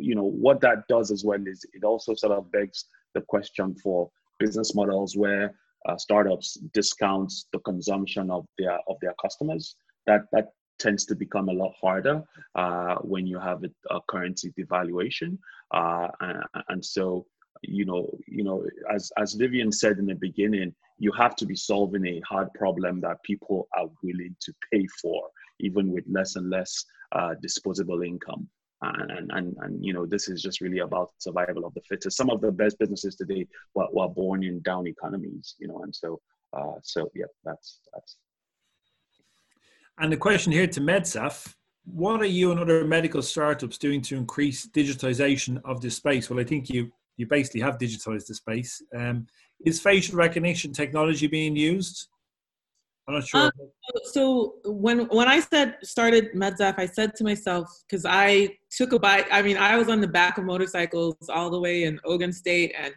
you 0.00 0.14
know, 0.14 0.30
what 0.46 0.60
that 0.60 0.88
does 0.88 1.10
as 1.10 1.24
well 1.24 1.42
is 1.46 1.64
it 1.72 1.84
also 1.84 2.14
sort 2.14 2.32
of 2.32 2.50
begs 2.52 2.86
the 3.14 3.20
question 3.22 3.74
for 3.82 4.10
business 4.38 4.74
models 4.74 5.16
where 5.16 5.54
uh, 5.88 5.96
startups 5.96 6.54
discount 6.72 7.32
the 7.52 7.60
consumption 7.60 8.30
of 8.30 8.44
their 8.58 8.78
of 8.88 8.96
their 9.00 9.14
customers. 9.22 9.76
That 10.06 10.22
that 10.32 10.48
tends 10.78 11.06
to 11.06 11.14
become 11.14 11.48
a 11.48 11.52
lot 11.52 11.72
harder 11.80 12.22
uh, 12.54 12.96
when 12.96 13.26
you 13.26 13.38
have 13.38 13.64
a, 13.64 13.70
a 13.96 14.00
currency 14.08 14.52
devaluation, 14.58 15.38
uh, 15.72 16.08
and, 16.20 16.44
and 16.68 16.84
so 16.84 17.26
you 17.62 17.84
know, 17.84 18.10
you 18.26 18.44
know, 18.44 18.64
as 18.94 19.10
as 19.16 19.34
Vivian 19.34 19.72
said 19.72 19.98
in 19.98 20.06
the 20.06 20.14
beginning, 20.14 20.74
you 20.98 21.12
have 21.12 21.36
to 21.36 21.46
be 21.46 21.56
solving 21.56 22.06
a 22.06 22.20
hard 22.28 22.48
problem 22.54 23.00
that 23.00 23.22
people 23.22 23.68
are 23.76 23.86
willing 24.02 24.36
to 24.40 24.52
pay 24.72 24.86
for, 25.00 25.22
even 25.60 25.90
with 25.92 26.04
less 26.08 26.36
and 26.36 26.50
less 26.50 26.84
uh, 27.12 27.34
disposable 27.40 28.02
income. 28.02 28.48
And, 28.82 29.10
and, 29.10 29.30
and, 29.32 29.56
and, 29.60 29.84
you 29.84 29.94
know, 29.94 30.04
this 30.04 30.28
is 30.28 30.42
just 30.42 30.60
really 30.60 30.80
about 30.80 31.10
survival 31.18 31.64
of 31.64 31.72
the 31.72 31.80
fittest. 31.88 32.16
Some 32.16 32.28
of 32.28 32.42
the 32.42 32.52
best 32.52 32.78
businesses 32.78 33.16
today 33.16 33.46
were, 33.74 33.86
were 33.90 34.08
born 34.08 34.44
in 34.44 34.60
down 34.60 34.86
economies, 34.86 35.54
you 35.58 35.66
know, 35.66 35.80
and 35.82 35.94
so, 35.94 36.20
uh, 36.52 36.74
so 36.82 37.10
yeah, 37.14 37.24
that's, 37.42 37.80
that's. 37.94 38.18
And 39.98 40.12
the 40.12 40.18
question 40.18 40.52
here 40.52 40.66
to 40.66 40.80
MedSaf, 40.80 41.54
what 41.86 42.20
are 42.20 42.26
you 42.26 42.50
and 42.50 42.60
other 42.60 42.84
medical 42.84 43.22
startups 43.22 43.78
doing 43.78 44.02
to 44.02 44.16
increase 44.16 44.66
digitization 44.66 45.60
of 45.64 45.80
this 45.80 45.96
space? 45.96 46.28
Well, 46.28 46.40
I 46.40 46.44
think 46.44 46.68
you 46.68 46.90
you 47.16 47.26
basically 47.26 47.60
have 47.60 47.78
digitized 47.78 48.26
the 48.26 48.34
space. 48.34 48.82
Um, 48.94 49.26
is 49.64 49.80
facial 49.80 50.16
recognition 50.16 50.72
technology 50.72 51.26
being 51.26 51.56
used? 51.56 52.08
I'm 53.08 53.14
not 53.14 53.26
sure. 53.26 53.40
Um, 53.44 53.50
so 54.04 54.56
when 54.64 55.06
when 55.06 55.28
I 55.28 55.40
said 55.40 55.76
started 55.82 56.32
MedSaf, 56.34 56.74
I 56.76 56.86
said 56.86 57.14
to 57.16 57.24
myself 57.24 57.70
because 57.88 58.04
I 58.04 58.56
took 58.70 58.92
a 58.92 58.98
bike. 58.98 59.28
I 59.30 59.42
mean, 59.42 59.56
I 59.56 59.76
was 59.76 59.88
on 59.88 60.00
the 60.00 60.08
back 60.08 60.38
of 60.38 60.44
motorcycles 60.44 61.16
all 61.28 61.50
the 61.50 61.60
way 61.60 61.84
in 61.84 62.00
Ogun 62.04 62.32
State, 62.32 62.74
and 62.78 62.92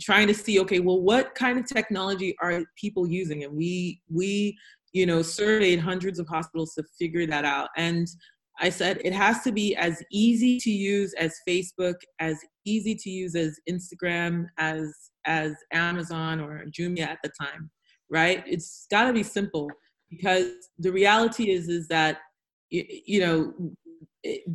trying 0.00 0.26
to 0.26 0.34
see 0.34 0.60
okay 0.60 0.80
well 0.80 1.00
what 1.00 1.34
kind 1.34 1.58
of 1.58 1.66
technology 1.66 2.36
are 2.40 2.64
people 2.76 3.06
using 3.06 3.44
and 3.44 3.56
we 3.56 4.00
we 4.12 4.56
you 4.92 5.06
know 5.06 5.22
surveyed 5.22 5.80
hundreds 5.80 6.18
of 6.18 6.28
hospitals 6.28 6.74
to 6.74 6.84
figure 6.98 7.26
that 7.26 7.44
out. 7.44 7.68
And 7.76 8.06
i 8.58 8.70
said 8.70 8.98
it 9.04 9.12
has 9.12 9.42
to 9.42 9.52
be 9.52 9.76
as 9.76 10.02
easy 10.10 10.58
to 10.58 10.70
use 10.70 11.12
as 11.18 11.34
facebook 11.46 11.96
as 12.20 12.38
easy 12.64 12.94
to 12.94 13.10
use 13.10 13.34
as 13.34 13.60
instagram 13.68 14.46
as 14.56 15.10
as 15.26 15.52
amazon 15.74 16.40
or 16.40 16.64
jumia 16.72 17.06
at 17.06 17.18
the 17.22 17.30
time 17.38 17.70
right? 18.10 18.44
It's 18.46 18.86
got 18.90 19.04
to 19.04 19.12
be 19.12 19.22
simple 19.22 19.70
because 20.10 20.50
the 20.78 20.92
reality 20.92 21.50
is 21.50 21.68
is 21.68 21.88
that 21.88 22.18
you 22.70 23.20
know 23.20 23.54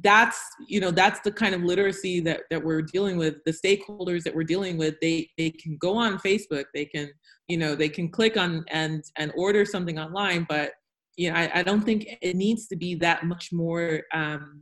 that's 0.01 0.39
you 0.67 0.80
know 0.80 0.91
that's 0.91 1.19
the 1.22 1.32
kind 1.32 1.53
of 1.53 1.61
literacy 1.63 2.19
that 2.22 2.41
that 2.49 2.63
we're 2.63 2.82
dealing 2.82 3.17
with. 3.17 3.36
The 3.45 3.51
stakeholders 3.51 4.24
that 4.24 4.36
we're 4.36 4.43
dealing 4.43 4.78
with 4.78 4.95
they 5.01 5.30
they 5.38 5.51
can 5.51 5.78
go 5.78 5.95
on 5.95 6.17
facebook 6.17 6.65
they 6.74 6.86
can 6.86 7.09
you 7.47 7.57
know 7.57 7.76
they 7.76 7.89
can 7.89 8.09
click 8.09 8.38
on 8.38 8.65
and 8.69 9.03
and 9.17 9.32
order 9.36 9.65
something 9.65 9.99
online 9.99 10.45
but 10.47 10.72
you 11.17 11.30
know 11.30 11.38
i, 11.38 11.59
I 11.59 11.63
don't 11.63 11.82
think 11.82 12.07
it 12.22 12.36
needs 12.36 12.67
to 12.67 12.76
be 12.76 12.95
that 12.95 13.26
much 13.26 13.49
more 13.51 14.01
um, 14.13 14.61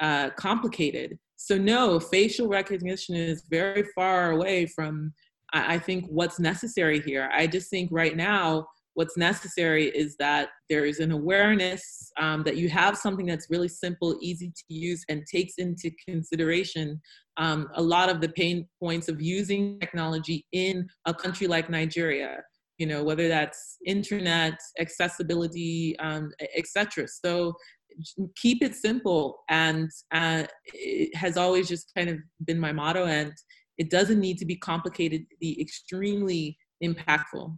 uh, 0.00 0.30
complicated. 0.30 1.18
So 1.36 1.56
no 1.56 2.00
facial 2.00 2.48
recognition 2.48 3.14
is 3.14 3.44
very 3.48 3.84
far 3.94 4.32
away 4.32 4.66
from 4.66 5.12
I, 5.52 5.74
I 5.74 5.78
think 5.78 6.06
what's 6.08 6.40
necessary 6.40 7.00
here. 7.00 7.30
I 7.32 7.46
just 7.46 7.70
think 7.70 7.90
right 7.92 8.16
now 8.16 8.66
what's 9.00 9.16
necessary 9.16 9.86
is 9.86 10.14
that 10.18 10.50
there 10.68 10.84
is 10.84 11.00
an 11.00 11.10
awareness 11.10 12.12
um, 12.18 12.42
that 12.42 12.58
you 12.58 12.68
have 12.68 12.98
something 12.98 13.24
that's 13.24 13.48
really 13.48 13.66
simple, 13.66 14.14
easy 14.20 14.52
to 14.54 14.64
use, 14.68 15.02
and 15.08 15.24
takes 15.26 15.54
into 15.56 15.90
consideration 16.06 17.00
um, 17.38 17.68
a 17.76 17.82
lot 17.82 18.10
of 18.10 18.20
the 18.20 18.28
pain 18.28 18.68
points 18.78 19.08
of 19.08 19.18
using 19.18 19.80
technology 19.80 20.44
in 20.52 20.86
a 21.06 21.14
country 21.14 21.46
like 21.46 21.70
Nigeria. 21.70 22.42
You 22.76 22.88
know, 22.88 23.02
whether 23.02 23.26
that's 23.26 23.78
internet 23.86 24.58
accessibility, 24.78 25.98
um, 25.98 26.30
etc. 26.54 27.08
So 27.08 27.54
keep 28.36 28.62
it 28.62 28.74
simple, 28.74 29.38
and 29.48 29.88
uh, 30.12 30.44
it 30.74 31.16
has 31.16 31.38
always 31.38 31.68
just 31.68 31.90
kind 31.96 32.10
of 32.10 32.18
been 32.44 32.60
my 32.60 32.72
motto. 32.72 33.06
And 33.06 33.32
it 33.78 33.88
doesn't 33.88 34.20
need 34.20 34.36
to 34.40 34.44
be 34.44 34.56
complicated 34.56 35.22
to 35.30 35.36
be 35.40 35.58
extremely 35.58 36.58
impactful. 36.84 37.56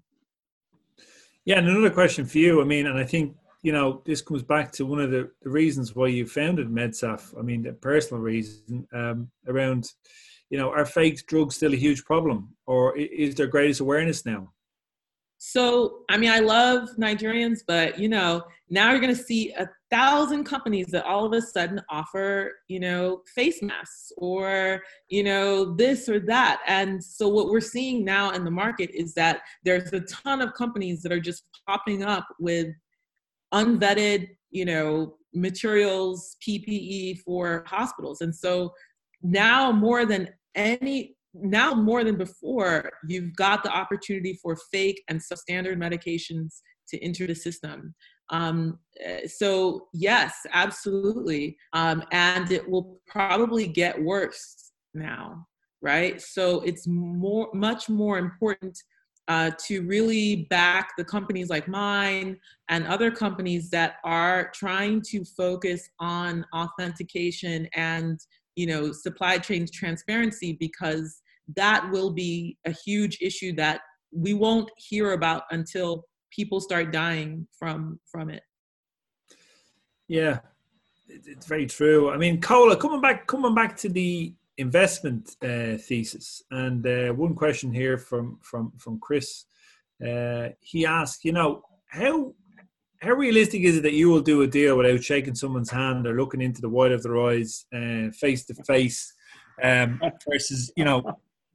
Yeah, 1.45 1.59
and 1.59 1.68
another 1.68 1.90
question 1.90 2.24
for 2.24 2.38
you. 2.38 2.61
I 2.61 2.64
mean, 2.64 2.86
and 2.86 2.99
I 2.99 3.05
think 3.05 3.36
you 3.62 3.72
know 3.72 4.03
this 4.05 4.22
comes 4.22 4.43
back 4.43 4.72
to 4.72 4.86
one 4.86 5.01
of 5.01 5.11
the, 5.11 5.30
the 5.43 5.51
reasons 5.51 5.95
why 5.95 6.09
you 6.09 6.26
founded 6.26 6.68
MedSaf. 6.68 7.36
I 7.38 7.43
mean, 7.43 7.62
the 7.62 7.72
personal 7.72 8.22
reason 8.22 8.86
um, 8.93 9.30
around, 9.49 9.93
you 10.51 10.59
know, 10.59 10.70
are 10.70 10.86
fake 10.86 11.26
drugs 11.26 11.57
still 11.57 11.72
a 11.72 11.76
huge 11.76 12.05
problem, 12.05 12.55
or 12.66 12.97
is 12.97 13.34
there 13.34 13.47
greatest 13.49 13.80
awareness 13.80 14.24
now? 14.24 14.53
So, 15.45 16.05
I 16.09 16.18
mean, 16.18 16.30
I 16.30 16.38
love 16.38 16.90
Nigerians, 16.90 17.62
but 17.66 17.99
you 17.99 18.09
know, 18.09 18.45
now 18.70 18.93
you're 18.93 19.01
going 19.01 19.14
to 19.14 19.20
see 19.20 19.53
a 19.55 19.68
thousand 19.90 20.45
companies 20.45 20.86
that 20.93 21.05
all 21.05 21.26
of 21.26 21.32
a 21.32 21.43
sudden 21.43 21.80
offer, 21.90 22.53
you 22.68 22.78
know, 22.78 23.22
face 23.34 23.61
masks 23.61 24.12
or, 24.18 24.80
you 25.09 25.24
know, 25.24 25.74
this 25.74 26.09
or 26.09 26.20
that. 26.20 26.61
And 26.68 27.03
so, 27.03 27.28
what 27.28 27.49
we're 27.49 27.61
seeing 27.61 28.05
now 28.05 28.30
in 28.30 28.45
the 28.45 28.53
market 28.53 28.90
is 28.95 29.14
that 29.14 29.40
there's 29.64 29.93
a 29.93 30.03
ton 30.03 30.40
of 30.43 30.55
companies 30.55 31.03
that 31.03 31.11
are 31.11 31.20
just 31.20 31.43
popping 31.66 32.05
up 32.05 32.28
with 32.38 32.68
unvetted, 33.53 34.28
you 34.53 34.64
know, 34.64 35.16
materials, 35.34 36.36
PPE 36.47 37.18
for 37.18 37.64
hospitals. 37.66 38.20
And 38.20 38.32
so, 38.32 38.72
now 39.24 39.72
more 39.72 40.07
than 40.07 40.28
any 40.55 41.16
now 41.35 41.74
more 41.74 42.05
than 42.05 42.16
before, 42.16 42.91
you've 43.07 43.35
got 43.37 43.62
the 43.62 43.70
opportunity 43.70 44.39
for 44.43 44.57
fake 44.70 45.03
and 45.09 45.20
substandard 45.20 45.76
medications 45.76 46.61
to 46.89 47.03
enter 47.03 47.26
the 47.26 47.35
system. 47.35 47.95
Um, 48.30 48.78
eh, 49.01 49.26
so 49.26 49.89
yes, 49.93 50.35
absolutely, 50.53 51.57
um, 51.72 52.03
and 52.12 52.51
it 52.51 52.68
will 52.68 53.01
probably 53.07 53.66
get 53.66 54.03
worse 54.03 54.72
now, 54.95 55.47
right? 55.80 56.20
So 56.20 56.61
it's 56.61 56.87
more, 56.87 57.49
much 57.53 57.89
more 57.89 58.18
important 58.18 58.78
uh, 59.28 59.51
to 59.66 59.83
really 59.83 60.47
back 60.51 60.91
the 60.99 61.05
companies 61.05 61.49
like 61.49 61.68
mine 61.68 62.37
and 62.68 62.87
other 62.87 63.11
companies 63.11 63.70
that 63.70 63.95
are 64.05 64.51
trying 64.55 65.01
to 65.01 65.24
focus 65.24 65.89
on 66.01 66.45
authentication 66.55 67.68
and 67.74 68.18
you 68.57 68.66
know 68.66 68.92
supply 68.92 69.38
chain 69.38 69.66
transparency 69.72 70.57
because 70.59 71.22
that 71.57 71.88
will 71.90 72.11
be 72.11 72.57
a 72.66 72.70
huge 72.70 73.18
issue 73.20 73.55
that 73.55 73.80
we 74.12 74.34
won't 74.34 74.70
hear 74.76 75.12
about 75.12 75.44
until 75.50 76.05
people 76.30 76.61
start 76.61 76.92
dying 76.92 77.46
from 77.59 77.98
from 78.11 78.30
it. 78.30 78.42
Yeah. 80.09 80.40
It's 81.09 81.46
very 81.46 81.66
true. 81.66 82.11
I 82.11 82.16
mean 82.16 82.40
Kola, 82.40 82.76
coming 82.76 83.00
back 83.00 83.26
coming 83.26 83.55
back 83.55 83.76
to 83.78 83.88
the 83.88 84.34
investment 84.59 85.36
uh, 85.42 85.76
thesis 85.78 86.42
and 86.50 86.86
uh, 86.86 87.12
one 87.12 87.34
question 87.34 87.72
here 87.72 87.98
from 87.98 88.38
from 88.42 88.72
from 88.78 88.98
chris. 89.00 89.44
Uh, 90.07 90.48
he 90.61 90.86
asked 90.86 91.24
you 91.24 91.32
know 91.32 91.62
how 91.88 92.34
how 93.03 93.12
realistic 93.12 93.62
is 93.62 93.78
it 93.78 93.82
that 93.82 93.94
you 93.94 94.09
will 94.09 94.20
do 94.20 94.42
a 94.42 94.46
deal 94.46 94.76
without 94.76 95.03
shaking 95.03 95.34
someone's 95.34 95.70
hand 95.70 96.07
or 96.07 96.14
looking 96.14 96.40
into 96.40 96.61
the 96.61 96.68
white 96.68 96.92
of 96.92 97.03
their 97.03 97.20
eyes 97.20 97.66
face 98.14 98.44
to 98.44 98.55
face 98.64 99.12
versus 100.28 100.72
you 100.76 100.84
know 100.84 101.03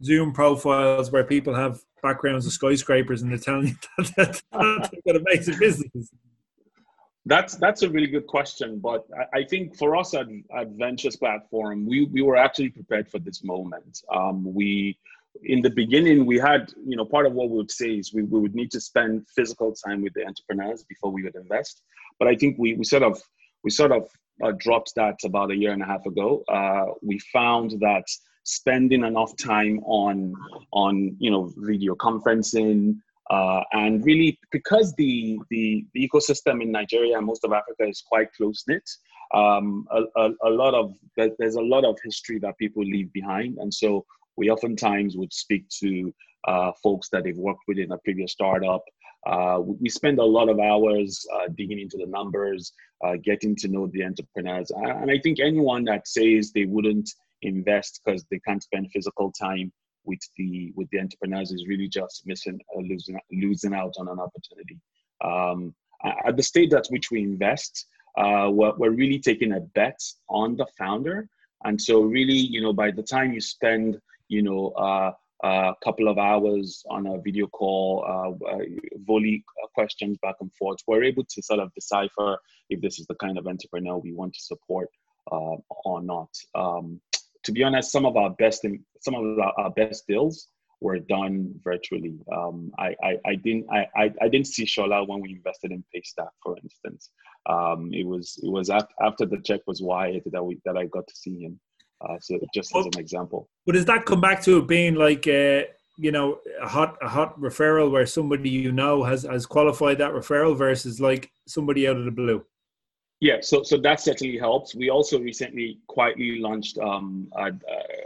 Zoom 0.04 0.34
profiles 0.34 1.12
where 1.12 1.24
people 1.24 1.56
have 1.56 1.80
backgrounds 2.04 2.46
of 2.46 2.52
skyscrapers 2.52 3.22
and 3.22 3.32
they're 3.32 3.40
telling 3.40 3.68
you 3.68 3.76
that, 3.98 4.14
that, 4.18 4.42
that 4.52 4.90
they've 4.92 5.14
got 5.14 5.22
amazing 5.22 5.58
businesses? 5.58 6.12
That's 7.26 7.56
that's 7.56 7.82
a 7.82 7.90
really 7.90 8.08
good 8.08 8.28
question, 8.28 8.80
but 8.80 9.06
I, 9.34 9.40
I 9.40 9.44
think 9.44 9.76
for 9.76 9.98
us 9.98 10.14
at, 10.14 10.28
at 10.56 10.70
Ventures 10.70 11.18
Platform, 11.18 11.86
we 11.86 12.06
we 12.06 12.22
were 12.22 12.38
actually 12.38 12.70
prepared 12.70 13.10
for 13.10 13.20
this 13.20 13.44
moment. 13.44 14.02
Um, 14.14 14.54
we 14.54 14.98
in 15.44 15.62
the 15.62 15.70
beginning 15.70 16.26
we 16.26 16.38
had 16.38 16.72
you 16.86 16.96
know 16.96 17.06
part 17.06 17.26
of 17.26 17.34
what 17.34 17.50
we 17.50 17.58
would 17.58 17.72
say 17.72 17.92
is 17.92 18.14
we, 18.14 18.24
we 18.24 18.40
would 18.40 18.56
need 18.56 18.72
to 18.72 18.82
spend 18.82 19.26
physical 19.36 19.74
time 19.74 20.02
with 20.02 20.14
the 20.14 20.26
entrepreneurs 20.26 20.84
before 20.84 21.12
we 21.12 21.24
would 21.24 21.36
invest. 21.36 21.82
But 22.20 22.28
I 22.28 22.36
think 22.36 22.58
we 22.58 22.74
we 22.76 22.84
sort 22.84 23.04
of 23.04 23.22
we 23.64 23.72
sort 23.72 23.92
of 23.92 24.08
uh, 24.44 24.54
dropped 24.58 24.94
that 24.96 25.18
about 25.24 25.52
a 25.52 25.56
year 25.56 25.72
and 25.72 25.82
a 25.82 25.86
half 25.86 26.06
ago. 26.06 26.44
Uh, 26.48 26.94
we 27.02 27.20
found 27.34 27.72
that 27.82 28.06
spending 28.44 29.04
enough 29.04 29.36
time 29.38 29.80
on 29.86 30.34
on 30.72 31.16
you 31.20 31.32
know 31.32 31.52
video 31.58 31.96
conferencing 31.96 32.98
uh, 33.30 33.62
and 33.74 34.06
really 34.06 34.40
because 34.52 34.94
the, 34.96 35.38
the, 35.50 35.86
the 35.94 36.10
ecosystem 36.10 36.62
in 36.62 36.72
Nigeria 36.72 37.18
and 37.18 37.26
most 37.26 37.44
of 37.44 37.52
Africa 37.52 37.84
is 37.88 38.02
quite 38.08 38.32
close 38.34 38.64
knit. 38.68 38.90
Um, 39.34 39.86
a, 39.92 40.04
a, 40.16 40.30
a, 40.46 40.50
lot 40.50 40.74
of 40.74 40.94
there's 41.18 41.56
a 41.56 41.62
lot 41.62 41.84
of 41.84 41.98
history 42.02 42.40
that 42.40 42.58
people 42.58 42.84
leave 42.86 43.12
behind, 43.12 43.58
and 43.58 43.74
so 43.74 44.06
we 44.38 44.50
oftentimes 44.50 45.18
would 45.18 45.34
speak 45.34 45.68
to 45.82 46.14
uh, 46.48 46.72
folks 46.82 47.10
that 47.10 47.24
they've 47.24 47.38
worked 47.38 47.64
with 47.68 47.78
in 47.78 47.92
a 47.92 47.98
previous 48.00 48.32
startup. 48.32 48.84
Uh, 49.26 49.60
we 49.62 49.90
spend 49.90 50.20
a 50.20 50.24
lot 50.24 50.48
of 50.48 50.60
hours 50.60 51.26
uh, 51.36 51.48
digging 51.56 51.80
into 51.80 51.98
the 51.98 52.06
numbers, 52.06 52.72
uh, 53.06 53.16
getting 53.24 53.56
to 53.56 53.68
know 53.68 53.88
the 53.88 54.04
entrepreneurs, 54.04 54.72
and 54.72 55.12
I 55.12 55.20
think 55.20 55.40
anyone 55.40 55.84
that 55.86 56.08
says 56.08 56.52
they 56.52 56.66
wouldn't 56.66 57.10
invest 57.42 58.02
because 58.04 58.26
they 58.32 58.40
can't 58.40 58.64
spend 58.64 58.90
physical 58.92 59.32
time 59.32 59.72
with 60.06 60.20
the 60.38 60.72
with 60.76 60.90
the 60.92 61.00
entrepreneurs 61.00 61.52
is 61.52 61.68
really 61.68 61.90
just 61.90 62.24
missing 62.26 62.60
uh, 62.76 62.82
losing 62.82 63.20
losing 63.32 63.74
out 63.74 63.94
on 64.00 64.08
an 64.08 64.20
opportunity. 64.20 64.80
Um, 65.24 65.76
at 66.26 66.38
the 66.38 66.44
stage 66.44 66.74
at 66.74 66.88
which 66.90 67.10
we 67.12 67.24
invest, 67.24 67.88
uh, 68.18 68.50
we're, 68.52 68.76
we're 68.78 68.92
really 68.92 69.20
taking 69.20 69.54
a 69.54 69.60
bet 69.60 70.00
on 70.30 70.56
the 70.56 70.68
founder, 70.78 71.28
and 71.66 71.82
so 71.82 72.02
really, 72.02 72.34
you 72.34 72.62
know, 72.62 72.74
by 72.74 72.92
the 72.92 73.04
time 73.04 73.34
you 73.34 73.42
spend, 73.42 74.00
you 74.28 74.42
know, 74.42 74.70
uh, 74.70 75.12
a 75.44 75.74
couple 75.84 76.08
of 76.08 76.18
hours 76.18 76.84
on 76.90 77.08
a 77.08 77.22
video 77.22 77.48
call, 77.48 78.04
uh, 78.08 78.46
uh, 78.46 78.64
volley 79.06 79.44
questions 79.76 80.18
back 80.22 80.36
and 80.42 80.54
forth, 80.54 80.80
we're 80.88 81.04
able 81.04 81.24
to 81.30 81.42
sort 81.44 81.60
of 81.60 81.74
decipher 81.74 82.38
if 82.70 82.82
this 82.82 83.00
is 83.00 83.06
the 83.08 83.16
kind 83.16 83.38
of 83.38 83.48
entrepreneur 83.48 83.98
we 83.98 84.14
want 84.14 84.34
to 84.34 84.42
support 84.42 84.90
uh, 85.32 85.56
or 85.86 86.02
not. 86.02 86.30
Um, 86.56 87.00
to 87.44 87.52
be 87.52 87.64
honest, 87.64 87.92
some 87.92 88.06
of 88.06 88.18
our 88.18 88.32
best 88.32 88.66
some 89.02 89.16
of 89.16 89.40
our 89.40 89.70
best 89.72 90.06
deals 90.08 90.48
were 90.82 91.00
done 91.00 91.54
virtually. 91.64 92.20
Um, 92.32 92.72
I, 92.78 92.96
I, 93.04 93.18
I, 93.26 93.36
didn't 93.36 93.68
I, 93.72 93.88
I, 94.22 94.28
didn't 94.28 94.48
see 94.48 94.66
Shola 94.66 95.08
when 95.08 95.22
we 95.22 95.32
invested 95.32 95.72
in 95.72 95.84
Paystack, 95.96 96.30
for 96.44 96.56
instance. 96.62 97.10
Um, 97.48 97.90
it 97.94 98.06
was 98.06 98.40
it 98.44 98.50
was 98.50 98.70
after 98.70 99.26
the 99.26 99.42
check 99.44 99.62
was 99.66 99.82
wired 99.82 100.24
that 100.26 100.44
we 100.44 100.60
that 100.66 100.78
I 100.78 100.86
got 100.86 101.08
to 101.08 101.16
see 101.16 101.40
him. 101.40 101.60
Uh, 102.02 102.18
so 102.20 102.40
just 102.54 102.76
as 102.76 102.86
an 102.86 103.00
example. 103.00 103.50
But 103.66 103.74
does 103.74 103.86
that 103.86 104.06
come 104.06 104.22
back 104.22 104.42
to 104.44 104.58
it 104.60 104.68
being 104.68 104.96
like 104.96 105.28
uh, 105.28 105.64
you 105.98 106.12
know 106.12 106.40
a 106.62 106.68
hot 106.68 106.98
a 107.02 107.08
hot 107.08 107.40
referral 107.40 107.92
where 107.92 108.06
somebody 108.06 108.50
you 108.50 108.72
know 108.72 109.04
has 109.04 109.24
has 109.24 109.46
qualified 109.46 109.98
that 109.98 110.14
referral 110.14 110.56
versus 110.56 111.02
like 111.02 111.32
somebody 111.48 111.88
out 111.88 111.98
of 111.98 112.06
the 112.06 112.12
blue? 112.12 112.46
Yeah, 113.20 113.38
so 113.42 113.64
so 113.64 113.78
that 113.78 114.00
certainly 114.00 114.38
helps. 114.38 114.76
We 114.76 114.90
also 114.92 115.20
recently 115.20 115.80
quietly 115.88 116.40
launched 116.40 116.78
um, 116.78 117.28
a, 117.36 117.52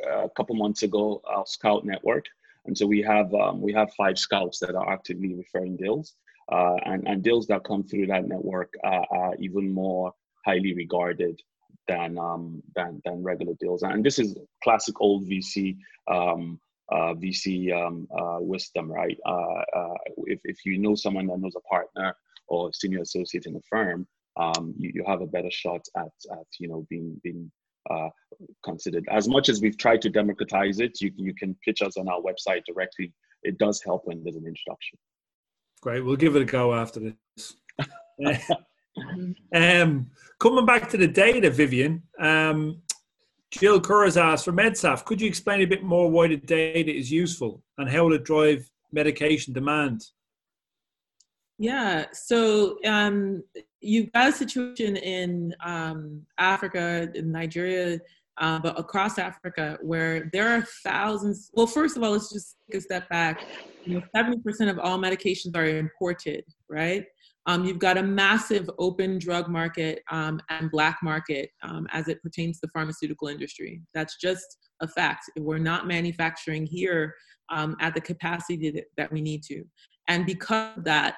a 0.10 0.30
couple 0.30 0.56
months 0.56 0.84
ago 0.84 1.22
our 1.28 1.46
Scout 1.46 1.84
Network, 1.86 2.26
And 2.66 2.78
so 2.78 2.86
we 2.86 3.02
have 3.02 3.34
um, 3.34 3.62
we 3.62 3.74
have 3.74 3.94
five 3.96 4.18
scouts 4.18 4.60
that 4.60 4.76
are 4.76 4.90
actively 4.92 5.36
referring 5.36 5.76
deals, 5.76 6.16
uh, 6.50 6.76
and 6.86 7.08
and 7.08 7.24
deals 7.24 7.48
that 7.48 7.66
come 7.66 7.84
through 7.84 8.08
that 8.08 8.28
network 8.28 8.74
are, 8.84 9.06
are 9.12 9.36
even 9.40 9.70
more 9.70 10.14
highly 10.46 10.74
regarded 10.74 11.42
than 11.92 12.18
um, 12.18 12.64
than 12.76 13.02
than 13.06 13.24
regular 13.24 13.54
deals. 13.60 13.84
And 13.84 14.04
this 14.04 14.20
is 14.20 14.36
classic 14.64 14.96
old 15.02 15.28
VC 15.28 15.78
um, 16.10 16.60
uh, 16.92 17.14
VC 17.24 17.74
um, 17.74 18.08
uh, 18.18 18.38
wisdom, 18.40 18.92
right? 18.92 19.18
Uh, 19.26 19.62
uh, 19.80 19.98
if 20.26 20.40
if 20.44 20.58
you 20.66 20.78
know 20.78 20.96
someone 20.96 21.28
that 21.28 21.40
knows 21.40 21.56
a 21.56 21.62
partner 21.62 22.16
or 22.48 22.72
senior 22.74 23.02
associate 23.02 23.46
in 23.46 23.54
the 23.54 23.62
firm, 23.70 24.08
um, 24.38 24.74
you, 24.78 24.92
you 24.96 25.04
have 25.06 25.22
a 25.22 25.28
better 25.36 25.52
shot 25.52 25.82
at 25.98 26.16
at 26.32 26.48
you 26.60 26.68
know 26.68 26.86
being 26.90 27.20
being 27.24 27.52
uh, 27.90 28.10
considered. 28.64 29.06
As 29.12 29.28
much 29.28 29.50
as 29.50 29.62
we've 29.62 29.78
tried 29.78 30.02
to 30.04 30.10
democratize 30.10 30.80
it, 30.80 31.02
you 31.02 31.12
you 31.18 31.34
can 31.34 31.56
pitch 31.66 31.82
us 31.82 31.98
on 31.98 32.08
our 32.08 32.22
website 32.22 32.64
directly. 32.66 33.14
It 33.44 33.58
does 33.58 33.82
help 33.84 34.04
when 34.06 34.24
there's 34.24 34.36
an 34.36 34.46
introduction. 34.46 34.98
Great, 35.82 36.06
we'll 36.06 36.16
give 36.16 36.36
it 36.36 36.44
a 36.44 36.46
go 36.46 36.74
after 36.76 37.00
this. 37.00 37.54
um, 39.56 40.10
coming 40.40 40.66
back 40.66 40.90
to 40.90 40.98
the 40.98 41.08
data, 41.08 41.50
Vivian, 41.50 42.04
um, 42.20 42.82
Jill 43.52 43.82
Kerr 43.82 44.06
has 44.06 44.18
asked 44.18 44.46
for 44.46 44.54
MedSaf, 44.54 45.04
could 45.06 45.20
you 45.20 45.28
explain 45.28 45.62
a 45.62 45.66
bit 45.66 45.84
more 45.84 46.10
why 46.10 46.28
the 46.28 46.38
data 46.38 46.92
is 46.92 47.12
useful 47.12 47.62
and 47.78 47.90
how 47.90 48.06
will 48.06 48.14
it 48.14 48.24
drive 48.24 48.70
medication 48.92 49.54
demand? 49.54 50.06
Yeah, 51.58 52.06
so 52.12 52.78
um, 52.86 53.44
you've 53.82 54.12
got 54.14 54.30
a 54.30 54.32
situation 54.32 54.96
in 54.98 55.54
um, 55.64 56.26
Africa, 56.40 57.12
in 57.14 57.32
Nigeria, 57.32 58.00
uh, 58.38 58.58
but 58.60 58.80
across 58.80 59.20
Africa 59.20 59.78
where 59.82 60.30
there 60.34 60.50
are 60.50 60.66
thousands. 60.84 61.52
Well, 61.54 61.68
first 61.68 61.98
of 61.98 62.04
all, 62.04 62.12
let's 62.12 62.32
just 62.32 62.56
take 62.72 62.80
a 62.80 62.84
step 62.84 63.10
back. 63.10 63.46
You 63.86 63.96
know, 63.96 64.04
70% 64.16 64.70
of 64.70 64.80
all 64.80 64.98
medications 64.98 65.56
are 65.56 65.66
imported, 65.66 66.46
right? 66.68 67.06
Um, 67.48 67.66
you've 67.66 67.80
got 67.80 67.98
a 67.98 68.04
massive 68.04 68.70
open 68.78 69.18
drug 69.18 69.50
market 69.50 70.04
um, 70.12 70.40
and 70.50 70.70
black 70.70 71.00
market 71.02 71.50
um, 71.64 71.88
as 71.92 72.08
it 72.08 72.22
pertains 72.22 72.60
to 72.60 72.68
the 72.68 72.72
pharmaceutical 72.72 73.30
industry. 73.30 73.82
That's 73.94 74.18
just 74.18 74.58
a 74.82 74.88
fact. 74.88 75.24
We're 75.38 75.58
not 75.58 75.88
manufacturing 75.88 76.66
here 76.66 77.16
um, 77.50 77.76
at 77.80 77.96
the 77.96 78.02
capacity 78.02 78.70
that, 78.72 78.86
that 78.98 79.12
we 79.12 79.22
need 79.22 79.44
to. 79.44 79.64
And 80.08 80.26
because 80.26 80.78
of 80.78 80.84
that, 80.84 81.16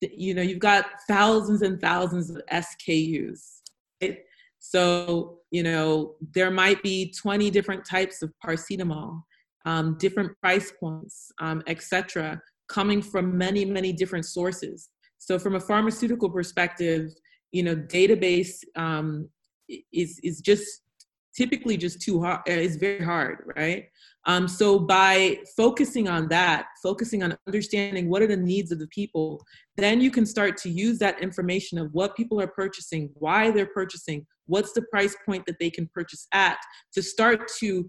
you 0.00 0.34
know, 0.34 0.42
you've 0.42 0.58
got 0.58 0.86
thousands 1.08 1.62
and 1.62 1.80
thousands 1.80 2.30
of 2.30 2.42
SKUs. 2.50 3.60
Right? 4.00 4.18
So, 4.58 5.38
you 5.50 5.62
know, 5.62 6.14
there 6.34 6.50
might 6.50 6.82
be 6.82 7.12
20 7.12 7.50
different 7.50 7.84
types 7.84 8.22
of 8.22 8.32
paracetamol, 8.44 9.22
um, 9.64 9.96
different 9.98 10.32
price 10.40 10.72
points, 10.78 11.30
um, 11.40 11.62
etc., 11.66 12.40
coming 12.68 13.02
from 13.02 13.36
many, 13.36 13.64
many 13.64 13.92
different 13.92 14.24
sources. 14.24 14.88
So 15.22 15.38
from 15.38 15.54
a 15.54 15.60
pharmaceutical 15.60 16.28
perspective, 16.28 17.14
you 17.52 17.62
know, 17.62 17.76
database 17.76 18.64
um, 18.74 19.28
is 19.92 20.18
is 20.24 20.40
just 20.40 20.82
typically 21.36 21.76
just 21.76 22.00
too 22.00 22.20
hard. 22.20 22.40
Uh, 22.40 22.54
it's 22.54 22.74
very 22.74 23.04
hard, 23.04 23.44
right? 23.56 23.84
Um, 24.26 24.48
so 24.48 24.80
by 24.80 25.38
focusing 25.56 26.08
on 26.08 26.26
that, 26.28 26.66
focusing 26.82 27.22
on 27.22 27.36
understanding 27.46 28.10
what 28.10 28.20
are 28.20 28.26
the 28.26 28.36
needs 28.36 28.72
of 28.72 28.80
the 28.80 28.88
people, 28.88 29.40
then 29.76 30.00
you 30.00 30.10
can 30.10 30.26
start 30.26 30.56
to 30.58 30.68
use 30.68 30.98
that 30.98 31.22
information 31.22 31.78
of 31.78 31.88
what 31.92 32.16
people 32.16 32.40
are 32.40 32.48
purchasing, 32.48 33.08
why 33.14 33.52
they're 33.52 33.66
purchasing, 33.66 34.26
what's 34.46 34.72
the 34.72 34.82
price 34.90 35.16
point 35.24 35.46
that 35.46 35.58
they 35.60 35.70
can 35.70 35.88
purchase 35.94 36.26
at, 36.32 36.58
to 36.92 37.00
start 37.00 37.48
to 37.60 37.88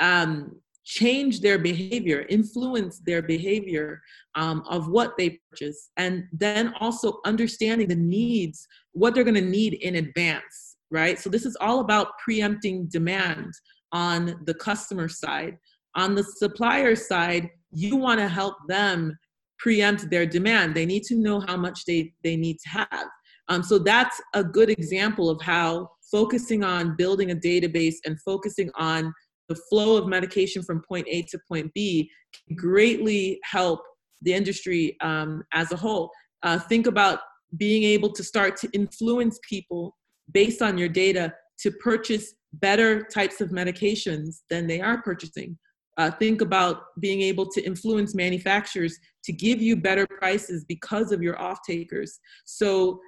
um, 0.00 0.52
change 0.84 1.40
their 1.40 1.58
behavior, 1.58 2.26
influence 2.28 2.98
their 3.00 3.22
behavior 3.22 4.02
um, 4.34 4.62
of 4.68 4.88
what 4.88 5.16
they 5.16 5.40
purchase, 5.50 5.90
and 5.96 6.24
then 6.32 6.74
also 6.80 7.20
understanding 7.24 7.88
the 7.88 7.96
needs, 7.96 8.66
what 8.92 9.14
they're 9.14 9.24
going 9.24 9.34
to 9.34 9.40
need 9.40 9.74
in 9.74 9.96
advance, 9.96 10.76
right? 10.90 11.18
So, 11.18 11.30
this 11.30 11.46
is 11.46 11.56
all 11.60 11.80
about 11.80 12.18
preempting 12.18 12.86
demand 12.86 13.52
on 13.92 14.40
the 14.46 14.54
customer 14.54 15.08
side. 15.08 15.56
On 15.94 16.14
the 16.14 16.24
supplier 16.24 16.96
side, 16.96 17.50
you 17.70 17.96
want 17.96 18.18
to 18.18 18.28
help 18.28 18.56
them 18.68 19.16
preempt 19.58 20.10
their 20.10 20.26
demand. 20.26 20.74
They 20.74 20.86
need 20.86 21.04
to 21.04 21.14
know 21.14 21.40
how 21.40 21.56
much 21.56 21.84
they, 21.84 22.12
they 22.24 22.36
need 22.36 22.58
to 22.60 22.68
have. 22.70 23.06
Um, 23.48 23.62
so, 23.62 23.78
that's 23.78 24.20
a 24.34 24.42
good 24.42 24.70
example 24.70 25.30
of 25.30 25.40
how 25.40 25.90
focusing 26.10 26.62
on 26.62 26.96
building 26.96 27.30
a 27.30 27.36
database 27.36 27.96
and 28.04 28.20
focusing 28.20 28.70
on 28.74 29.12
the 29.48 29.56
flow 29.68 29.96
of 29.96 30.06
medication 30.08 30.62
from 30.62 30.82
point 30.82 31.06
A 31.08 31.22
to 31.22 31.38
point 31.48 31.72
B 31.74 32.10
can 32.34 32.56
greatly 32.56 33.38
help 33.44 33.80
the 34.22 34.32
industry 34.32 34.96
um, 35.00 35.42
as 35.52 35.72
a 35.72 35.76
whole. 35.76 36.10
Uh, 36.42 36.58
think 36.58 36.86
about 36.86 37.20
being 37.56 37.82
able 37.82 38.10
to 38.12 38.24
start 38.24 38.56
to 38.56 38.68
influence 38.72 39.38
people 39.48 39.96
based 40.32 40.62
on 40.62 40.78
your 40.78 40.88
data 40.88 41.34
to 41.58 41.70
purchase 41.70 42.34
better 42.54 43.04
types 43.04 43.40
of 43.40 43.50
medications 43.50 44.40
than 44.50 44.66
they 44.66 44.80
are 44.80 45.02
purchasing. 45.02 45.58
Uh, 45.98 46.10
think 46.10 46.40
about 46.40 46.84
being 47.00 47.20
able 47.20 47.46
to 47.46 47.62
influence 47.62 48.14
manufacturers 48.14 48.98
to 49.24 49.32
give 49.32 49.60
you 49.60 49.76
better 49.76 50.06
prices 50.06 50.64
because 50.66 51.12
of 51.12 51.22
your 51.22 51.38
off 51.40 51.58
takers. 51.66 52.18
So 52.46 52.98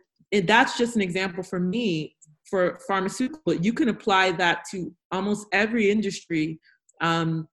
that's 0.45 0.77
just 0.77 0.97
an 0.97 1.03
example 1.03 1.43
for 1.43 1.61
me 1.61 2.15
for 2.55 2.79
pharmaceutical, 2.87 3.43
but 3.45 3.65
you 3.65 3.73
can 3.73 3.89
apply 3.89 4.31
that 4.31 4.63
to 4.71 4.95
almost 5.11 5.45
every 5.51 5.91
industry 5.91 6.61
um, 7.01 7.49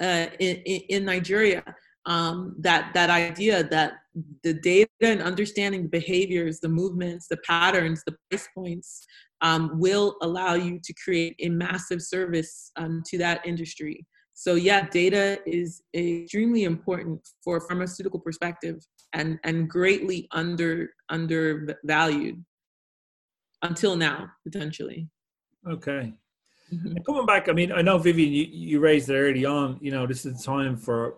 uh, 0.00 0.26
in, 0.38 0.54
in, 0.94 1.04
Nigeria. 1.04 1.64
Um, 2.06 2.54
that 2.60 2.94
that 2.94 3.10
idea 3.10 3.64
that 3.64 3.94
the 4.44 4.54
data 4.54 4.88
and 5.02 5.20
understanding 5.20 5.82
the 5.82 5.88
behaviors, 5.88 6.60
the 6.60 6.68
movements, 6.68 7.26
the 7.26 7.38
patterns, 7.38 8.04
the 8.06 8.14
price 8.30 8.48
points 8.54 9.04
um, 9.40 9.72
will 9.74 10.14
allow 10.22 10.54
you 10.54 10.78
to 10.84 10.94
create 11.02 11.34
a 11.40 11.48
massive 11.48 12.00
service 12.00 12.70
um, 12.76 13.02
to 13.08 13.18
that 13.18 13.44
industry. 13.44 14.06
So 14.34 14.54
yeah, 14.54 14.88
data 14.88 15.40
is 15.46 15.82
extremely 15.96 16.62
important 16.62 17.28
for 17.42 17.56
a 17.56 17.60
pharmaceutical 17.62 18.20
perspective 18.20 18.76
and 19.14 19.40
and 19.42 19.68
greatly 19.68 20.28
under 20.30 20.90
undervalued 21.08 22.44
until 23.62 23.96
now, 23.96 24.30
potentially. 24.44 25.08
Okay. 25.68 26.12
Mm-hmm. 26.72 26.96
Coming 27.06 27.26
back, 27.26 27.48
I 27.48 27.52
mean, 27.52 27.72
I 27.72 27.82
know 27.82 27.98
Vivian, 27.98 28.32
you, 28.32 28.46
you 28.50 28.80
raised 28.80 29.08
it 29.08 29.14
early 29.14 29.44
on. 29.44 29.78
You 29.80 29.90
know, 29.90 30.06
this 30.06 30.26
is 30.26 30.40
a 30.40 30.44
time 30.44 30.76
for 30.76 31.16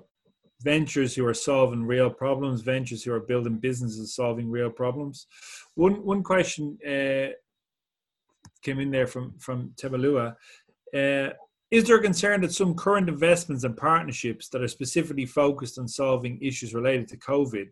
ventures 0.62 1.14
who 1.14 1.26
are 1.26 1.34
solving 1.34 1.84
real 1.84 2.10
problems, 2.10 2.62
ventures 2.62 3.02
who 3.02 3.12
are 3.12 3.20
building 3.20 3.58
businesses 3.58 4.14
solving 4.14 4.50
real 4.50 4.70
problems. 4.70 5.26
One 5.74 6.04
one 6.04 6.22
question 6.22 6.78
uh, 6.86 7.32
came 8.62 8.78
in 8.78 8.90
there 8.90 9.06
from 9.06 9.34
from 9.38 9.72
Tebalua. 9.80 10.36
Uh, 10.94 11.30
is 11.70 11.84
there 11.84 11.96
a 11.96 12.02
concern 12.02 12.40
that 12.40 12.52
some 12.52 12.74
current 12.74 13.08
investments 13.08 13.62
and 13.64 13.76
partnerships 13.76 14.48
that 14.48 14.62
are 14.62 14.68
specifically 14.68 15.26
focused 15.26 15.78
on 15.78 15.86
solving 15.86 16.40
issues 16.42 16.74
related 16.74 17.06
to 17.08 17.16
COVID 17.16 17.70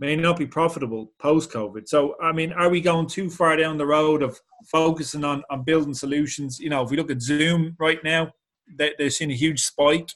may 0.00 0.16
not 0.16 0.38
be 0.38 0.46
profitable 0.46 1.12
post 1.18 1.52
COVID. 1.52 1.86
So, 1.86 2.16
I 2.22 2.32
mean, 2.32 2.52
are 2.54 2.70
we 2.70 2.80
going 2.80 3.06
too 3.06 3.28
far 3.28 3.54
down 3.56 3.76
the 3.76 3.86
road 3.86 4.22
of 4.22 4.40
focusing 4.66 5.24
on, 5.24 5.44
on 5.50 5.62
building 5.62 5.94
solutions? 5.94 6.58
You 6.58 6.70
know, 6.70 6.82
if 6.82 6.90
we 6.90 6.96
look 6.96 7.10
at 7.10 7.20
Zoom 7.20 7.76
right 7.78 8.02
now, 8.02 8.32
they, 8.78 8.94
they're 8.98 9.10
seeing 9.10 9.30
a 9.30 9.34
huge 9.34 9.60
spike. 9.60 10.10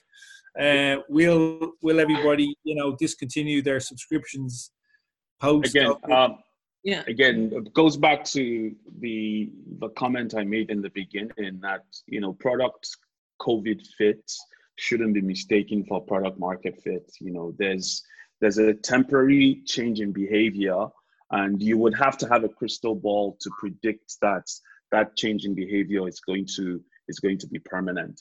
Uh, 0.58 0.96
will 1.08 1.72
will 1.82 2.00
everybody, 2.00 2.56
you 2.64 2.74
know, 2.74 2.96
discontinue 2.96 3.60
their 3.60 3.80
subscriptions 3.80 4.70
post? 5.40 5.74
Again, 5.74 5.92
um, 6.10 6.38
yeah. 6.84 7.02
Again, 7.06 7.50
it 7.52 7.74
goes 7.74 7.96
back 7.96 8.24
to 8.26 8.74
the 9.00 9.50
the 9.80 9.88
comment 9.90 10.34
I 10.36 10.44
made 10.44 10.70
in 10.70 10.80
the 10.80 10.90
beginning 10.90 11.58
that 11.60 11.84
you 12.06 12.20
know 12.20 12.32
product 12.34 12.96
COVID 13.40 13.84
fits 13.98 14.40
shouldn't 14.76 15.14
be 15.14 15.20
mistaken 15.20 15.84
for 15.84 16.00
product 16.00 16.38
market 16.38 16.80
fit. 16.82 17.10
You 17.20 17.32
know, 17.32 17.54
there's 17.58 18.04
there's 18.44 18.58
a 18.58 18.74
temporary 18.74 19.62
change 19.64 20.02
in 20.02 20.12
behavior 20.12 20.86
and 21.30 21.62
you 21.62 21.78
would 21.78 21.94
have 21.94 22.18
to 22.18 22.28
have 22.28 22.44
a 22.44 22.48
crystal 22.50 22.94
ball 22.94 23.38
to 23.40 23.50
predict 23.58 24.16
that 24.20 24.46
that 24.92 25.16
change 25.16 25.46
in 25.46 25.54
behavior 25.54 26.06
is 26.06 26.20
going 26.20 26.46
to 26.56 26.78
is 27.08 27.20
going 27.20 27.38
to 27.38 27.46
be 27.46 27.58
permanent. 27.58 28.20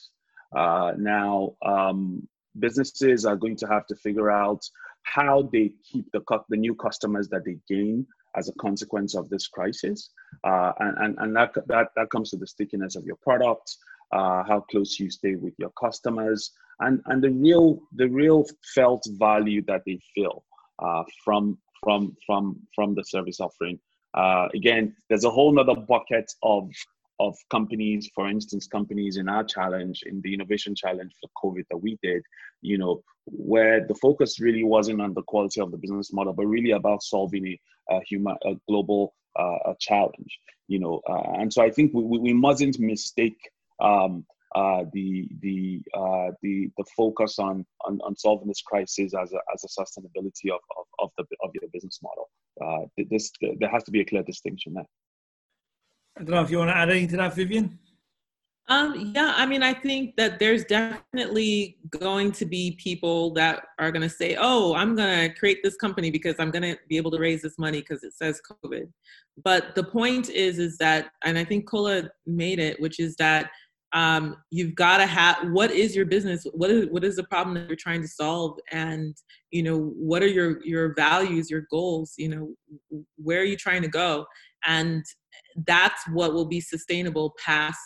Uh, 0.55 0.93
now 0.97 1.51
um, 1.65 2.25
businesses 2.57 3.25
are 3.25 3.35
going 3.35 3.57
to 3.57 3.67
have 3.67 3.85
to 3.85 3.97
figure 3.97 4.31
out 4.31 4.61
how 5.01 5.49
they 5.51 5.73
keep 5.91 6.09
the 6.13 6.21
the 6.47 6.55
new 6.55 6.73
customers 6.73 7.27
that 7.27 7.43
they 7.43 7.57
gain 7.67 8.07
as 8.37 8.47
a 8.47 8.53
consequence 8.53 9.15
of 9.15 9.29
this 9.29 9.49
crisis. 9.49 10.09
Uh, 10.41 10.71
and, 10.79 10.97
and, 10.99 11.17
and 11.19 11.35
that, 11.35 11.51
that 11.67 11.89
that 11.97 12.09
comes 12.11 12.29
to 12.29 12.37
the 12.37 12.47
stickiness 12.47 12.95
of 12.95 13.03
your 13.03 13.17
product 13.17 13.75
uh, 14.13 14.43
how 14.49 14.59
close 14.71 14.99
you 14.99 15.09
stay 15.09 15.35
with 15.35 15.53
your 15.57 15.71
customers, 15.85 16.51
and, 16.79 17.01
and 17.07 17.23
the 17.23 17.31
real 17.31 17.79
the 17.95 18.09
real 18.21 18.45
felt 18.75 19.03
value 19.27 19.61
that 19.69 19.81
they 19.85 19.99
feel 20.13 20.43
uh, 20.79 21.03
from 21.23 21.57
from 21.83 22.15
from 22.25 22.43
from 22.75 22.95
the 22.95 23.03
service 23.03 23.39
offering. 23.39 23.79
Uh, 24.13 24.47
again, 24.53 24.95
there's 25.09 25.25
a 25.25 25.29
whole 25.37 25.59
other 25.59 25.79
bucket 25.93 26.31
of 26.43 26.69
of 27.19 27.35
companies, 27.49 28.09
for 28.15 28.27
instance, 28.27 28.67
companies 28.67 29.17
in 29.17 29.29
our 29.29 29.43
challenge, 29.43 30.03
in 30.05 30.19
the 30.21 30.33
innovation 30.33 30.73
challenge 30.75 31.11
for 31.19 31.29
COVID 31.43 31.63
that 31.69 31.77
we 31.77 31.97
did, 32.01 32.21
you 32.61 32.77
know, 32.77 33.03
where 33.25 33.85
the 33.87 33.95
focus 33.95 34.39
really 34.39 34.63
wasn't 34.63 35.01
on 35.01 35.13
the 35.13 35.21
quality 35.23 35.61
of 35.61 35.71
the 35.71 35.77
business 35.77 36.11
model, 36.11 36.33
but 36.33 36.45
really 36.45 36.71
about 36.71 37.03
solving 37.03 37.45
a, 37.47 37.59
a 37.95 38.01
human, 38.09 38.35
a 38.45 38.55
global 38.67 39.13
uh, 39.39 39.71
a 39.71 39.75
challenge, 39.79 40.39
you 40.67 40.79
know. 40.79 41.01
Uh, 41.09 41.39
and 41.39 41.51
so 41.53 41.61
I 41.63 41.69
think 41.69 41.91
we, 41.93 42.19
we 42.19 42.33
mustn't 42.33 42.79
mistake 42.79 43.37
um, 43.83 44.25
uh, 44.55 44.83
the 44.93 45.27
the 45.41 45.81
uh, 45.95 46.31
the 46.41 46.69
the 46.77 46.85
focus 46.95 47.39
on, 47.39 47.65
on 47.85 47.99
on 48.01 48.15
solving 48.15 48.47
this 48.47 48.61
crisis 48.61 49.13
as 49.13 49.33
a 49.33 49.39
as 49.53 49.63
a 49.63 49.81
sustainability 49.81 50.51
of 50.51 50.59
of, 50.77 50.85
of 50.99 51.09
the 51.17 51.25
of 51.43 51.49
your 51.53 51.69
business 51.73 51.99
model. 52.03 52.29
Uh, 52.63 52.85
this 53.09 53.31
there 53.59 53.69
has 53.69 53.83
to 53.83 53.91
be 53.91 54.01
a 54.01 54.05
clear 54.05 54.23
distinction 54.23 54.73
there. 54.73 54.85
I 56.17 56.23
don't 56.23 56.35
know 56.35 56.43
if 56.43 56.51
you 56.51 56.59
want 56.59 56.69
to 56.69 56.77
add 56.77 56.89
anything 56.89 57.09
to 57.09 57.17
that, 57.17 57.35
Vivian. 57.35 57.79
Um, 58.69 59.11
yeah, 59.13 59.33
I 59.35 59.45
mean, 59.45 59.61
I 59.61 59.73
think 59.73 60.15
that 60.15 60.39
there's 60.39 60.63
definitely 60.63 61.77
going 61.89 62.31
to 62.33 62.45
be 62.45 62.77
people 62.81 63.33
that 63.33 63.65
are 63.77 63.91
going 63.91 64.03
to 64.03 64.09
say, 64.09 64.37
"Oh, 64.39 64.73
I'm 64.75 64.95
going 64.95 65.29
to 65.29 65.35
create 65.37 65.61
this 65.63 65.75
company 65.75 66.11
because 66.11 66.35
I'm 66.39 66.51
going 66.51 66.63
to 66.63 66.77
be 66.87 66.95
able 66.95 67.11
to 67.11 67.19
raise 67.19 67.41
this 67.41 67.57
money 67.57 67.81
because 67.81 68.03
it 68.03 68.13
says 68.13 68.39
COVID." 68.63 68.87
But 69.43 69.75
the 69.75 69.83
point 69.83 70.29
is, 70.29 70.59
is 70.59 70.77
that, 70.77 71.11
and 71.25 71.37
I 71.37 71.43
think 71.43 71.67
Kola 71.67 72.09
made 72.25 72.59
it, 72.59 72.79
which 72.79 72.99
is 72.99 73.15
that 73.17 73.49
um, 73.93 74.37
you've 74.49 74.75
got 74.75 74.97
to 74.97 75.05
have 75.05 75.37
what 75.51 75.71
is 75.71 75.95
your 75.95 76.05
business? 76.05 76.45
What 76.53 76.71
is 76.71 76.87
what 76.89 77.03
is 77.03 77.15
the 77.15 77.23
problem 77.25 77.53
that 77.55 77.67
you're 77.67 77.75
trying 77.75 78.01
to 78.01 78.07
solve? 78.07 78.59
And 78.71 79.15
you 79.51 79.63
know 79.63 79.93
what 79.95 80.23
are 80.23 80.27
your 80.27 80.63
your 80.65 80.93
values 80.95 81.49
your 81.49 81.65
goals? 81.69 82.13
You 82.17 82.29
know 82.29 82.99
where 83.17 83.41
are 83.41 83.45
you 83.45 83.55
trying 83.55 83.83
to 83.83 83.87
go? 83.87 84.25
And 84.65 85.05
that's 85.67 86.01
what 86.09 86.33
will 86.33 86.45
be 86.45 86.59
sustainable 86.59 87.35
past 87.43 87.79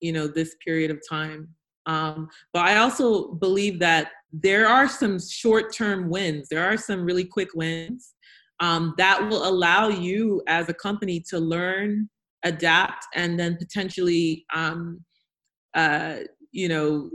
you 0.00 0.12
know 0.12 0.28
this 0.28 0.54
period 0.64 0.90
of 0.90 1.00
time. 1.08 1.48
Um, 1.86 2.28
but 2.52 2.66
i 2.66 2.76
also 2.76 3.32
believe 3.32 3.78
that 3.78 4.10
there 4.30 4.66
are 4.68 4.86
some 4.86 5.18
short-term 5.18 6.10
wins. 6.10 6.48
There 6.50 6.62
are 6.62 6.76
some 6.76 7.02
really 7.02 7.24
quick 7.24 7.48
wins 7.54 8.14
um, 8.60 8.94
that 8.98 9.26
will 9.26 9.48
allow 9.48 9.88
you 9.88 10.42
as 10.46 10.68
a 10.68 10.74
company 10.74 11.24
to 11.30 11.38
learn 11.38 12.10
adapt 12.44 13.06
and 13.14 13.38
then 13.40 13.56
potentially 13.56 14.44
um, 14.54 15.02
uh, 15.74 16.16
you 16.52 16.68
know 16.68 17.10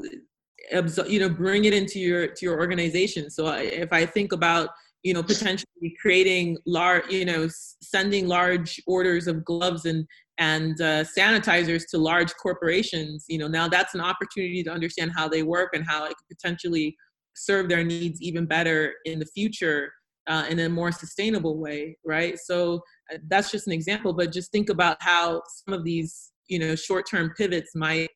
absorb, 0.72 1.08
you 1.10 1.20
know 1.20 1.30
bring 1.30 1.66
it 1.66 1.74
into 1.74 2.00
your 2.00 2.28
to 2.28 2.46
your 2.46 2.60
organization. 2.60 3.30
So 3.30 3.48
if 3.54 3.92
i 3.92 4.06
think 4.06 4.32
about 4.32 4.70
you 5.04 5.14
know 5.14 5.22
potentially 5.22 5.96
creating 6.02 6.58
large 6.66 7.10
you 7.12 7.26
know 7.26 7.48
sending 7.82 8.28
large 8.28 8.82
orders 8.88 9.28
of 9.28 9.44
gloves 9.46 9.86
and 9.86 10.08
and 10.40 10.82
uh, 10.82 11.04
sanitizers 11.04 11.84
to 11.92 11.98
large 11.98 12.34
corporations 12.42 13.26
you 13.28 13.38
know 13.38 13.48
now 13.48 13.68
that's 13.68 13.94
an 13.94 14.02
opportunity 14.02 14.64
to 14.64 14.72
understand 14.72 15.12
how 15.16 15.28
they 15.28 15.44
work 15.44 15.70
and 15.74 15.86
how 15.88 16.06
it 16.06 16.16
could 16.18 16.38
potentially 16.38 16.96
serve 17.36 17.70
their 17.70 17.84
needs 17.84 18.22
even 18.22 18.46
better 18.46 18.94
in 19.06 19.20
the 19.20 19.26
future 19.26 19.92
uh, 20.28 20.46
in 20.50 20.60
a 20.60 20.70
more 20.70 20.92
sustainable 20.92 21.58
way 21.60 21.98
right? 22.06 22.40
So 22.40 22.82
uh, 23.14 23.18
that's 23.28 23.52
just 23.52 23.68
an 23.68 23.74
example 23.74 24.14
but 24.14 24.32
just 24.32 24.52
think 24.52 24.70
about 24.70 24.98
how 25.02 25.42
some 25.48 25.74
of 25.74 25.84
these 25.84 26.32
you 26.48 26.60
know 26.60 26.76
short-term 26.76 27.34
pivots 27.38 27.76
might 27.76 28.10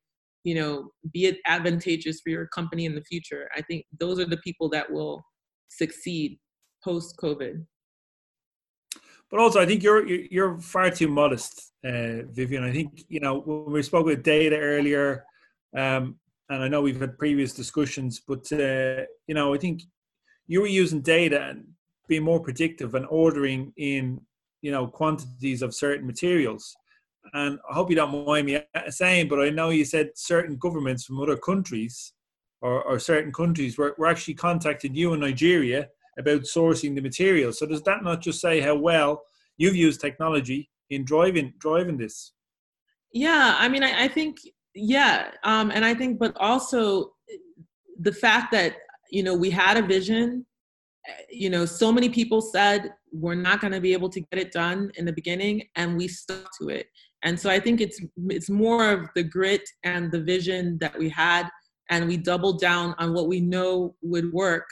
you 0.48 0.56
know 0.56 0.92
be 1.14 1.26
it 1.26 1.38
advantageous 1.46 2.22
for 2.22 2.30
your 2.30 2.48
company 2.48 2.86
in 2.86 2.96
the 2.96 3.04
future. 3.12 3.44
I 3.60 3.62
think 3.62 3.86
those 4.00 4.18
are 4.22 4.30
the 4.34 4.44
people 4.48 4.70
that 4.70 4.90
will 4.90 5.22
succeed 5.70 6.40
post 6.84 7.18
covid 7.22 7.66
but 9.30 9.40
also 9.40 9.60
i 9.60 9.66
think 9.66 9.84
you're 9.84 10.06
you're 10.08 10.58
far 10.60 10.90
too 10.90 11.08
modest 11.08 11.74
uh, 11.86 12.24
vivian. 12.38 12.64
I 12.64 12.72
think 12.72 13.04
you 13.10 13.20
know 13.20 13.40
when 13.40 13.74
we 13.74 13.84
spoke 13.84 14.06
with 14.06 14.24
data 14.24 14.58
earlier 14.58 15.26
um, 15.76 16.04
and 16.50 16.64
i 16.64 16.68
know 16.68 16.82
we've 16.82 17.00
had 17.06 17.18
previous 17.18 17.52
discussions 17.54 18.22
but 18.32 18.44
uh, 18.54 19.04
you 19.28 19.36
know 19.38 19.54
i 19.54 19.58
think 19.58 19.82
you 20.48 20.62
were 20.62 20.76
using 20.84 21.02
data 21.02 21.42
and 21.50 21.66
being 22.08 22.24
more 22.24 22.40
predictive 22.40 22.96
and 22.96 23.06
ordering 23.10 23.74
in 23.78 24.22
you 24.62 24.72
know 24.72 24.88
quantities 24.88 25.62
of 25.62 25.76
certain 25.76 26.08
materials 26.08 26.64
and 27.34 27.60
I 27.70 27.74
hope 27.74 27.90
you 27.90 27.96
don't 27.96 28.26
mind 28.26 28.46
me 28.46 28.62
saying, 28.90 29.28
but 29.28 29.40
I 29.40 29.50
know 29.50 29.70
you 29.70 29.86
said 29.86 30.12
certain 30.16 30.58
governments 30.58 31.06
from 31.06 31.20
other 31.22 31.38
countries 31.38 32.14
or, 32.62 32.84
or 32.84 33.00
certain 33.00 33.32
countries 33.32 33.78
were, 33.78 33.96
were 33.98 34.08
actually 34.08 34.34
contacting 34.34 34.96
you 34.96 35.14
in 35.14 35.20
Nigeria 35.20 35.90
about 36.18 36.42
sourcing 36.42 36.96
the 36.96 37.02
material. 37.02 37.52
So 37.54 37.66
does 37.66 37.84
that 37.84 38.04
not 38.04 38.22
just 38.22 38.42
say 38.42 38.60
how 38.60 38.76
well 38.76 39.22
you've 39.58 39.76
used 39.76 40.02
technology 40.02 40.70
in 40.90 41.06
driving 41.06 41.54
driving 41.60 41.98
this? 41.98 42.34
Yeah, 43.14 43.56
I 43.58 43.70
mean, 43.70 43.84
I, 43.84 44.06
I 44.06 44.08
think 44.08 44.38
yeah, 44.74 45.32
um, 45.44 45.72
and 45.72 45.84
I 45.84 45.94
think, 45.94 46.20
but 46.20 46.36
also 46.38 47.14
the 48.00 48.12
fact 48.12 48.52
that 48.52 48.76
you 49.12 49.24
know 49.24 49.36
we 49.36 49.50
had 49.50 49.78
a 49.78 49.82
vision. 49.82 50.46
You 51.32 51.50
know, 51.50 51.66
so 51.66 51.90
many 51.90 52.10
people 52.10 52.42
said 52.42 52.94
we're 53.14 53.34
not 53.34 53.62
going 53.62 53.72
to 53.72 53.80
be 53.80 53.94
able 53.94 54.10
to 54.10 54.20
get 54.20 54.42
it 54.42 54.52
done 54.52 54.92
in 54.96 55.06
the 55.06 55.14
beginning, 55.14 55.64
and 55.76 55.96
we 55.96 56.08
stuck 56.08 56.50
to 56.60 56.68
it 56.68 56.88
and 57.28 57.40
so 57.40 57.50
i 57.50 57.60
think 57.60 57.80
it's 57.80 58.00
it's 58.38 58.50
more 58.50 58.84
of 58.92 59.00
the 59.16 59.24
grit 59.24 59.66
and 59.84 60.12
the 60.12 60.22
vision 60.34 60.78
that 60.80 60.98
we 60.98 61.08
had 61.10 61.48
and 61.90 62.08
we 62.08 62.18
doubled 62.18 62.60
down 62.60 62.96
on 62.98 63.14
what 63.14 63.28
we 63.28 63.40
know 63.40 63.96
would 64.02 64.32
work 64.34 64.66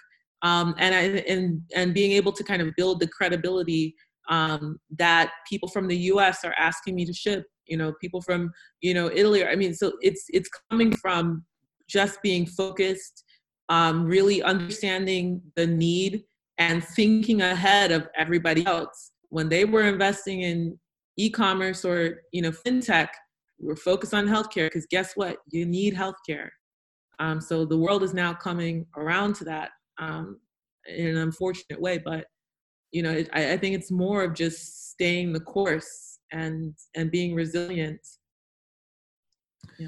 um, 0.45 0.75
and 0.77 0.93
I, 0.93 1.01
and 1.27 1.61
and 1.75 1.93
being 1.93 2.11
able 2.11 2.31
to 2.31 2.43
kind 2.43 2.61
of 2.61 2.75
build 2.75 2.99
the 2.99 3.07
credibility 3.07 3.95
um, 4.29 4.77
that 4.97 5.31
people 5.49 5.67
from 5.67 5.87
the 5.87 5.97
U.S. 6.13 6.43
are 6.43 6.53
asking 6.57 6.95
me 6.95 7.03
to 7.05 7.13
ship. 7.13 7.45
You 7.65 7.77
know, 7.77 7.93
people 7.99 8.21
from 8.21 8.51
you 8.81 8.93
know 8.93 9.09
Italy. 9.11 9.43
I 9.43 9.55
mean, 9.55 9.73
so 9.73 9.93
it's 10.01 10.25
it's 10.29 10.49
coming 10.69 10.95
from 10.97 11.43
just 11.89 12.21
being 12.21 12.45
focused, 12.45 13.23
um, 13.69 14.05
really 14.05 14.43
understanding 14.43 15.41
the 15.55 15.65
need 15.65 16.23
and 16.59 16.83
thinking 16.83 17.41
ahead 17.41 17.91
of 17.91 18.07
everybody 18.15 18.65
else. 18.67 19.13
When 19.29 19.49
they 19.49 19.65
were 19.65 19.83
investing 19.83 20.41
in 20.41 20.77
e-commerce 21.17 21.85
or 21.85 22.21
you 22.31 22.41
know 22.41 22.51
fintech 22.51 23.09
we're 23.59 23.75
focused 23.75 24.13
on 24.13 24.27
healthcare 24.27 24.67
because 24.67 24.85
guess 24.87 25.13
what? 25.15 25.37
You 25.49 25.65
need 25.65 25.95
healthcare. 25.95 26.49
Um, 27.19 27.39
so 27.39 27.65
the 27.65 27.77
world 27.77 28.03
is 28.03 28.13
now 28.13 28.33
coming 28.33 28.85
around 28.97 29.35
to 29.35 29.45
that 29.45 29.71
um, 29.97 30.39
in 30.87 31.07
an 31.07 31.17
unfortunate 31.17 31.81
way 31.81 31.97
but 31.97 32.25
you 32.91 33.01
know 33.01 33.11
it, 33.11 33.29
I, 33.33 33.53
I, 33.53 33.57
think 33.57 33.73
it's 33.73 33.89
more 33.89 34.23
of 34.23 34.33
just 34.33 34.91
staying 34.91 35.31
the 35.31 35.39
course 35.39 36.19
and 36.31 36.73
and 36.95 37.09
being 37.09 37.33
resilient. 37.33 38.01
Yeah. 39.79 39.87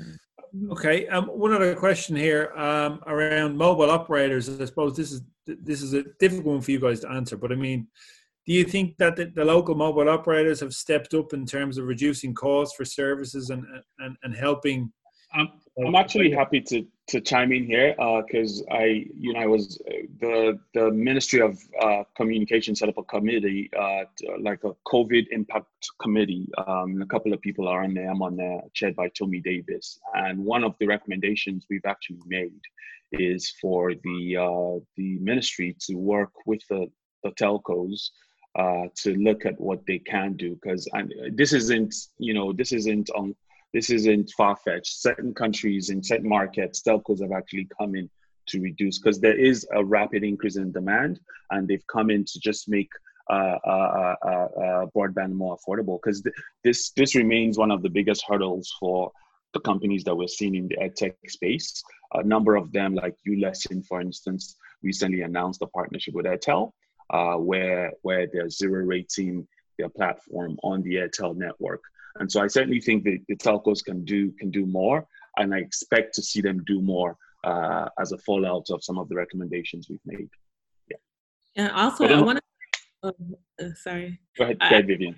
okay 0.72 1.08
um, 1.08 1.26
one 1.26 1.54
other 1.54 1.76
question 1.76 2.16
here 2.16 2.54
um, 2.56 3.02
around 3.06 3.58
mobile 3.58 3.92
operators 3.92 4.50
i 4.50 4.66
suppose 4.66 4.96
this 4.96 5.12
is 5.12 5.22
this 5.46 5.82
is 5.82 5.94
a 5.94 6.04
difficult 6.20 6.46
one 6.46 6.62
for 6.62 6.72
you 6.72 6.80
guys 6.80 7.02
to 7.02 7.12
answer 7.12 7.38
but 7.38 7.52
i 7.52 7.56
mean 7.56 7.88
do 8.48 8.54
you 8.54 8.64
think 8.64 8.98
that 8.98 9.18
the, 9.18 9.26
the, 9.26 9.44
local 9.44 9.76
mobile 9.76 10.10
operators 10.10 10.62
have 10.62 10.74
stepped 10.74 11.14
up 11.14 11.34
in 11.34 11.46
terms 11.46 11.78
of 11.78 11.86
reducing 11.86 12.34
costs 12.34 12.76
for 12.76 12.86
services 12.86 13.50
and 13.50 13.66
and, 14.00 14.16
and 14.24 14.36
helping? 14.36 14.92
I'm, 15.34 15.50
I'm 15.86 15.96
actually 15.96 16.32
happy 16.32 16.62
to 16.62 16.86
to 17.10 17.22
chime 17.22 17.52
in 17.52 17.66
here 17.66 17.94
because 18.26 18.64
uh, 18.72 18.76
I, 18.76 19.06
you 19.18 19.34
know, 19.34 19.40
I 19.42 19.48
was 19.48 19.82
the 20.22 20.58
the 20.74 20.92
Ministry 20.92 21.42
of 21.42 21.60
uh, 21.82 22.04
Communication 22.16 22.74
set 22.74 22.88
up 22.88 22.98
a 22.98 23.04
committee, 23.04 23.70
uh, 23.78 24.06
to, 24.18 24.38
like 24.40 24.64
a 24.64 24.72
COVID 24.88 25.28
impact 25.32 25.68
committee. 26.02 26.48
Um, 26.66 27.02
a 27.02 27.06
couple 27.06 27.34
of 27.34 27.42
people 27.42 27.68
are 27.68 27.84
on 27.84 27.94
there. 27.94 28.10
I'm 28.10 28.22
on 28.22 28.38
there, 28.38 28.62
chaired 28.74 28.96
by 28.96 29.10
Tomi 29.10 29.42
Davies. 29.42 30.00
And 30.14 30.40
one 30.40 30.64
of 30.64 30.74
the 30.80 30.88
recommendations 30.88 31.66
we've 31.70 31.86
actually 31.86 32.22
made 32.26 32.62
is 33.12 33.54
for 33.62 33.94
the 33.94 34.38
uh, 34.38 34.80
the 34.96 35.20
ministry 35.20 35.76
to 35.82 35.96
work 35.96 36.32
with 36.46 36.62
the, 36.70 36.88
the 37.24 37.32
telcos 37.32 38.10
uh, 38.58 38.88
to 38.96 39.14
look 39.16 39.46
at 39.46 39.60
what 39.60 39.86
they 39.86 40.00
can 40.00 40.34
do 40.34 40.56
because 40.56 40.90
this 41.34 41.54
isn't 41.54 41.94
you 42.18 42.34
know 42.34 42.52
this 42.52 42.72
isn't 42.72 43.10
on 43.12 43.36
this 43.74 43.90
isn't 43.90 44.32
far-fetched 44.36 45.02
certain 45.02 45.34
countries 45.34 45.90
in 45.90 46.04
certain 46.04 46.28
markets 46.28 46.82
telcos 46.82 47.22
have 47.22 47.32
actually 47.32 47.68
come 47.80 47.96
in 47.96 48.10
to 48.48 48.60
reduce 48.62 48.98
because 48.98 49.20
there 49.20 49.38
is 49.38 49.68
a 49.74 49.84
rapid 49.84 50.24
increase 50.24 50.56
in 50.56 50.72
demand 50.72 51.20
and 51.52 51.68
they've 51.68 51.86
come 51.88 52.10
in 52.10 52.26
to 52.26 52.40
just 52.40 52.68
make 52.68 52.90
uh, 53.30 53.58
uh, 53.66 54.16
uh, 54.26 54.28
uh 54.30 54.86
broadband 54.96 55.34
more 55.34 55.58
affordable 55.58 56.00
because 56.02 56.22
th- 56.22 56.36
this 56.64 56.92
this 56.92 57.14
remains 57.14 57.58
one 57.58 57.72
of 57.72 57.84
the 57.84 57.90
biggest 57.90 58.24
hurdles 58.28 58.74
for 58.80 59.12
the 59.54 59.60
companies 59.60 60.04
that 60.04 60.16
we're 60.16 60.28
seeing 60.28 60.56
in 60.56 60.68
the 60.68 60.78
edtech 60.78 61.14
space. 61.28 61.84
A 62.14 62.24
number 62.24 62.56
of 62.56 62.72
them, 62.72 62.94
like 62.94 63.16
ULesson, 63.28 63.86
for 63.86 64.02
instance, 64.02 64.56
recently 64.84 65.22
announced 65.22 65.62
a 65.62 65.68
partnership 65.68 66.14
with 66.14 66.26
Airtel 66.26 66.72
uh, 67.10 67.36
where 67.36 67.92
where 68.02 68.28
they're 68.32 68.50
zero 68.50 68.84
rating 68.84 69.48
their 69.78 69.90
platform 69.90 70.58
on 70.64 70.82
the 70.84 70.96
Airtel 70.96 71.36
network. 71.36 71.82
And 72.20 72.32
so 72.32 72.42
I 72.42 72.48
certainly 72.48 72.82
think 72.82 73.04
that 73.04 73.20
the 73.28 73.36
telcos 73.36 73.84
can 73.84 74.04
do 74.04 74.32
can 74.40 74.50
do 74.50 74.66
more, 74.66 75.06
and 75.38 75.54
I 75.54 75.60
expect 75.60 76.16
to 76.16 76.22
see 76.22 76.42
them 76.42 76.64
do 76.66 76.82
more 76.82 77.18
uh, 77.44 77.90
as 78.00 78.12
a 78.12 78.18
fallout 78.20 78.70
of 78.72 78.84
some 78.84 78.98
of 78.98 79.08
the 79.10 79.16
recommendations 79.16 79.88
we've 79.90 80.00
made. 80.06 80.30
Yeah. 80.90 80.98
And 81.56 81.72
also, 81.72 82.06
I 82.06 82.22
want 82.22 82.40
to. 82.40 82.44
Oh, 83.04 83.14
uh, 83.62 83.70
sorry. 83.76 84.20
Go 84.38 84.46
ahead, 84.46 84.60
go 84.60 84.66
ahead, 84.66 84.88
Vivian. 84.88 85.16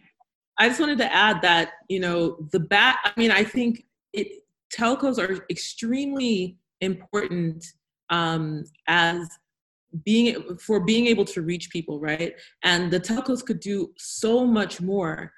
I 0.57 0.67
just 0.67 0.81
wanted 0.81 0.97
to 0.97 1.13
add 1.13 1.41
that 1.41 1.71
you 1.87 1.99
know 2.01 2.37
the 2.51 2.59
bat. 2.59 2.99
I 3.05 3.13
mean, 3.17 3.31
I 3.31 3.43
think 3.43 3.85
it 4.11 4.43
telcos 4.75 5.17
are 5.17 5.45
extremely 5.49 6.57
important 6.81 7.65
um, 8.09 8.63
as 8.87 9.29
being 10.03 10.57
for 10.57 10.79
being 10.79 11.07
able 11.07 11.25
to 11.25 11.41
reach 11.41 11.69
people, 11.69 11.99
right? 11.99 12.33
And 12.63 12.91
the 12.91 12.99
telcos 12.99 13.43
could 13.43 13.59
do 13.59 13.91
so 13.97 14.45
much 14.45 14.81
more 14.81 15.31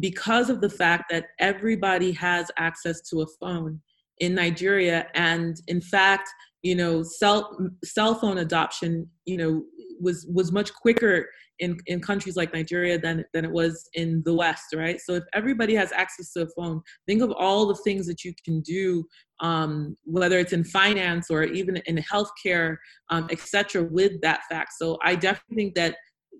because 0.00 0.50
of 0.50 0.60
the 0.60 0.70
fact 0.70 1.04
that 1.10 1.26
everybody 1.38 2.12
has 2.12 2.50
access 2.56 3.00
to 3.10 3.22
a 3.22 3.26
phone 3.40 3.80
in 4.18 4.34
Nigeria, 4.34 5.08
and 5.14 5.60
in 5.68 5.80
fact, 5.80 6.28
you 6.66 6.74
know, 6.74 7.04
cell 7.04 7.56
cell 7.84 8.16
phone 8.16 8.38
adoption, 8.38 9.08
you 9.24 9.36
know, 9.36 9.62
was 10.00 10.26
was 10.34 10.50
much 10.50 10.74
quicker 10.74 11.28
in, 11.60 11.78
in 11.86 12.00
countries 12.00 12.36
like 12.36 12.52
Nigeria 12.52 12.98
than, 12.98 13.24
than 13.32 13.44
it 13.44 13.52
was 13.52 13.88
in 13.94 14.22
the 14.26 14.34
West, 14.34 14.74
right? 14.74 15.00
So 15.00 15.14
if 15.14 15.22
everybody 15.32 15.74
has 15.76 15.92
access 15.92 16.32
to 16.32 16.42
a 16.42 16.48
phone, 16.56 16.82
think 17.06 17.22
of 17.22 17.30
all 17.30 17.66
the 17.66 17.80
things 17.84 18.06
that 18.08 18.24
you 18.24 18.34
can 18.44 18.60
do, 18.62 19.04
um, 19.40 19.96
whether 20.04 20.38
it's 20.38 20.52
in 20.52 20.64
finance 20.64 21.30
or 21.30 21.44
even 21.44 21.76
in 21.86 21.96
healthcare, 21.98 22.76
um, 23.10 23.28
et 23.30 23.38
cetera, 23.38 23.84
with 23.84 24.20
that 24.22 24.40
fact. 24.50 24.72
So 24.76 24.98
I 25.04 25.14
definitely 25.14 25.56
think 25.56 25.74
that 25.76 25.96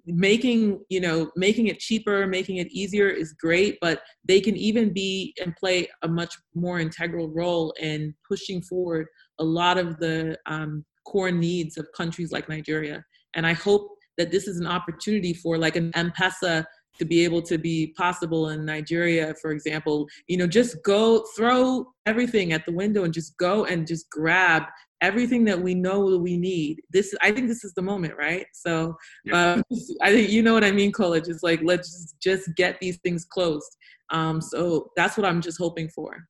making 0.06 0.80
you 0.88 1.00
know 1.00 1.30
making 1.34 1.66
it 1.66 1.80
cheaper 1.80 2.26
making 2.28 2.58
it 2.58 2.68
easier 2.70 3.08
is 3.08 3.32
great 3.32 3.76
but 3.80 4.02
they 4.24 4.40
can 4.40 4.56
even 4.56 4.92
be 4.92 5.34
and 5.42 5.56
play 5.56 5.88
a 6.02 6.08
much 6.08 6.32
more 6.54 6.78
integral 6.78 7.28
role 7.30 7.74
in 7.80 8.14
pushing 8.28 8.62
forward 8.62 9.08
a 9.38 9.44
lot 9.44 9.78
of 9.78 9.98
the 9.98 10.36
um, 10.46 10.84
core 11.06 11.30
needs 11.30 11.78
of 11.78 11.86
countries 11.96 12.32
like 12.32 12.48
nigeria 12.48 13.04
and 13.34 13.46
i 13.46 13.52
hope 13.52 13.96
that 14.18 14.30
this 14.30 14.48
is 14.48 14.58
an 14.58 14.66
opportunity 14.66 15.32
for 15.34 15.58
like 15.58 15.76
an 15.76 15.92
M-Pesa 15.94 16.64
to 16.98 17.04
be 17.04 17.24
able 17.24 17.42
to 17.42 17.58
be 17.58 17.92
possible 17.96 18.48
in 18.50 18.64
Nigeria, 18.64 19.34
for 19.40 19.50
example. 19.50 20.06
You 20.28 20.38
know, 20.38 20.46
just 20.46 20.82
go 20.82 21.24
throw 21.36 21.86
everything 22.06 22.52
at 22.52 22.64
the 22.64 22.72
window 22.72 23.04
and 23.04 23.12
just 23.12 23.36
go 23.36 23.66
and 23.66 23.86
just 23.86 24.08
grab 24.10 24.62
everything 25.02 25.44
that 25.44 25.60
we 25.60 25.74
know 25.74 26.10
that 26.10 26.18
we 26.18 26.38
need. 26.38 26.80
This, 26.90 27.14
I 27.20 27.32
think, 27.32 27.48
this 27.48 27.64
is 27.64 27.74
the 27.74 27.82
moment, 27.82 28.14
right? 28.16 28.46
So, 28.54 28.96
um, 29.32 29.62
I 30.00 30.10
think 30.10 30.30
you 30.30 30.42
know 30.42 30.54
what 30.54 30.64
I 30.64 30.70
mean, 30.70 30.90
College. 30.90 31.28
It's 31.28 31.42
like 31.42 31.60
let's 31.62 31.90
just, 31.90 32.20
just 32.20 32.56
get 32.56 32.78
these 32.80 32.98
things 33.04 33.26
closed. 33.26 33.76
Um, 34.10 34.40
so 34.40 34.90
that's 34.96 35.16
what 35.16 35.26
I'm 35.26 35.42
just 35.42 35.58
hoping 35.58 35.90
for. 35.90 36.26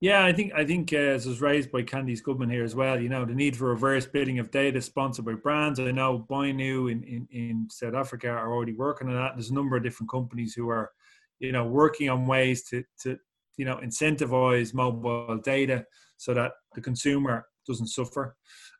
Yeah, 0.00 0.24
I 0.24 0.32
think 0.32 0.54
I 0.54 0.64
think 0.64 0.94
uh, 0.94 0.96
as 0.96 1.26
was 1.26 1.42
raised 1.42 1.70
by 1.70 1.82
Candice 1.82 2.22
Goodman 2.22 2.48
here 2.48 2.64
as 2.64 2.74
well. 2.74 2.98
You 2.98 3.10
know, 3.10 3.26
the 3.26 3.34
need 3.34 3.54
for 3.54 3.66
reverse 3.66 4.06
bidding 4.06 4.38
of 4.38 4.50
data 4.50 4.80
sponsored 4.80 5.26
by 5.26 5.34
brands. 5.34 5.78
I 5.78 5.90
know 5.90 6.26
Boinu 6.30 6.90
in, 6.90 7.02
in, 7.04 7.28
in 7.30 7.68
South 7.70 7.94
Africa 7.94 8.28
are 8.30 8.50
already 8.50 8.72
working 8.72 9.08
on 9.08 9.14
that. 9.14 9.32
There's 9.34 9.50
a 9.50 9.54
number 9.54 9.76
of 9.76 9.82
different 9.82 10.10
companies 10.10 10.54
who 10.54 10.70
are, 10.70 10.90
you 11.38 11.52
know, 11.52 11.66
working 11.66 12.08
on 12.08 12.26
ways 12.26 12.62
to 12.70 12.82
to 13.02 13.18
you 13.58 13.66
know 13.66 13.76
incentivize 13.76 14.72
mobile 14.72 15.36
data 15.44 15.84
so 16.16 16.32
that 16.32 16.52
the 16.74 16.80
consumer 16.80 17.46
doesn't 17.66 17.88
suffer. 17.88 18.36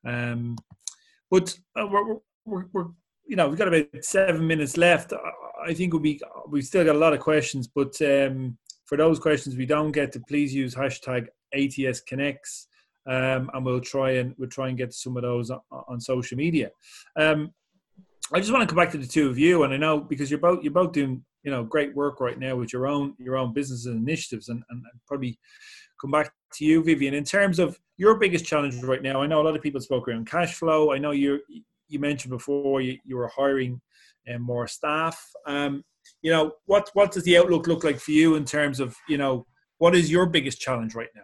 Um, 0.07 0.57
but 1.31 1.55
uh, 1.79 1.87
we're, 1.87 2.17
we're, 2.47 2.65
we're 2.73 2.87
you 3.27 3.37
know 3.37 3.47
we've 3.47 3.59
got 3.59 3.69
about 3.69 3.89
seven 4.01 4.47
minutes 4.47 4.79
left. 4.79 5.13
I 5.67 5.75
think 5.75 5.93
we'll 5.93 6.17
we've 6.49 6.65
still 6.65 6.87
got 6.87 6.97
a 6.97 6.99
lot 6.99 7.13
of 7.13 7.21
questions, 7.21 7.69
but. 7.69 8.01
Um, 8.01 8.57
for 8.91 8.97
those 8.97 9.21
questions 9.21 9.55
we 9.55 9.67
don't 9.67 9.93
get 9.93 10.11
to, 10.11 10.21
please 10.21 10.53
use 10.53 10.75
hashtag 10.75 11.29
ATS 11.55 12.01
Connects, 12.01 12.67
um, 13.07 13.49
and 13.55 13.65
we'll 13.65 13.81
try 13.81 14.11
and 14.15 14.35
we'll 14.37 14.49
try 14.49 14.69
and 14.69 14.77
get 14.77 14.93
some 14.93 15.17
of 15.17 15.23
those 15.23 15.49
on, 15.49 15.61
on 15.71 16.01
social 16.01 16.37
media. 16.37 16.73
Um, 17.15 17.55
I 18.35 18.41
just 18.41 18.53
want 18.53 18.63
to 18.63 18.67
come 18.67 18.83
back 18.83 18.91
to 18.91 18.99
the 18.99 19.07
two 19.07 19.31
of 19.31 19.39
you, 19.39 19.63
and 19.63 19.73
I 19.73 19.77
know 19.77 20.01
because 20.01 20.29
you're 20.29 20.41
both 20.41 20.65
you're 20.65 20.73
both 20.73 20.91
doing 20.91 21.25
you 21.45 21.53
know 21.53 21.63
great 21.63 21.95
work 21.95 22.21
right 22.21 22.37
now 22.37 22.57
with 22.57 22.73
your 22.73 22.89
own 22.89 23.15
your 23.17 23.37
own 23.37 23.53
businesses 23.53 23.87
and 23.87 24.09
initiatives, 24.09 24.49
and, 24.49 24.61
and 24.71 24.83
probably 25.07 25.39
come 26.01 26.11
back 26.11 26.33
to 26.55 26.65
you, 26.65 26.83
Vivian, 26.83 27.15
in 27.15 27.23
terms 27.23 27.61
of 27.61 27.79
your 27.97 28.19
biggest 28.19 28.45
challenge 28.45 28.75
right 28.83 29.05
now. 29.05 29.23
I 29.23 29.29
know 29.29 29.41
a 29.41 29.45
lot 29.45 29.55
of 29.55 29.63
people 29.63 29.81
spoke 29.81 30.09
around 30.09 30.27
cash 30.27 30.55
flow. 30.55 30.93
I 30.93 30.99
know 30.99 31.13
you 31.13 31.39
you 31.87 32.01
mentioned 32.01 32.31
before 32.31 32.81
you, 32.81 32.99
you 33.05 33.17
were 33.17 33.29
hiring 33.29 33.81
um, 34.35 34.43
more 34.43 34.67
staff. 34.67 35.31
Um, 35.47 35.85
you 36.23 36.31
know, 36.31 36.53
what 36.67 36.91
what 36.95 37.13
does 37.13 37.25
the 37.25 37.39
outlook 37.39 37.67
look 37.67 37.85
like 37.85 37.99
for 37.99 38.13
you 38.13 38.35
in 38.35 38.45
terms 38.45 38.81
of 38.81 38.97
you 39.09 39.19
know 39.19 39.47
what 39.79 39.97
is 39.97 40.11
your 40.11 40.27
biggest 40.27 40.61
challenge 40.61 40.95
right 40.95 41.09
now? 41.15 41.23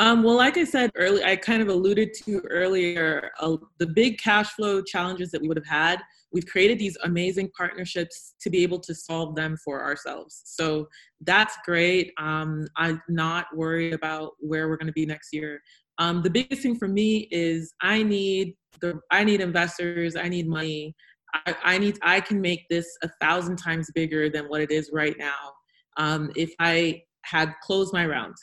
Um, 0.00 0.22
well, 0.22 0.36
like 0.36 0.56
I 0.56 0.64
said 0.64 0.92
earlier, 0.94 1.26
I 1.26 1.34
kind 1.34 1.60
of 1.60 1.68
alluded 1.68 2.14
to 2.24 2.40
earlier 2.50 3.30
uh, 3.40 3.56
the 3.78 3.86
big 3.86 4.18
cash 4.18 4.50
flow 4.50 4.80
challenges 4.80 5.30
that 5.32 5.42
we 5.42 5.48
would 5.48 5.56
have 5.56 5.66
had. 5.66 6.00
We've 6.30 6.46
created 6.46 6.78
these 6.78 6.96
amazing 7.02 7.50
partnerships 7.56 8.34
to 8.42 8.50
be 8.50 8.62
able 8.62 8.78
to 8.80 8.94
solve 8.94 9.34
them 9.34 9.56
for 9.64 9.82
ourselves. 9.82 10.42
So 10.44 10.86
that's 11.22 11.56
great. 11.64 12.12
Um, 12.18 12.66
I'm 12.76 13.02
not 13.08 13.46
worried 13.56 13.92
about 13.92 14.32
where 14.38 14.68
we're 14.68 14.76
going 14.76 14.86
to 14.86 14.92
be 14.92 15.06
next 15.06 15.32
year. 15.32 15.60
Um, 15.98 16.22
the 16.22 16.30
biggest 16.30 16.62
thing 16.62 16.76
for 16.76 16.86
me 16.86 17.26
is 17.32 17.72
I 17.80 18.02
need 18.04 18.54
the 18.80 19.00
I 19.10 19.24
need 19.24 19.40
investors. 19.40 20.14
I 20.14 20.28
need 20.28 20.48
money. 20.48 20.94
I, 21.34 21.54
I, 21.62 21.78
need 21.78 21.98
I 22.02 22.20
can 22.20 22.40
make 22.40 22.66
this 22.68 22.86
a 23.02 23.10
thousand 23.20 23.56
times 23.56 23.90
bigger 23.94 24.30
than 24.30 24.46
what 24.46 24.60
it 24.60 24.70
is 24.70 24.90
right 24.92 25.16
now 25.18 25.52
um, 25.96 26.30
if 26.36 26.52
I 26.58 27.02
had 27.24 27.52
closed 27.62 27.92
my 27.92 28.06
round. 28.06 28.34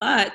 But 0.00 0.34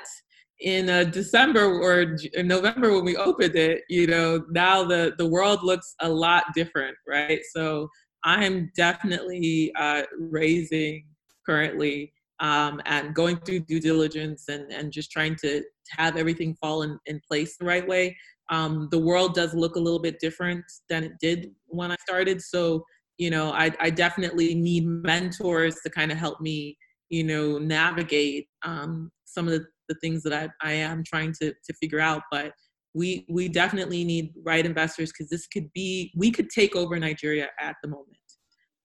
in 0.60 0.88
uh, 0.88 1.04
December 1.04 1.64
or 1.64 2.16
in 2.34 2.48
November 2.48 2.94
when 2.94 3.04
we 3.04 3.16
opened 3.16 3.56
it, 3.56 3.82
you 3.88 4.06
know, 4.06 4.44
now 4.50 4.84
the 4.84 5.14
the 5.18 5.26
world 5.26 5.62
looks 5.62 5.94
a 6.00 6.08
lot 6.08 6.44
different, 6.54 6.96
right? 7.06 7.40
So 7.54 7.88
I'm 8.24 8.70
definitely 8.76 9.72
uh, 9.78 10.02
raising 10.18 11.04
currently 11.46 12.12
um, 12.40 12.80
and 12.86 13.14
going 13.14 13.36
through 13.38 13.60
due 13.60 13.80
diligence 13.80 14.44
and, 14.48 14.70
and 14.72 14.92
just 14.92 15.10
trying 15.10 15.36
to 15.36 15.62
have 15.90 16.16
everything 16.16 16.54
fall 16.60 16.82
in, 16.82 16.98
in 17.06 17.20
place 17.26 17.56
the 17.56 17.64
right 17.64 17.86
way 17.86 18.16
um, 18.50 18.88
the 18.90 18.98
world 18.98 19.34
does 19.34 19.54
look 19.54 19.76
a 19.76 19.80
little 19.80 19.98
bit 19.98 20.18
different 20.20 20.64
than 20.88 21.04
it 21.04 21.12
did 21.20 21.50
when 21.66 21.92
I 21.92 21.96
started. 22.00 22.40
So, 22.40 22.84
you 23.18 23.30
know, 23.30 23.52
I, 23.52 23.70
I 23.80 23.90
definitely 23.90 24.54
need 24.54 24.86
mentors 24.86 25.76
to 25.82 25.90
kind 25.90 26.10
of 26.10 26.18
help 26.18 26.40
me, 26.40 26.76
you 27.10 27.24
know, 27.24 27.58
navigate 27.58 28.46
um, 28.64 29.10
some 29.24 29.46
of 29.46 29.52
the, 29.54 29.66
the 29.88 29.96
things 29.96 30.22
that 30.22 30.32
I, 30.32 30.48
I 30.62 30.72
am 30.72 31.02
trying 31.04 31.32
to, 31.40 31.52
to 31.52 31.74
figure 31.80 32.00
out. 32.00 32.22
But 32.30 32.52
we, 32.94 33.26
we 33.28 33.48
definitely 33.48 34.04
need 34.04 34.32
right 34.44 34.64
investors 34.64 35.12
because 35.12 35.28
this 35.28 35.46
could 35.46 35.70
be, 35.74 36.12
we 36.16 36.30
could 36.30 36.48
take 36.48 36.74
over 36.74 36.98
Nigeria 36.98 37.48
at 37.60 37.76
the 37.82 37.88
moment. 37.88 38.06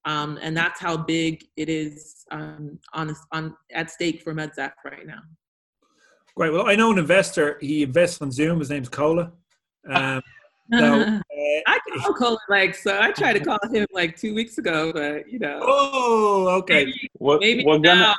Um, 0.06 0.38
and 0.42 0.56
that's 0.58 0.82
how 0.82 0.98
big 0.98 1.46
it 1.56 1.70
is 1.70 2.26
um, 2.32 2.78
on, 2.94 3.16
on 3.32 3.56
at 3.74 3.90
stake 3.90 4.22
for 4.22 4.34
MedSaf 4.34 4.72
right 4.84 5.08
now. 5.08 5.22
Great. 6.36 6.52
Well, 6.52 6.68
I 6.68 6.76
know 6.76 6.92
an 6.92 6.98
investor. 6.98 7.58
He 7.62 7.84
invests 7.84 8.22
on 8.22 8.32
Zoom. 8.32 8.60
His 8.60 8.70
name's 8.70 8.90
Kola. 8.90 9.32
Um, 9.90 10.22
so, 10.74 11.02
uh, 11.02 11.22
I 11.68 11.80
call 11.98 12.14
Colin 12.14 12.38
like 12.50 12.76
so. 12.76 13.00
I 13.00 13.12
tried 13.12 13.34
to 13.34 13.40
call 13.40 13.60
him 13.72 13.86
like 13.92 14.18
two 14.18 14.34
weeks 14.34 14.58
ago, 14.58 14.92
but 14.94 15.30
you 15.32 15.40
know. 15.40 15.60
Oh, 15.62 16.48
okay. 16.60 16.86
Maybe, 16.86 17.10
we're, 17.20 17.40
maybe 17.40 17.66
we're 17.66 17.80
gonna, 17.80 18.16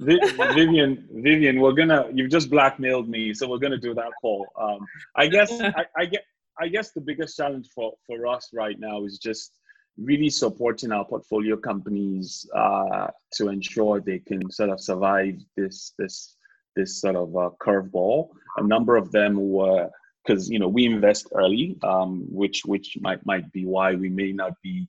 Vivian, 0.00 1.08
Vivian, 1.12 1.60
we're 1.60 1.72
gonna. 1.72 2.08
You've 2.12 2.30
just 2.30 2.50
blackmailed 2.50 3.08
me, 3.08 3.32
so 3.34 3.48
we're 3.48 3.58
gonna 3.58 3.78
do 3.78 3.94
that 3.94 4.10
call. 4.20 4.46
Um, 4.60 4.80
I 5.16 5.26
guess. 5.26 5.52
I, 5.60 5.84
I 5.96 6.04
get. 6.06 6.24
I 6.58 6.68
guess 6.68 6.92
the 6.92 7.00
biggest 7.00 7.36
challenge 7.36 7.68
for 7.74 7.92
for 8.06 8.26
us 8.26 8.50
right 8.52 8.78
now 8.78 9.04
is 9.04 9.18
just 9.18 9.52
really 9.96 10.30
supporting 10.30 10.92
our 10.92 11.04
portfolio 11.04 11.56
companies 11.56 12.46
uh, 12.54 13.08
to 13.34 13.48
ensure 13.48 14.00
they 14.00 14.18
can 14.18 14.50
sort 14.50 14.70
of 14.70 14.80
survive 14.80 15.38
this 15.56 15.92
this 15.98 16.36
this 16.76 17.00
sort 17.00 17.16
of 17.16 17.36
uh, 17.36 17.50
curveball. 17.60 18.28
A 18.58 18.62
number 18.62 18.96
of 18.96 19.10
them 19.10 19.50
were 19.50 19.88
because 20.24 20.50
you 20.50 20.58
know 20.58 20.68
we 20.68 20.86
invest 20.86 21.28
early, 21.34 21.76
um, 21.82 22.26
which 22.30 22.62
which 22.64 22.96
might 23.00 23.24
might 23.24 23.50
be 23.52 23.64
why 23.66 23.94
we 23.94 24.08
may 24.08 24.32
not 24.32 24.52
be 24.62 24.88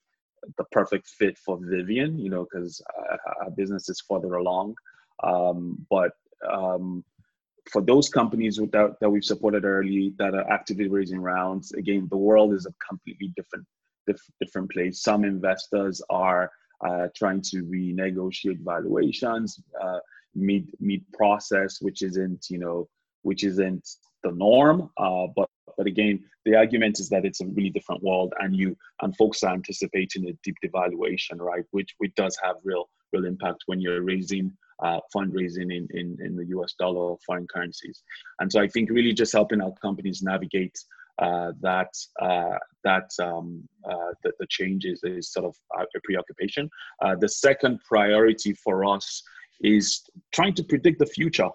the 0.57 0.63
perfect 0.65 1.07
fit 1.07 1.37
for 1.37 1.59
Vivian, 1.61 2.17
you 2.17 2.29
know, 2.29 2.47
because 2.51 2.81
uh, 2.97 3.17
our 3.43 3.51
business 3.51 3.89
is 3.89 4.01
further 4.01 4.35
along. 4.35 4.75
Um, 5.23 5.85
but 5.89 6.13
um, 6.49 7.03
for 7.71 7.81
those 7.81 8.09
companies 8.09 8.57
that, 8.57 8.95
that 8.99 9.09
we've 9.09 9.23
supported 9.23 9.65
early 9.65 10.13
that 10.17 10.33
are 10.33 10.49
actively 10.49 10.87
raising 10.87 11.21
rounds, 11.21 11.71
again, 11.73 12.07
the 12.09 12.17
world 12.17 12.53
is 12.53 12.65
a 12.65 12.73
completely 12.87 13.31
different 13.35 13.65
diff- 14.07 14.31
different 14.39 14.71
place. 14.71 15.03
Some 15.03 15.23
investors 15.23 16.01
are 16.09 16.51
uh, 16.85 17.07
trying 17.15 17.41
to 17.41 17.63
renegotiate 17.63 18.59
valuations 18.61 19.61
uh, 19.79 19.99
mid 20.33 20.71
process, 21.13 21.81
which 21.81 22.01
isn't 22.01 22.47
you 22.49 22.57
know 22.57 22.89
which 23.21 23.43
isn't 23.43 23.87
the 24.23 24.31
norm. 24.31 24.89
Uh, 24.97 25.27
but 25.35 25.49
but 25.77 25.87
again, 25.87 26.23
the 26.45 26.55
argument 26.55 26.99
is 26.99 27.09
that 27.09 27.25
it's 27.25 27.41
a 27.41 27.47
really 27.47 27.69
different 27.69 28.03
world, 28.03 28.33
and 28.39 28.55
you 28.55 28.75
and 29.01 29.15
folks 29.15 29.43
are 29.43 29.53
anticipating 29.53 30.27
a 30.27 30.33
deep 30.43 30.55
devaluation, 30.63 31.39
right? 31.39 31.63
Which 31.71 31.95
which 31.97 32.13
does 32.15 32.37
have 32.43 32.55
real 32.63 32.89
real 33.13 33.25
impact 33.25 33.63
when 33.65 33.81
you're 33.81 34.03
raising 34.03 34.51
uh, 34.83 34.99
fundraising 35.15 35.75
in, 35.75 35.87
in 35.91 36.17
in 36.23 36.35
the 36.35 36.45
U.S. 36.47 36.73
dollar 36.77 37.11
or 37.11 37.17
foreign 37.25 37.47
currencies. 37.47 38.03
And 38.39 38.51
so 38.51 38.61
I 38.61 38.67
think 38.67 38.89
really 38.89 39.13
just 39.13 39.33
helping 39.33 39.61
our 39.61 39.73
companies 39.81 40.21
navigate 40.21 40.77
uh, 41.19 41.51
that 41.61 41.93
uh, 42.21 42.57
that 42.83 43.09
um, 43.21 43.67
uh, 43.89 44.11
the, 44.23 44.31
the 44.39 44.47
changes 44.49 45.01
is 45.03 45.31
sort 45.31 45.45
of 45.45 45.55
a 45.79 45.99
preoccupation. 46.03 46.69
Uh, 47.01 47.15
the 47.19 47.29
second 47.29 47.79
priority 47.87 48.53
for 48.53 48.85
us 48.85 49.21
is 49.61 50.01
trying 50.33 50.55
to 50.55 50.63
predict 50.63 50.97
the 50.99 51.05
future 51.05 51.49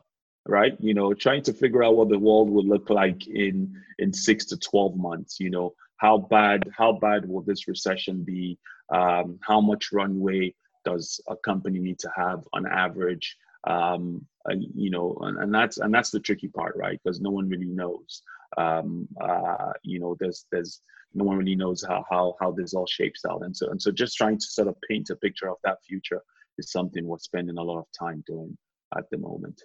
right? 0.49 0.77
You 0.81 0.95
know 0.95 1.15
trying 1.15 1.43
to 1.45 1.53
figure 1.53 1.85
out 1.85 1.97
what 1.97 2.09
the 2.09 2.19
world 2.19 2.51
will 2.51 2.67
look 2.67 2.91
like 2.91 3.27
in 3.27 3.75
in 3.99 4.13
six 4.13 4.45
to 4.47 4.57
12 4.57 4.97
months 4.97 5.41
you 5.41 5.51
know 5.51 5.75
how 5.97 6.19
bad 6.19 6.65
how 6.77 6.93
bad 6.93 7.29
will 7.29 7.43
this 7.43 7.69
recession 7.69 8.23
be? 8.23 8.59
Um, 8.93 9.39
how 9.43 9.61
much 9.61 9.93
runway 9.93 10.55
does 10.85 11.21
a 11.29 11.37
company 11.37 11.79
need 11.79 11.99
to 12.01 12.11
have 12.15 12.45
on 12.53 12.67
average? 12.67 13.37
Um, 13.67 14.25
and, 14.45 14.65
you 14.75 14.91
know 14.91 15.17
and, 15.23 15.39
and 15.39 15.55
that's 15.55 15.79
and 15.79 15.93
that's 15.93 16.11
the 16.11 16.21
tricky 16.21 16.49
part 16.49 16.77
right? 16.77 17.01
Because 17.03 17.21
no 17.21 17.31
one 17.31 17.49
really 17.49 17.67
knows. 17.67 18.23
Um, 18.57 19.09
uh, 19.21 19.73
you 19.83 19.99
know 19.99 20.17
there's 20.21 20.47
there's 20.53 20.81
no 21.15 21.25
one 21.25 21.39
really 21.39 21.57
knows 21.57 21.85
how 21.87 22.05
how 22.11 22.37
how 22.41 22.53
this 22.53 22.75
all 22.75 22.87
shapes 22.87 23.25
out. 23.25 23.43
And 23.43 23.57
so 23.57 23.71
and 23.71 23.81
so 23.81 23.91
just 23.91 24.17
trying 24.17 24.39
to 24.39 24.47
sort 24.47 24.69
of 24.69 24.77
paint 24.89 25.11
a 25.11 25.17
picture 25.17 25.49
of 25.49 25.57
that 25.65 25.79
future 25.83 26.23
is 26.59 26.71
something 26.71 27.07
we're 27.07 27.19
spending 27.19 27.59
a 27.59 27.63
lot 27.63 27.79
of 27.79 27.87
time 27.99 28.23
doing 28.27 28.57
at 28.97 29.09
the 29.11 29.19
moment 29.19 29.61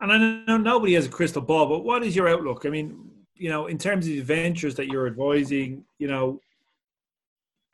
and 0.00 0.12
I 0.12 0.18
know 0.46 0.56
nobody 0.56 0.94
has 0.94 1.06
a 1.06 1.10
crystal 1.10 1.42
ball, 1.42 1.66
but 1.66 1.84
what 1.84 2.02
is 2.02 2.14
your 2.14 2.28
outlook? 2.28 2.66
I 2.66 2.70
mean, 2.70 3.10
you 3.34 3.48
know, 3.48 3.66
in 3.66 3.78
terms 3.78 4.06
of 4.06 4.12
the 4.12 4.20
ventures 4.20 4.74
that 4.76 4.88
you're 4.88 5.06
advising, 5.06 5.84
you 5.98 6.08
know, 6.08 6.40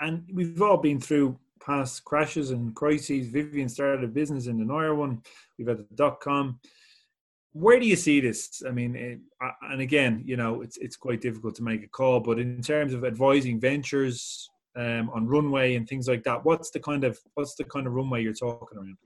and 0.01 0.25
we've 0.33 0.61
all 0.61 0.77
been 0.77 1.01
through 1.01 1.39
past 1.65 2.05
crashes 2.05 2.51
and 2.51 2.75
crises. 2.75 3.29
Vivian 3.29 3.69
started 3.69 4.05
a 4.05 4.09
business 4.09 4.47
in 4.47 4.59
the 4.59 4.65
Naira 4.65 4.95
one. 4.95 5.23
We've 5.59 5.69
had 5.69 5.79
the 5.79 5.87
dot 5.95 6.21
com 6.21 6.59
where 7.55 7.79
do 7.79 7.87
you 7.87 7.97
see 7.97 8.21
this? 8.21 8.63
I 8.67 8.73
mean, 8.73 8.97
it, 8.97 9.21
and 9.71 9.81
again, 9.81 10.23
you 10.27 10.37
know, 10.37 10.61
it's 10.61 10.77
it's 10.79 10.97
quite 10.97 11.21
difficult 11.21 11.55
to 11.55 11.63
make 11.63 11.85
a 11.85 11.89
call, 11.89 12.19
but 12.19 12.41
in 12.41 12.61
terms 12.61 12.93
of 12.93 13.05
advising 13.05 13.61
ventures 13.61 14.51
um, 14.77 15.09
on 15.15 15.29
runway 15.29 15.77
and 15.77 15.89
things 15.89 16.09
like 16.09 16.25
that, 16.25 16.45
what's 16.45 16.71
the 16.71 16.81
kind 16.81 17.05
of 17.05 17.19
what's 17.35 17.55
the 17.55 17.63
kind 17.65 17.87
of 17.87 17.93
runway 17.93 18.23
you're 18.23 18.35
talking 18.35 18.77
around? 18.77 18.99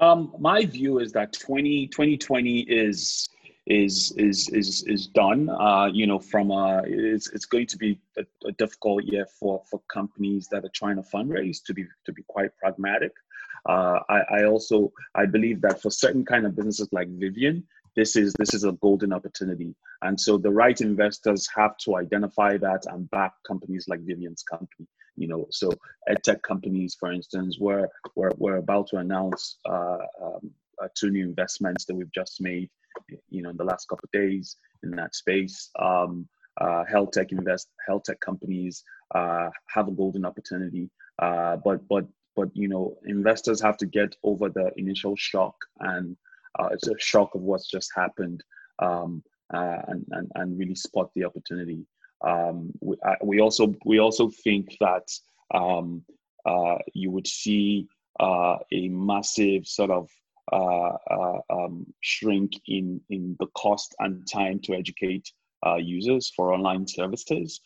Um, 0.00 0.34
my 0.38 0.64
view 0.64 0.98
is 0.98 1.12
that 1.12 1.32
20, 1.32 1.86
2020 1.88 2.60
is 2.60 3.28
is 3.66 4.12
is 4.18 4.48
is 4.50 4.82
is 4.86 5.06
done. 5.06 5.48
Uh, 5.48 5.86
you 5.86 6.06
know, 6.06 6.18
from 6.18 6.50
a 6.50 6.82
it's 6.86 7.30
it's 7.30 7.46
going 7.46 7.66
to 7.66 7.78
be 7.78 7.98
a, 8.18 8.24
a 8.46 8.52
difficult 8.52 9.04
year 9.04 9.26
for 9.40 9.62
for 9.70 9.80
companies 9.92 10.48
that 10.48 10.64
are 10.64 10.72
trying 10.74 10.96
to 10.96 11.02
fundraise 11.02 11.62
to 11.64 11.74
be 11.74 11.86
to 12.04 12.12
be 12.12 12.22
quite 12.28 12.50
pragmatic. 12.58 13.12
Uh, 13.66 14.00
I, 14.10 14.20
I 14.38 14.44
also 14.44 14.92
I 15.14 15.24
believe 15.24 15.62
that 15.62 15.80
for 15.80 15.90
certain 15.90 16.24
kind 16.24 16.44
of 16.44 16.54
businesses 16.54 16.88
like 16.92 17.08
Vivian, 17.08 17.66
this 17.96 18.16
is 18.16 18.34
this 18.38 18.52
is 18.52 18.64
a 18.64 18.72
golden 18.72 19.12
opportunity, 19.14 19.74
and 20.02 20.20
so 20.20 20.36
the 20.36 20.50
right 20.50 20.78
investors 20.80 21.48
have 21.54 21.78
to 21.78 21.96
identify 21.96 22.58
that 22.58 22.84
and 22.86 23.10
back 23.10 23.32
companies 23.46 23.86
like 23.88 24.00
Vivian's 24.00 24.42
company. 24.42 24.86
You 25.16 25.28
know, 25.28 25.46
so 25.50 25.70
edtech 26.08 26.42
companies, 26.42 26.96
for 26.98 27.12
instance, 27.12 27.58
we're 27.60 27.88
we're, 28.16 28.32
we're 28.36 28.56
about 28.56 28.88
to 28.88 28.96
announce 28.96 29.58
uh, 29.68 29.98
um, 30.22 30.50
uh, 30.82 30.88
two 30.94 31.10
new 31.10 31.24
investments 31.24 31.84
that 31.86 31.94
we've 31.94 32.12
just 32.12 32.40
made. 32.40 32.70
You 33.30 33.42
know, 33.42 33.50
in 33.50 33.56
the 33.56 33.64
last 33.64 33.88
couple 33.88 34.04
of 34.04 34.12
days 34.12 34.56
in 34.82 34.90
that 34.92 35.14
space. 35.14 35.70
Um, 35.78 36.28
uh, 36.60 36.84
health 36.84 37.10
tech 37.12 37.32
invest 37.32 37.68
health 37.86 38.04
tech 38.04 38.20
companies 38.20 38.84
uh, 39.14 39.50
have 39.66 39.88
a 39.88 39.92
golden 39.92 40.24
opportunity 40.24 40.90
uh, 41.20 41.56
but 41.56 41.86
but 41.88 42.06
but 42.36 42.48
you 42.54 42.68
know 42.68 42.96
investors 43.06 43.60
have 43.60 43.76
to 43.76 43.86
get 43.86 44.14
over 44.22 44.48
the 44.48 44.70
initial 44.76 45.16
shock 45.16 45.56
and 45.80 46.16
uh, 46.58 46.68
it's 46.72 46.86
a 46.88 46.94
shock 46.98 47.34
of 47.34 47.40
what's 47.40 47.68
just 47.68 47.90
happened 47.94 48.42
um, 48.80 49.22
uh, 49.52 49.78
and, 49.88 50.04
and 50.12 50.30
and 50.36 50.58
really 50.58 50.74
spot 50.74 51.10
the 51.14 51.24
opportunity 51.24 51.84
um, 52.26 52.72
we, 52.80 52.96
uh, 53.06 53.14
we 53.22 53.40
also 53.40 53.74
we 53.84 53.98
also 53.98 54.30
think 54.42 54.76
that 54.80 55.06
um, 55.52 56.04
uh, 56.46 56.78
you 56.92 57.10
would 57.10 57.26
see 57.26 57.86
uh, 58.20 58.56
a 58.72 58.88
massive 58.88 59.66
sort 59.66 59.90
of 59.90 60.08
uh, 60.52 61.38
um, 61.50 61.86
shrink 62.00 62.52
in 62.66 63.00
in 63.10 63.36
the 63.40 63.46
cost 63.56 63.94
and 63.98 64.26
time 64.30 64.60
to 64.60 64.74
educate 64.74 65.30
users 65.78 66.30
for 66.36 66.52
online 66.52 66.86
services. 66.86 67.60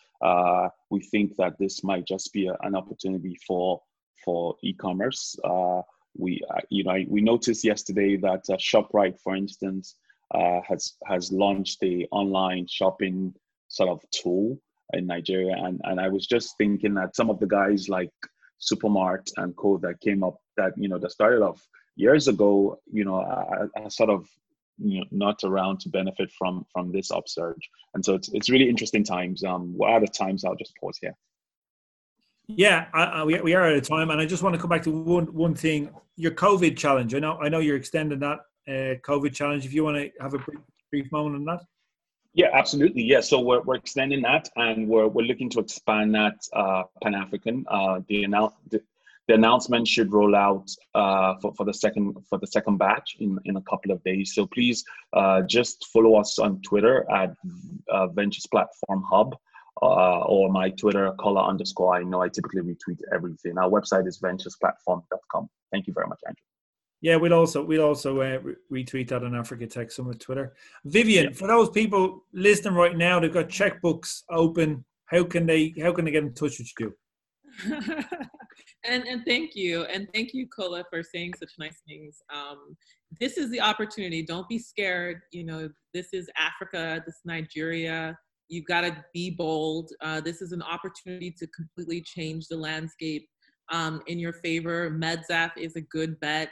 we 0.91 1.01
think 1.01 1.35
that 1.37 1.59
this 1.59 1.83
might 1.83 2.07
just 2.07 2.33
be 2.33 2.47
a, 2.47 2.57
an 2.63 2.77
opportunity 2.77 3.37
for 3.47 3.81
for 4.25 4.57
e-commerce. 4.63 5.37
Uh, 5.45 5.83
we, 6.17 6.43
uh, 6.51 6.61
you 6.69 6.85
know, 6.85 6.99
we 7.09 7.21
noticed 7.21 7.65
yesterday 7.65 8.17
that 8.17 8.45
uh, 8.51 8.57
Shoprite, 8.57 9.19
for 9.21 9.37
instance, 9.37 9.95
uh, 10.35 10.61
has 10.69 10.95
has 11.07 11.33
launched 11.33 11.83
a 11.83 12.07
online 12.11 12.67
shopping 12.69 13.35
sort 13.69 13.89
of 13.91 14.01
tool 14.11 14.59
in 14.95 15.07
Nigeria, 15.07 15.55
and 15.57 15.81
and 15.85 16.01
I 16.01 16.09
was 16.09 16.27
just 16.27 16.57
thinking 16.59 16.95
that 16.95 17.14
some 17.14 17.31
of 17.31 17.39
the 17.39 17.47
guys 17.47 17.89
like 17.89 18.12
Supermart 18.61 19.31
and 19.37 19.55
Co 19.57 19.79
that 19.79 20.01
came 20.01 20.25
up 20.25 20.39
that 20.57 20.73
you 20.77 20.89
know 20.89 20.99
that 20.99 21.12
started 21.12 21.43
off 21.43 21.66
years 21.97 22.29
ago, 22.29 22.79
you 22.91 23.05
know, 23.05 23.16
are, 23.16 23.69
sort 23.91 24.11
of 24.11 24.27
you 24.79 25.01
know, 25.01 25.07
not 25.11 25.43
around 25.45 25.81
to 25.81 25.89
benefit 25.89 26.31
from 26.33 26.64
from 26.73 26.93
this 26.93 27.11
upsurge, 27.11 27.69
and 27.95 28.05
so 28.05 28.14
it's 28.14 28.29
it's 28.33 28.51
really 28.51 28.69
interesting 28.69 29.05
times. 29.05 29.45
Um, 29.45 29.77
we're 29.77 29.89
out 29.89 30.03
of 30.03 30.12
time, 30.12 30.39
So 30.39 30.49
I'll 30.49 30.57
just 30.57 30.77
pause 30.77 30.99
here. 31.01 31.16
Yeah, 32.47 32.87
I, 32.95 33.03
I, 33.03 33.25
we, 33.25 33.39
we 33.43 33.55
are 33.55 33.64
out 33.64 33.75
of 33.75 33.87
time, 33.87 34.11
and 34.11 34.21
I 34.21 34.25
just 34.25 34.43
want 34.43 34.55
to 34.55 34.61
come 34.61 34.71
back 34.71 34.83
to 34.85 34.91
one 34.91 35.27
one 35.35 35.55
thing. 35.55 35.91
Your 36.16 36.33
COVID 36.33 36.77
challenge. 36.77 37.14
I 37.14 37.19
know 37.19 37.39
I 37.39 37.49
know 37.49 37.59
you're 37.59 37.77
extending 37.77 38.21
that 38.21 38.39
uh, 38.66 38.95
COVID 39.07 39.35
challenge. 39.35 39.66
If 39.66 39.75
you 39.75 39.85
want 39.85 39.97
to 39.99 40.11
have 40.21 40.35
a 40.35 40.39
brief, 40.39 40.61
brief 40.91 41.12
moment 41.12 41.37
on 41.37 41.45
that. 41.45 41.61
Yeah, 42.39 42.51
absolutely. 42.53 43.03
Yeah, 43.03 43.20
so 43.20 43.41
we're, 43.41 43.62
we're 43.62 43.74
extending 43.74 44.22
that, 44.22 44.49
and 44.55 44.86
we're 44.86 45.09
we're 45.09 45.24
looking 45.24 45.51
to 45.51 45.59
expand 45.59 46.14
that 46.14 46.36
uh, 46.53 46.84
Pan 47.03 47.16
African. 47.16 47.64
Uh, 47.68 47.99
the, 48.07 48.22
annou- 48.22 48.53
the, 48.70 48.80
the 49.26 49.34
announcement 49.34 49.89
should 49.89 50.12
roll 50.12 50.36
out 50.36 50.70
uh, 50.95 51.34
for, 51.43 51.53
for 51.55 51.64
the 51.66 51.74
second 51.74 52.14
for 52.30 52.39
the 52.39 52.47
second 52.47 52.76
batch 52.78 53.16
in, 53.18 53.41
in 53.47 53.57
a 53.57 53.62
couple 53.62 53.91
of 53.91 54.01
days. 54.05 54.36
So 54.36 54.47
please 54.47 54.84
uh, 55.14 55.43
just 55.43 55.89
follow 55.93 56.14
us 56.14 56.39
on 56.39 56.62
Twitter 56.62 57.11
at 57.11 57.34
uh, 57.91 58.07
Ventures 58.07 58.47
Platform 58.47 59.03
Hub 59.11 59.34
uh, 59.82 60.20
or 60.20 60.49
my 60.49 60.70
Twitter, 60.70 61.11
Kola 61.18 61.45
underscore. 61.45 61.97
I 61.97 62.05
know 62.05 62.22
I 62.22 62.28
typically 62.28 62.62
retweet 62.62 63.01
everything. 63.12 63.59
Our 63.59 63.68
website 63.68 64.07
is 64.07 64.20
venturesplatform.com. 64.20 65.51
Thank 65.72 65.89
you 65.89 65.93
very 65.93 66.07
much, 66.07 66.20
Andrew. 66.24 66.45
Yeah, 67.01 67.17
we'll 67.17 67.35
also 67.35 67.65
we'll 67.65 67.85
also 67.85 68.21
uh, 68.21 68.41
retweet 68.73 69.09
that 69.09 69.23
on 69.23 69.35
Africa 69.35 69.67
Tech 69.67 69.91
Summit 69.93 70.21
Twitter. 70.21 70.55
Vivian, 70.85 71.27
yeah. 71.27 71.33
for 71.33 71.47
those 71.47 71.71
people 71.71 72.25
listening 72.33 72.75
right 72.75 72.97
now, 72.97 73.21
they've 73.21 73.33
got 73.33 73.49
checkbooks 73.49 74.23
open. 74.31 74.85
How 75.07 75.25
can 75.25 75.47
they 75.47 75.75
how 75.81 75.93
can 75.93 76.05
they 76.05 76.11
get 76.11 76.25
in 76.25 76.35
touch 76.35 76.59
with 76.59 76.73
you? 76.81 76.95
and 78.85 79.05
and 79.07 79.25
thank 79.27 79.55
you 79.55 79.85
and 79.85 80.09
thank 80.13 80.35
you 80.35 80.47
Kola 80.49 80.85
for 80.91 81.03
saying 81.03 81.35
such 81.39 81.53
nice 81.59 81.81
things. 81.87 82.21
Um, 82.35 82.77
this 83.21 83.39
is 83.39 83.51
the 83.51 83.61
opportunity. 83.61 84.23
Don't 84.25 84.49
be 84.49 84.59
scared. 84.59 85.21
You 85.33 85.45
know, 85.45 85.69
this 85.95 86.09
is 86.13 86.29
Africa. 86.37 87.03
This 87.07 87.15
is 87.15 87.23
Nigeria 87.25 88.19
You've 88.49 88.65
got 88.65 88.81
to 88.81 89.05
be 89.13 89.31
bold. 89.31 89.91
Uh, 90.01 90.21
this 90.21 90.41
is 90.41 90.53
an 90.53 90.63
opportunity 90.63 91.31
to 91.39 91.47
completely 91.49 92.01
change 92.01 92.49
the 92.49 92.57
landscape 92.57 93.29
um, 93.71 94.03
in 94.07 94.19
your 94.19 94.33
favor. 94.33 94.91
MedSaf 94.91 95.53
is 95.57 95.77
a 95.77 95.83
good 95.83 96.19
bet, 96.21 96.49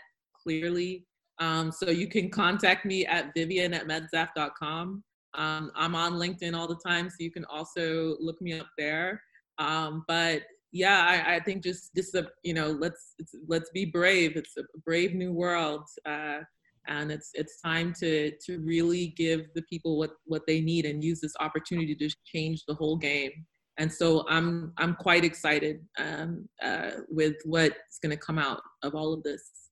clearly. 0.47 1.05
Um, 1.39 1.71
so 1.73 1.91
you 1.91 2.09
can 2.09 2.31
contact 2.31 2.85
me 2.87 3.05
at 3.07 3.33
vivian 3.35 3.75
at 3.75 3.87
medsaf.com. 3.87 5.03
Um, 5.35 5.71
I'm 5.75 5.95
on 5.95 6.15
LinkedIn 6.15 6.57
all 6.57 6.69
the 6.69 6.81
time, 6.87 7.11
so 7.11 7.17
you 7.19 7.31
can 7.31 7.45
also 7.47 8.17
look 8.21 8.41
me 8.41 8.59
up 8.59 8.69
there. 8.79 9.21
Um, 9.59 10.05
but 10.09 10.43
yeah, 10.73 11.05
I, 11.05 11.37
I, 11.37 11.41
think 11.41 11.63
just 11.63 11.91
this, 11.95 12.15
uh, 12.15 12.23
you 12.43 12.55
know, 12.55 12.69
let's 12.69 13.15
let's 13.49 13.71
be 13.71 13.85
brave. 13.85 14.37
It's 14.37 14.57
a 14.57 14.63
brave 14.85 15.15
new 15.15 15.33
world. 15.33 15.83
Uh, 16.07 16.41
and 16.89 17.11
it's 17.11 17.31
it's 17.35 17.61
time 17.61 17.93
to 18.01 18.33
to 18.45 18.61
really 18.61 19.09
give 19.17 19.53
the 19.55 19.63
people 19.63 19.99
what 19.99 20.13
what 20.25 20.43
they 20.47 20.61
need 20.61 20.87
and 20.87 21.03
use 21.03 21.21
this 21.21 21.35
opportunity 21.41 21.95
to 21.95 22.09
change 22.25 22.63
the 22.67 22.75
whole 22.75 22.97
game 22.97 23.33
and 23.79 23.93
so 23.93 24.25
i'm 24.29 24.73
i'm 24.79 24.95
quite 24.95 25.25
excited 25.25 25.81
um, 25.99 26.49
uh, 26.63 26.91
with 27.09 27.35
what's 27.45 27.99
going 28.03 28.11
to 28.11 28.17
come 28.17 28.39
out 28.39 28.61
of 28.83 28.95
all 28.95 29.13
of 29.13 29.23
this 29.23 29.66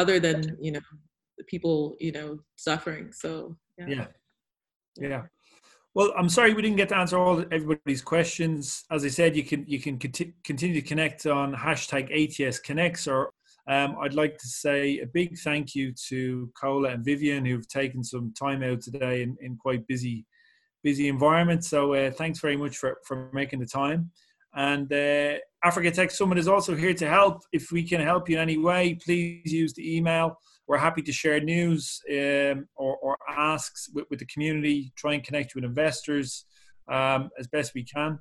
other 0.00 0.16
than 0.26 0.56
you 0.60 0.72
know 0.72 0.84
the 1.38 1.44
people 1.44 1.96
you 2.00 2.12
know 2.12 2.38
suffering 2.56 3.06
so 3.12 3.56
yeah 3.78 3.86
yeah, 3.88 4.06
yeah. 4.96 5.22
Well, 5.92 6.12
I'm 6.16 6.28
sorry 6.28 6.54
we 6.54 6.62
didn't 6.62 6.76
get 6.76 6.90
to 6.90 6.96
answer 6.96 7.18
all 7.18 7.44
everybody's 7.50 8.00
questions. 8.00 8.84
As 8.92 9.04
I 9.04 9.08
said, 9.08 9.36
you 9.36 9.42
can 9.42 9.64
you 9.66 9.80
can 9.80 9.98
conti- 9.98 10.34
continue 10.44 10.80
to 10.80 10.86
connect 10.86 11.26
on 11.26 11.52
hashtag 11.52 12.04
ATS 12.14 12.60
Connects 12.60 13.08
or 13.08 13.32
um, 13.66 13.96
I'd 14.00 14.14
like 14.14 14.38
to 14.38 14.48
say 14.48 15.00
a 15.00 15.06
big 15.06 15.38
thank 15.38 15.74
you 15.74 15.92
to 16.08 16.50
Kola 16.60 16.90
and 16.90 17.04
Vivian 17.04 17.44
who've 17.44 17.68
taken 17.68 18.02
some 18.02 18.32
time 18.38 18.62
out 18.62 18.80
today 18.82 19.22
in, 19.22 19.36
in 19.40 19.56
quite 19.56 19.86
busy 19.86 20.26
busy 20.82 21.08
environment. 21.08 21.64
So 21.64 21.94
uh, 21.94 22.10
thanks 22.10 22.40
very 22.40 22.56
much 22.56 22.76
for, 22.78 22.98
for 23.04 23.30
making 23.32 23.60
the 23.60 23.66
time. 23.66 24.10
And 24.54 24.90
uh, 24.92 25.38
Africa 25.62 25.90
Tech 25.90 26.10
Summit 26.10 26.38
is 26.38 26.48
also 26.48 26.74
here 26.74 26.94
to 26.94 27.06
help. 27.06 27.42
If 27.52 27.70
we 27.70 27.86
can 27.86 28.00
help 28.00 28.28
you 28.28 28.36
in 28.36 28.42
any 28.42 28.56
way, 28.56 28.94
please 28.94 29.52
use 29.52 29.74
the 29.74 29.96
email. 29.96 30.36
We're 30.66 30.78
happy 30.78 31.02
to 31.02 31.12
share 31.12 31.40
news 31.40 32.00
um, 32.10 32.66
or, 32.76 32.96
or, 32.96 33.16
asks 33.28 33.90
with, 33.92 34.06
with, 34.08 34.20
the 34.20 34.26
community, 34.26 34.92
try 34.96 35.14
and 35.14 35.24
connect 35.24 35.54
with 35.54 35.64
investors. 35.64 36.46
um, 36.90 37.30
as 37.38 37.46
best 37.46 37.74
we 37.74 37.84
can. 37.84 38.18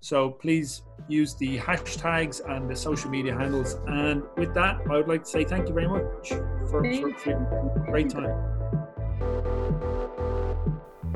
So 0.00 0.30
please 0.30 0.82
use 1.08 1.34
the 1.36 1.58
hashtags 1.58 2.40
and 2.48 2.68
the 2.68 2.76
social 2.76 3.10
media 3.10 3.34
handles. 3.34 3.76
And 3.86 4.22
with 4.36 4.54
that, 4.54 4.78
I 4.90 4.96
would 4.96 5.08
like 5.08 5.24
to 5.24 5.30
say 5.30 5.44
thank 5.44 5.68
you 5.68 5.74
very 5.74 5.88
much 5.88 6.28
for, 6.28 6.68
for, 6.70 7.12
for 7.18 7.82
a 7.86 7.90
great 7.90 8.10
time. 8.10 8.52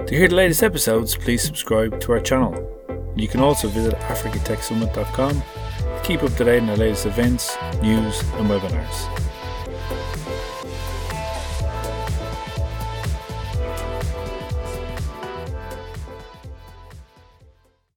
To 0.06 0.16
hear 0.16 0.28
the 0.28 0.34
latest 0.34 0.62
episodes, 0.62 1.16
please 1.16 1.42
subscribe 1.42 2.00
to 2.00 2.12
our 2.12 2.20
channel. 2.20 2.79
You 3.16 3.28
can 3.28 3.40
also 3.40 3.68
visit 3.68 3.94
africatechsummit.com 3.94 5.42
to 5.42 6.00
keep 6.04 6.22
up 6.22 6.32
to 6.34 6.44
date 6.44 6.60
on 6.60 6.66
the 6.68 6.76
latest 6.76 7.06
events, 7.06 7.56
news, 7.82 8.20
and 8.34 8.48
webinars. 8.48 9.29